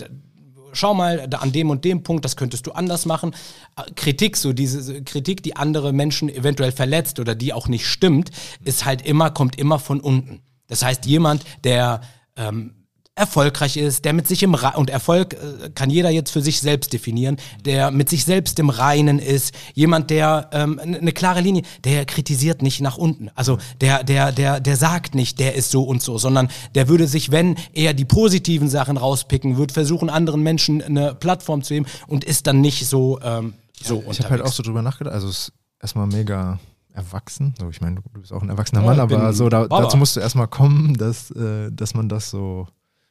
schau 0.78 0.94
mal 0.94 1.28
an 1.40 1.52
dem 1.52 1.70
und 1.70 1.84
dem 1.84 2.04
Punkt, 2.04 2.24
das 2.26 2.36
könntest 2.36 2.68
du 2.68 2.72
anders 2.72 3.06
machen. 3.06 3.34
Äh, 3.76 3.92
Kritik, 3.96 4.38
so 4.38 4.54
diese 4.54 5.04
Kritik, 5.04 5.44
die 5.44 5.56
andere 5.56 5.94
Menschen 5.94 6.30
eventuell 6.30 6.72
verletzt 6.72 7.20
oder 7.20 7.36
die 7.36 7.54
auch 7.54 7.68
nicht 7.68 7.88
stimmt, 7.88 8.32
ist 8.64 8.86
halt 8.86 9.06
immer, 9.06 9.32
kommt 9.32 9.58
immer 9.58 9.80
von 9.80 10.00
unten. 10.00 10.42
Das 10.68 10.84
heißt, 10.84 11.06
jemand, 11.06 11.44
der 11.64 12.02
ähm, 12.36 12.77
erfolgreich 13.18 13.78
ist, 13.78 14.06
der 14.06 14.14
mit 14.14 14.28
sich 14.28 14.44
im 14.44 14.54
Re 14.54 14.74
und 14.76 14.90
Erfolg 14.90 15.34
äh, 15.34 15.70
kann 15.74 15.90
jeder 15.90 16.10
jetzt 16.10 16.32
für 16.32 16.42
sich 16.42 16.60
selbst 16.60 16.94
definieren, 16.94 17.38
der 17.66 17.92
mit 17.92 18.10
sich 18.10 18.26
selbst 18.26 18.60
im 18.60 18.70
Reinen 18.70 19.20
ist, 19.20 19.54
jemand, 19.74 20.10
der 20.10 20.50
ähm, 20.54 20.80
eine 20.80 21.12
klare 21.12 21.42
Linie, 21.42 21.64
der 21.84 22.06
kritisiert 22.06 22.62
nicht 22.62 22.82
nach 22.82 22.98
unten. 22.98 23.30
Also 23.36 23.58
der, 23.82 24.04
der, 24.04 24.32
der, 24.32 24.60
der 24.60 24.76
sagt 24.76 25.16
nicht, 25.16 25.40
der 25.40 25.56
ist 25.56 25.72
so 25.72 25.84
und 25.84 26.02
so, 26.02 26.18
sondern 26.18 26.50
der 26.76 26.88
würde 26.88 27.08
sich, 27.08 27.32
wenn 27.32 27.56
eher 27.74 27.94
die 27.94 28.06
positiven 28.06 28.70
Sachen 28.70 28.98
rauspicken, 28.98 29.58
würde 29.58 29.74
versuchen, 29.74 30.10
anderen 30.10 30.44
Menschen 30.44 30.82
eine 30.82 31.16
Plattform 31.16 31.64
zu 31.64 31.74
geben 31.74 31.88
und 32.08 32.24
ist 32.24 32.48
dann 32.48 32.62
nicht 32.62 32.88
so 32.88 33.20
ähm, 33.22 33.54
so 33.82 34.02
ja, 34.02 34.12
Ich 34.12 34.20
habe 34.20 34.30
halt 34.32 34.42
auch 34.42 34.54
so 34.54 34.64
drüber 34.64 34.82
nachgedacht, 34.82 35.14
also 35.14 35.28
es 35.28 35.50
ist 35.50 35.54
erstmal 35.82 36.08
mega 36.08 36.60
erwachsen. 36.94 37.54
So, 37.60 37.70
ich 37.70 37.80
meine, 37.80 38.02
du 38.02 38.20
bist 38.20 38.34
auch 38.34 38.42
ein 38.42 38.50
erwachsener 38.50 38.82
Mann, 38.82 39.00
aber 39.00 39.32
so 39.34 39.50
da, 39.50 39.68
dazu 39.68 39.98
musst 39.98 40.16
du 40.16 40.20
erstmal 40.20 40.48
kommen, 40.48 40.96
dass, 40.96 41.30
äh, 41.32 41.72
dass 41.72 41.94
man 41.94 42.10
das 42.10 42.30
so 42.30 42.68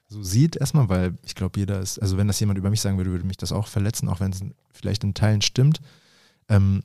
so 0.09 0.23
sieht 0.23 0.57
erstmal, 0.57 0.89
weil 0.89 1.19
ich 1.25 1.35
glaube, 1.35 1.59
jeder 1.59 1.81
ist, 1.81 2.01
also 2.01 2.17
wenn 2.17 2.29
das 2.29 2.39
jemand 2.39 2.59
über 2.59 2.71
mich 2.71 2.81
sagen 2.81 2.97
würde, 2.97 3.11
würde 3.11 3.25
mich 3.25 3.37
das 3.37 3.53
auch 3.53 3.67
verletzen, 3.67 4.09
auch 4.09 4.21
wenn 4.21 4.33
es 4.33 4.41
vielleicht 4.73 5.03
in 5.05 5.15
Teilen 5.15 5.43
stimmt. 5.43 5.81
Ähm, 6.49 6.83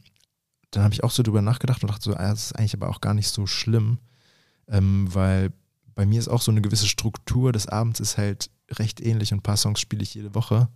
dann 0.72 0.84
habe 0.84 0.93
ich 0.93 1.03
auch 1.03 1.11
so 1.11 1.22
drüber 1.22 1.41
nachgedacht 1.41 1.84
und 1.84 1.89
dachte 1.91 2.03
so, 2.03 2.15
ah, 2.15 2.30
das 2.30 2.45
ist 2.45 2.53
eigentlich 2.53 2.74
aber 2.74 2.89
auch 2.89 3.01
gar 3.01 3.13
nicht 3.13 3.28
so 3.28 3.45
schlimm, 3.45 3.99
ähm, 4.67 5.07
weil 5.13 5.51
bei 5.93 6.05
mir 6.05 6.19
ist 6.19 6.30
auch 6.30 6.41
so 6.41 6.51
eine 6.51 6.61
gewisse 6.61 6.88
Struktur 6.88 7.51
des 7.51 7.67
Abends 7.67 7.99
ist 7.99 8.17
halt 8.17 8.49
recht 8.72 9.01
ähnlich 9.01 9.34
und 9.34 9.39
ein 9.39 9.43
paar 9.43 9.57
Songs 9.57 9.82
spiele 9.82 10.01
ich 10.01 10.15
jede 10.15 10.34
Woche, 10.34 10.69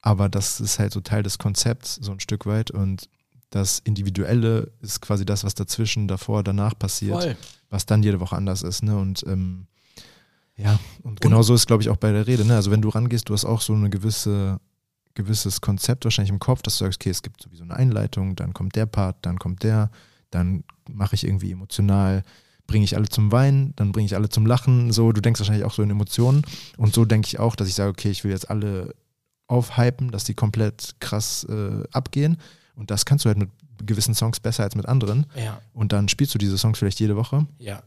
aber 0.00 0.28
das 0.28 0.60
ist 0.60 0.78
halt 0.78 0.92
so 0.92 1.00
Teil 1.00 1.22
des 1.22 1.38
Konzepts 1.38 1.96
so 1.96 2.10
ein 2.10 2.20
Stück 2.20 2.46
weit 2.46 2.70
und 2.70 3.08
das 3.50 3.78
Individuelle 3.80 4.72
ist 4.80 5.00
quasi 5.00 5.24
das, 5.24 5.44
was 5.44 5.54
dazwischen, 5.54 6.08
davor, 6.08 6.42
danach 6.42 6.76
passiert, 6.76 7.22
Voll. 7.22 7.36
was 7.70 7.86
dann 7.86 8.02
jede 8.02 8.20
Woche 8.20 8.36
anders 8.36 8.62
ist. 8.62 8.82
Ne? 8.82 8.98
Und 8.98 9.24
ähm, 9.26 9.66
ja, 10.56 10.78
und 11.02 11.20
genau 11.20 11.42
so 11.42 11.54
ist, 11.54 11.66
glaube 11.66 11.82
ich, 11.82 11.90
auch 11.90 11.96
bei 11.96 12.12
der 12.12 12.26
Rede. 12.26 12.44
Ne? 12.44 12.54
Also 12.54 12.70
wenn 12.70 12.82
du 12.82 12.88
rangehst, 12.88 13.28
du 13.28 13.34
hast 13.34 13.44
auch 13.44 13.60
so 13.60 13.74
eine 13.74 13.90
gewisse 13.90 14.58
gewisses 15.16 15.60
Konzept 15.60 16.04
wahrscheinlich 16.04 16.30
im 16.30 16.38
Kopf, 16.38 16.62
dass 16.62 16.78
du 16.78 16.84
sagst, 16.84 17.00
okay, 17.00 17.10
es 17.10 17.22
gibt 17.22 17.42
sowieso 17.42 17.64
eine 17.64 17.74
Einleitung, 17.74 18.36
dann 18.36 18.52
kommt 18.52 18.76
der 18.76 18.86
Part, 18.86 19.16
dann 19.22 19.38
kommt 19.38 19.62
der, 19.64 19.90
dann 20.30 20.62
mache 20.88 21.14
ich 21.14 21.24
irgendwie 21.24 21.50
emotional, 21.50 22.22
bringe 22.66 22.84
ich 22.84 22.96
alle 22.96 23.08
zum 23.08 23.32
Weinen, 23.32 23.72
dann 23.76 23.92
bringe 23.92 24.06
ich 24.06 24.14
alle 24.14 24.28
zum 24.28 24.46
Lachen. 24.46 24.92
So, 24.92 25.12
du 25.12 25.20
denkst 25.20 25.40
wahrscheinlich 25.40 25.64
auch 25.64 25.72
so 25.72 25.82
in 25.82 25.90
Emotionen. 25.90 26.42
Und 26.76 26.94
so 26.94 27.04
denke 27.04 27.26
ich 27.28 27.38
auch, 27.38 27.56
dass 27.56 27.68
ich 27.68 27.74
sage, 27.74 27.90
okay, 27.90 28.10
ich 28.10 28.24
will 28.24 28.30
jetzt 28.30 28.50
alle 28.50 28.94
aufhypen, 29.48 30.10
dass 30.10 30.24
die 30.24 30.34
komplett 30.34 30.96
krass 31.00 31.46
äh, 31.48 31.84
abgehen. 31.92 32.36
Und 32.74 32.90
das 32.90 33.04
kannst 33.04 33.24
du 33.24 33.28
halt 33.28 33.38
mit 33.38 33.50
gewissen 33.84 34.14
Songs 34.14 34.40
besser 34.40 34.64
als 34.64 34.74
mit 34.74 34.86
anderen. 34.86 35.26
Ja, 35.36 35.60
Und 35.72 35.92
dann 35.92 36.08
spielst 36.08 36.34
du 36.34 36.38
diese 36.38 36.58
Songs 36.58 36.78
vielleicht 36.78 37.00
jede 37.00 37.16
Woche. 37.16 37.46
ja. 37.58 37.82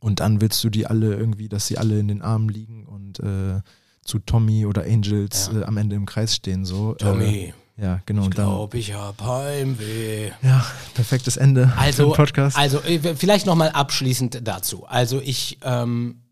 Und 0.00 0.20
dann 0.20 0.40
willst 0.40 0.62
du 0.62 0.70
die 0.70 0.86
alle 0.86 1.14
irgendwie, 1.14 1.48
dass 1.48 1.66
sie 1.66 1.76
alle 1.78 1.98
in 1.98 2.08
den 2.08 2.22
Armen 2.22 2.48
liegen 2.48 2.86
und 2.86 3.18
äh, 3.20 3.60
zu 4.04 4.18
Tommy 4.20 4.64
oder 4.64 4.82
Angels 4.84 5.50
Ja. 5.52 5.60
äh, 5.60 5.64
am 5.64 5.76
Ende 5.76 5.96
im 5.96 6.06
Kreis 6.06 6.34
stehen. 6.36 6.64
So. 6.64 6.94
Tommy, 6.94 7.52
Äh, 7.78 7.82
ja, 7.82 8.00
genau. 8.06 8.24
ich 8.24 8.30
glaube, 8.30 8.78
ich 8.78 8.92
habe 8.94 9.24
Heimweh. 9.24 10.30
ja, 10.42 10.64
perfektes 10.94 11.36
Ende 11.36 11.68
für 11.68 11.78
Also, 11.78 12.06
den 12.10 12.12
Podcast. 12.16 12.56
also 12.56 12.80
äh, 12.80 13.14
vielleicht 13.16 13.46
nochmal 13.46 13.70
abschließend 13.70 14.40
dazu. 14.46 14.84
Also 14.86 15.20
ich 15.20 15.58
ähm, 15.62 16.22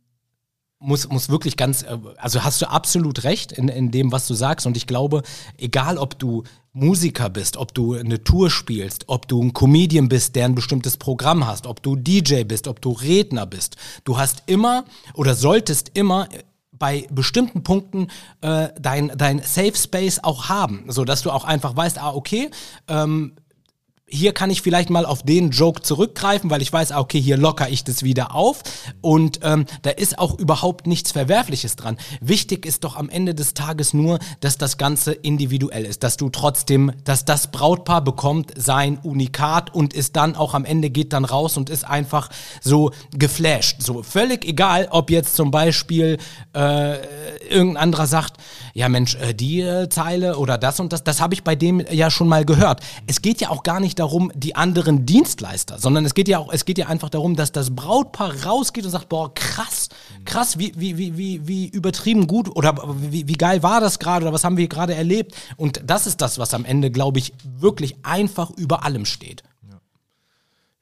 muss, 0.78 1.08
muss 1.08 1.28
wirklich 1.28 1.56
ganz, 1.56 1.82
äh, 1.82 1.98
also 2.18 2.42
hast 2.44 2.60
du 2.62 2.70
absolut 2.70 3.24
recht 3.24 3.52
in, 3.52 3.68
in 3.68 3.90
dem, 3.90 4.12
was 4.12 4.26
du 4.26 4.34
sagst. 4.34 4.66
Und 4.66 4.76
ich 4.76 4.86
glaube, 4.86 5.22
egal 5.58 5.98
ob 5.98 6.18
du 6.18 6.44
Musiker 6.76 7.30
bist, 7.30 7.56
ob 7.56 7.72
du 7.72 7.94
eine 7.94 8.22
Tour 8.22 8.50
spielst, 8.50 9.04
ob 9.08 9.28
du 9.28 9.42
ein 9.42 9.54
Comedian 9.54 10.10
bist, 10.10 10.36
der 10.36 10.44
ein 10.44 10.54
bestimmtes 10.54 10.98
Programm 10.98 11.46
hast, 11.46 11.66
ob 11.66 11.82
du 11.82 11.96
DJ 11.96 12.44
bist, 12.44 12.68
ob 12.68 12.82
du 12.82 12.92
Redner 12.92 13.46
bist, 13.46 13.76
du 14.04 14.18
hast 14.18 14.42
immer 14.44 14.84
oder 15.14 15.34
solltest 15.34 15.92
immer 15.94 16.28
bei 16.72 17.06
bestimmten 17.10 17.62
Punkten 17.62 18.08
äh, 18.42 18.68
dein, 18.78 19.10
dein 19.16 19.38
Safe 19.38 19.74
Space 19.74 20.18
auch 20.22 20.50
haben, 20.50 20.84
so 20.88 21.04
dass 21.04 21.22
du 21.22 21.30
auch 21.30 21.44
einfach 21.44 21.74
weißt, 21.74 21.98
ah, 21.98 22.12
okay, 22.12 22.50
ähm, 22.88 23.32
hier 24.08 24.32
kann 24.32 24.50
ich 24.50 24.62
vielleicht 24.62 24.88
mal 24.88 25.04
auf 25.04 25.24
den 25.24 25.50
Joke 25.50 25.82
zurückgreifen, 25.82 26.48
weil 26.48 26.62
ich 26.62 26.72
weiß, 26.72 26.92
ah, 26.92 27.00
okay, 27.00 27.20
hier 27.20 27.36
locker 27.36 27.68
ich 27.68 27.82
das 27.82 28.04
wieder 28.04 28.36
auf. 28.36 28.62
Und 29.00 29.40
ähm, 29.42 29.66
da 29.82 29.90
ist 29.90 30.20
auch 30.20 30.38
überhaupt 30.38 30.86
nichts 30.86 31.10
Verwerfliches 31.10 31.74
dran. 31.74 31.96
Wichtig 32.20 32.66
ist 32.66 32.84
doch 32.84 32.94
am 32.94 33.08
Ende 33.08 33.34
des 33.34 33.54
Tages 33.54 33.94
nur, 33.94 34.20
dass 34.38 34.58
das 34.58 34.78
Ganze 34.78 35.12
individuell 35.12 35.84
ist, 35.84 36.04
dass 36.04 36.16
du 36.16 36.28
trotzdem, 36.28 36.92
dass 37.02 37.24
das 37.24 37.50
Brautpaar 37.50 38.00
bekommt 38.00 38.52
sein 38.56 38.98
Unikat 39.02 39.74
und 39.74 39.92
ist 39.92 40.14
dann 40.14 40.36
auch 40.36 40.54
am 40.54 40.64
Ende 40.64 40.90
geht 40.90 41.12
dann 41.12 41.24
raus 41.24 41.56
und 41.56 41.68
ist 41.68 41.84
einfach 41.84 42.30
so 42.62 42.92
geflasht. 43.10 43.82
So 43.82 44.04
völlig 44.04 44.44
egal, 44.44 44.86
ob 44.92 45.10
jetzt 45.10 45.34
zum 45.34 45.50
Beispiel 45.50 46.18
äh, 46.54 46.98
irgendein 47.48 47.76
anderer 47.76 48.06
sagt, 48.06 48.34
ja 48.72 48.88
Mensch, 48.88 49.16
äh, 49.16 49.34
die 49.34 49.62
äh, 49.62 49.88
Zeile 49.88 50.36
oder 50.36 50.58
das 50.58 50.78
und 50.78 50.92
das, 50.92 51.02
das 51.02 51.20
habe 51.20 51.34
ich 51.34 51.42
bei 51.42 51.56
dem 51.56 51.82
ja 51.90 52.08
schon 52.08 52.28
mal 52.28 52.44
gehört. 52.44 52.82
Es 53.08 53.20
geht 53.20 53.40
ja 53.40 53.50
auch 53.50 53.64
gar 53.64 53.80
nicht 53.80 53.95
darum, 53.98 54.32
die 54.34 54.56
anderen 54.56 55.06
Dienstleister, 55.06 55.78
sondern 55.78 56.04
es 56.04 56.14
geht 56.14 56.28
ja 56.28 56.38
auch, 56.38 56.52
es 56.52 56.64
geht 56.64 56.78
ja 56.78 56.86
einfach 56.86 57.10
darum, 57.10 57.36
dass 57.36 57.52
das 57.52 57.74
Brautpaar 57.74 58.44
rausgeht 58.44 58.84
und 58.84 58.90
sagt, 58.90 59.08
boah, 59.08 59.34
krass, 59.34 59.88
krass, 60.24 60.58
wie, 60.58 60.72
wie, 60.76 60.96
wie, 60.96 61.16
wie, 61.16 61.46
wie 61.46 61.68
übertrieben 61.68 62.26
gut 62.26 62.54
oder 62.54 62.74
wie, 63.10 63.28
wie 63.28 63.32
geil 63.34 63.62
war 63.62 63.80
das 63.80 63.98
gerade 63.98 64.24
oder 64.24 64.32
was 64.32 64.44
haben 64.44 64.56
wir 64.56 64.68
gerade 64.68 64.94
erlebt? 64.94 65.34
Und 65.56 65.80
das 65.84 66.06
ist 66.06 66.20
das, 66.20 66.38
was 66.38 66.54
am 66.54 66.64
Ende, 66.64 66.90
glaube 66.90 67.18
ich, 67.18 67.32
wirklich 67.44 68.04
einfach 68.04 68.50
über 68.50 68.84
allem 68.84 69.04
steht. 69.04 69.42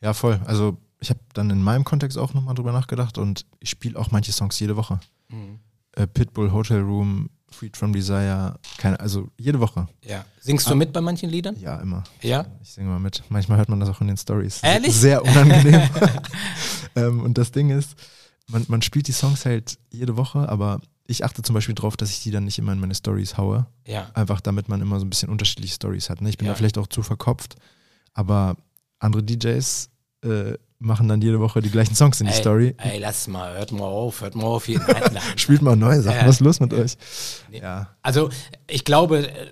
Ja, 0.01 0.13
voll. 0.13 0.39
Also 0.45 0.77
ich 1.01 1.09
habe 1.09 1.21
dann 1.33 1.49
in 1.49 1.63
meinem 1.63 1.85
Kontext 1.85 2.19
auch 2.19 2.35
nochmal 2.35 2.55
drüber 2.55 2.73
nachgedacht 2.73 3.17
und 3.17 3.47
ich 3.59 3.71
spiele 3.71 3.99
auch 3.99 4.11
manche 4.11 4.33
Songs 4.33 4.61
jede 4.61 4.77
Woche. 4.77 5.01
Mhm. 5.29 5.61
Äh, 5.93 6.07
Pitbull, 6.07 6.53
Hotel 6.53 6.81
Room, 6.81 7.31
Freed 7.55 7.77
from 7.77 7.93
Desire, 7.93 8.59
keine, 8.79 8.99
also 9.01 9.29
jede 9.39 9.61
Woche. 9.61 9.87
Ja. 10.05 10.25
Singst 10.41 10.69
du 10.69 10.75
mit 10.75 10.93
bei 10.93 11.01
manchen 11.01 11.31
Liedern? 11.31 11.57
Ja, 11.59 11.77
immer. 11.81 12.05
Ja. 12.21 12.47
Ich 12.63 12.73
singe 12.73 12.89
mal 12.89 12.99
mit. 12.99 13.23
Manchmal 13.29 13.59
hört 13.59 13.69
man 13.69 13.81
das 13.81 13.89
auch 13.89 14.01
in 14.01 14.09
den 14.09 14.17
Stories. 14.17 14.61
Ehrlich? 14.63 14.95
Sehr 14.95 15.23
unangenehm. 15.23 15.83
ähm, 16.97 17.23
und 17.23 17.39
das 17.39 17.53
Ding 17.53 17.71
ist, 17.71 17.95
man, 18.49 18.65
man 18.69 18.83
spielt 18.83 19.09
die 19.09 19.13
Songs 19.13 19.47
halt 19.47 19.79
jede 19.91 20.17
Woche, 20.17 20.49
aber 20.49 20.81
ich 21.07 21.25
achte 21.25 21.43
zum 21.43 21.55
Beispiel 21.55 21.75
drauf, 21.75 21.97
dass 21.97 22.11
ich 22.11 22.23
die 22.23 22.31
dann 22.31 22.45
nicht 22.45 22.59
immer 22.59 22.73
in 22.73 22.81
meine 22.81 22.95
Stories 22.95 23.37
haue. 23.37 23.67
Ja. 23.87 24.11
Einfach 24.15 24.41
damit 24.41 24.69
man 24.69 24.81
immer 24.81 24.99
so 24.99 25.07
ein 25.07 25.11
bisschen 25.11 25.29
unterschiedliche 25.29 25.75
Stories 25.75 26.11
hat. 26.11 26.21
Ne? 26.21 26.29
Ich 26.29 26.39
bin 26.39 26.47
Ja. 26.47 26.53
da 26.53 26.57
vielleicht 26.57 26.79
auch 26.79 26.87
zu 26.87 27.03
verkopft, 27.03 27.57
aber 28.13 28.57
andere 28.99 29.23
DJs 29.23 29.91
äh, 30.25 30.55
machen 30.85 31.09
dann 31.09 31.21
jede 31.21 31.41
Woche 31.41 31.61
die 31.61 31.71
gleichen 31.71 31.95
Songs 31.95 32.21
in 32.21 32.27
die 32.27 32.33
ey, 32.33 32.39
Story. 32.39 32.75
Ey, 32.79 32.99
lass 32.99 33.27
mal, 33.27 33.55
hört 33.55 33.73
mal 33.73 33.85
auf, 33.85 34.21
hört 34.21 34.35
mal 34.35 34.45
auf. 34.45 34.67
Hier. 34.67 34.81
Nein, 34.87 35.23
Spielt 35.37 35.63
mal 35.63 35.77
neue 35.77 36.03
Sachen. 36.03 36.19
Ja. 36.19 36.27
Was 36.27 36.37
ist 36.37 36.41
los 36.41 36.61
mit 36.61 36.73
euch? 36.73 36.97
Nee. 37.51 37.61
Ja. 37.61 37.89
Also 38.03 38.29
ich 38.67 38.85
glaube, 38.85 39.29
äh, 39.29 39.47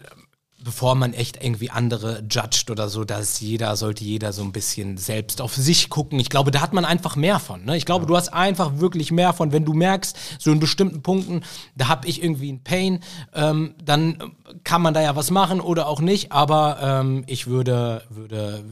bevor 0.65 0.95
man 0.95 1.13
echt 1.13 1.43
irgendwie 1.43 1.71
andere 1.71 2.23
judgt 2.29 2.71
oder 2.71 2.89
so, 2.89 3.05
dass 3.05 3.41
jeder, 3.41 3.75
sollte 3.77 4.05
jeder 4.05 4.33
so 4.33 4.43
ein 4.43 4.53
bisschen 4.53 4.97
selbst 4.97 5.41
auf 5.41 5.55
sich 5.55 5.89
gucken. 5.91 6.21
Ich 6.21 6.29
glaube, 6.29 6.51
da 6.51 6.61
hat 6.61 6.73
man 6.73 6.85
einfach 6.85 7.17
mehr 7.17 7.39
von. 7.39 7.65
Ne? 7.65 7.77
Ich 7.77 7.87
glaube, 7.87 8.07
du 8.07 8.17
hast 8.17 8.33
einfach 8.33 8.79
wirklich 8.79 9.11
mehr 9.11 9.33
von, 9.33 9.53
wenn 9.53 9.65
du 9.65 9.73
merkst, 9.73 10.17
so 10.39 10.53
in 10.53 10.61
bestimmten 10.61 11.03
Punkten, 11.03 11.43
da 11.77 11.89
habe 11.89 12.07
ich 12.07 12.23
irgendwie 12.23 12.51
einen 12.51 12.63
Pain, 12.63 13.01
ähm, 13.35 13.75
dann 13.83 14.33
kann 14.65 14.83
man 14.83 14.95
da 14.95 15.03
ja 15.03 15.17
was 15.17 15.31
machen 15.31 15.61
oder 15.61 15.89
auch 15.89 16.01
nicht. 16.01 16.33
Aber 16.33 16.79
ähm, 16.83 17.25
ich 17.27 17.47
würde, 17.47 18.03
würde 18.11 18.63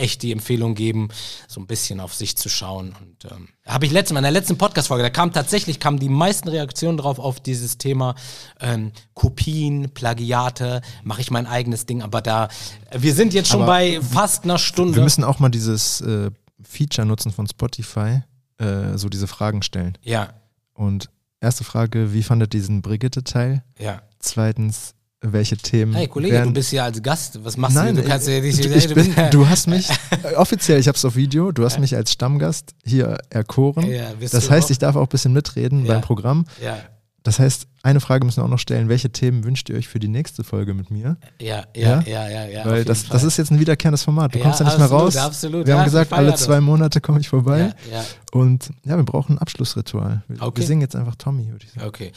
echt 0.00 0.22
die 0.22 0.32
Empfehlung 0.32 0.74
geben, 0.74 1.08
so 1.48 1.60
ein 1.60 1.66
bisschen 1.66 2.00
auf 2.00 2.14
sich 2.14 2.36
zu 2.36 2.48
schauen. 2.48 2.94
Und 3.00 3.30
ähm, 3.30 3.48
habe 3.66 3.86
ich 3.86 3.92
letztes 3.92 4.12
Mal 4.14 4.20
in 4.20 4.24
der 4.24 4.32
letzten 4.32 4.58
Podcast-Folge, 4.58 5.02
da 5.04 5.10
kam 5.10 5.32
tatsächlich 5.32 5.78
kamen 5.78 5.98
die 5.98 6.08
meisten 6.08 6.48
Reaktionen 6.48 6.96
drauf 6.98 7.18
auf 7.18 7.40
dieses 7.40 7.78
Thema 7.78 8.14
ähm, 8.60 8.92
Kopien, 9.14 9.90
Plagiate, 9.90 10.80
mache 11.04 11.20
ich 11.20 11.30
mein 11.30 11.46
eigenes 11.46 11.86
Ding, 11.86 12.02
aber 12.02 12.22
da 12.22 12.48
wir 12.92 13.14
sind 13.14 13.34
jetzt 13.34 13.48
schon 13.48 13.62
Aber 13.62 13.72
bei 13.72 14.00
fast 14.00 14.44
einer 14.44 14.58
Stunde. 14.58 14.96
Wir 14.96 15.04
müssen 15.04 15.24
auch 15.24 15.38
mal 15.38 15.48
dieses 15.50 16.00
äh, 16.00 16.30
Feature 16.62 17.06
nutzen 17.06 17.32
von 17.32 17.46
Spotify, 17.46 18.22
äh, 18.58 18.96
so 18.96 19.08
diese 19.08 19.26
Fragen 19.26 19.62
stellen. 19.62 19.96
ja, 20.02 20.30
Und 20.74 21.10
erste 21.40 21.64
Frage, 21.64 22.12
wie 22.12 22.22
fandet 22.22 22.54
ihr 22.54 22.60
diesen 22.60 22.82
Brigitte-Teil? 22.82 23.62
ja. 23.78 24.02
Zweitens, 24.22 24.94
welche 25.22 25.56
Themen. 25.56 25.94
Hey 25.94 26.08
Kollege, 26.08 26.34
wären- 26.36 26.48
du 26.48 26.54
bist 26.54 26.70
hier 26.70 26.84
als 26.84 27.02
Gast. 27.02 27.44
Was 27.44 27.56
machst 27.56 27.74
Nein, 27.76 27.94
du? 27.94 28.02
Du 28.02 28.08
kannst 28.08 28.26
ja 28.26 28.40
nicht. 28.40 28.58
ich, 28.64 28.74
ich 28.88 28.94
bin, 28.94 29.14
du 29.30 29.48
hast 29.48 29.66
mich, 29.66 29.88
äh, 30.22 30.34
offiziell, 30.36 30.80
ich 30.80 30.88
habe 30.88 30.96
es 30.96 31.04
auf 31.04 31.14
Video, 31.16 31.52
du 31.52 31.64
hast 31.64 31.78
mich 31.78 31.94
als 31.94 32.12
Stammgast 32.12 32.74
hier 32.84 33.18
erkoren. 33.28 33.86
Ja, 33.90 34.12
das 34.18 34.48
heißt, 34.50 34.66
auch? 34.66 34.70
ich 34.70 34.78
darf 34.78 34.96
auch 34.96 35.02
ein 35.02 35.08
bisschen 35.08 35.32
mitreden 35.32 35.84
Ja. 35.84 35.92
beim 35.94 36.00
Programm. 36.02 36.46
ja, 36.62 36.78
Das 37.22 37.38
heißt, 37.38 37.66
eine 37.82 38.00
Frage 38.00 38.24
müssen 38.24 38.38
wir 38.38 38.44
auch 38.44 38.48
noch 38.48 38.58
stellen, 38.58 38.88
welche 38.88 39.10
Themen 39.10 39.44
wünscht 39.44 39.68
ihr 39.68 39.76
euch 39.76 39.88
für 39.88 39.98
die 40.00 40.08
nächste 40.08 40.42
Folge 40.42 40.72
mit 40.72 40.90
mir? 40.90 41.18
ja, 41.38 41.64
ja, 41.76 42.00
Ja? 42.06 42.26
ja, 42.28 42.46
ja, 42.48 42.64
Weil 42.64 42.84
das, 42.86 43.02
Fall. 43.02 43.12
das 43.12 43.24
ist 43.24 43.36
jetzt 43.36 43.50
ein 43.52 43.60
wiederkehrendes 43.60 44.04
Format. 44.04 44.34
Du 44.34 44.38
kommst 44.38 44.60
ja 44.60 44.64
nicht 44.66 44.76
mehr 44.78 44.86
absolut, 44.86 45.04
raus. 45.04 45.16
absolut. 45.18 45.66
Wir 45.66 45.74
haben 45.74 45.80
ich 45.80 45.84
gesagt, 45.86 46.14
alle 46.14 46.30
das. 46.30 46.40
zwei 46.44 46.60
Monate 46.62 47.02
komme 47.02 47.20
ich 47.20 47.28
vorbei. 47.28 47.74
Ja, 47.90 47.98
ja. 47.98 48.04
Und 48.32 48.70
ja, 48.86 48.96
wir 48.96 49.04
brauchen 49.04 49.34
ein 49.36 49.38
Abschlussritual. 49.38 50.22
Wir, 50.28 50.40
Okay. 50.42 50.60
wir 50.62 50.66
singen 50.66 50.80
jetzt 50.80 50.96
einfach 50.96 51.16
Tommy, 51.16 51.46
würde 51.50 51.66
ich 51.66 51.72
sagen. 51.72 51.86
Okay. 51.86 52.12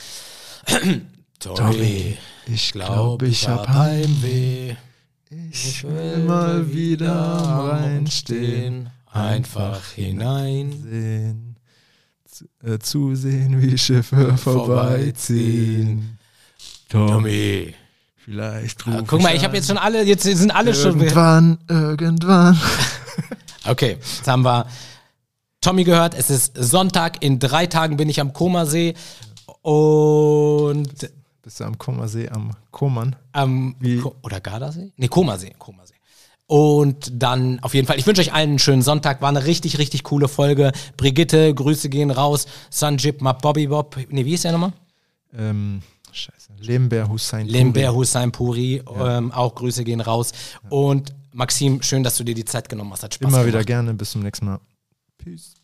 Tommy, 1.43 2.17
ich 2.47 2.71
glaube, 2.71 3.27
ich 3.27 3.47
hab 3.47 3.67
Heimweh. 3.67 4.75
Ich 5.51 5.83
will 5.83 6.19
mal 6.19 6.71
wieder 6.73 7.13
am 7.13 7.69
Rhein 7.69 8.07
stehen, 8.07 8.89
einfach 9.11 9.83
hinein. 9.91 10.71
sehen, 10.83 11.55
zu, 12.29 12.45
äh, 12.63 12.79
zusehen, 12.79 13.61
wie 13.61 13.77
Schiffe 13.77 14.37
vorbeiziehen. 14.37 16.17
Tommy, 16.89 17.73
vielleicht 18.15 18.87
Ah, 18.87 18.99
ruf 18.99 19.07
Guck 19.07 19.21
mal, 19.21 19.35
ich 19.35 19.43
habe 19.43 19.55
jetzt 19.57 19.67
schon 19.67 19.77
alle, 19.77 20.03
jetzt 20.03 20.23
sind 20.23 20.51
alle 20.51 20.73
schon. 20.73 20.99
Irgendwann, 20.99 21.57
irgendwann. 21.67 22.59
Okay, 23.65 23.91
jetzt 24.01 24.27
haben 24.27 24.43
wir 24.43 24.67
Tommy 25.61 25.85
gehört. 25.85 26.15
Es 26.15 26.29
ist 26.29 26.51
Sonntag. 26.57 27.23
In 27.23 27.39
drei 27.39 27.65
Tagen 27.65 27.95
bin 27.95 28.09
ich 28.09 28.19
am 28.19 28.33
Komasee. 28.33 28.93
Und 29.61 31.09
Bist 31.43 31.59
du 31.59 31.65
am 31.65 31.77
Kummersee, 31.77 32.29
am 32.29 32.51
Koman? 32.71 33.17
am? 33.33 33.75
Ko 34.01 34.15
oder 34.23 34.39
Gardasee? 34.39 34.93
Nee, 34.95 35.09
Komasee. 35.09 35.53
Komasee. 35.59 35.93
Und 36.47 37.11
dann 37.21 37.59
auf 37.61 37.73
jeden 37.73 37.85
Fall, 37.85 37.99
ich 37.99 38.07
wünsche 38.07 38.21
euch 38.21 38.33
allen 38.33 38.51
einen 38.51 38.59
schönen 38.59 38.81
Sonntag. 38.81 39.21
War 39.21 39.29
eine 39.29 39.45
richtig, 39.45 39.77
richtig 39.77 40.03
coole 40.03 40.27
Folge. 40.29 40.71
Brigitte, 40.95 41.53
Grüße 41.53 41.89
gehen 41.89 42.11
raus. 42.11 42.45
Sanjib, 42.69 43.21
Mab, 43.21 43.41
Bobby 43.41 43.67
Bob. 43.67 43.97
Nee, 44.09 44.25
wie 44.25 44.33
ist 44.35 44.45
der 44.45 44.53
nochmal? 44.53 44.71
Ähm, 45.37 45.81
scheiße. 46.13 46.53
Lember 46.59 47.09
Hussein. 47.09 47.47
Lember 47.47 47.81
Puri. 47.81 47.93
Hussein 47.95 48.31
Puri. 48.31 48.81
Ähm, 48.97 49.31
auch 49.33 49.53
Grüße 49.55 49.83
gehen 49.83 49.99
raus. 50.01 50.31
Und 50.69 51.13
Maxim, 51.33 51.81
schön, 51.81 52.03
dass 52.03 52.15
du 52.17 52.23
dir 52.23 52.35
die 52.35 52.45
Zeit 52.45 52.69
genommen 52.69 52.91
hast. 52.93 53.03
Hat 53.03 53.13
Spaß 53.15 53.27
Immer 53.27 53.39
gemacht. 53.39 53.47
wieder 53.47 53.63
gerne. 53.65 53.93
Bis 53.93 54.11
zum 54.11 54.21
nächsten 54.21 54.45
Mal. 54.45 54.59
Peace. 55.17 55.55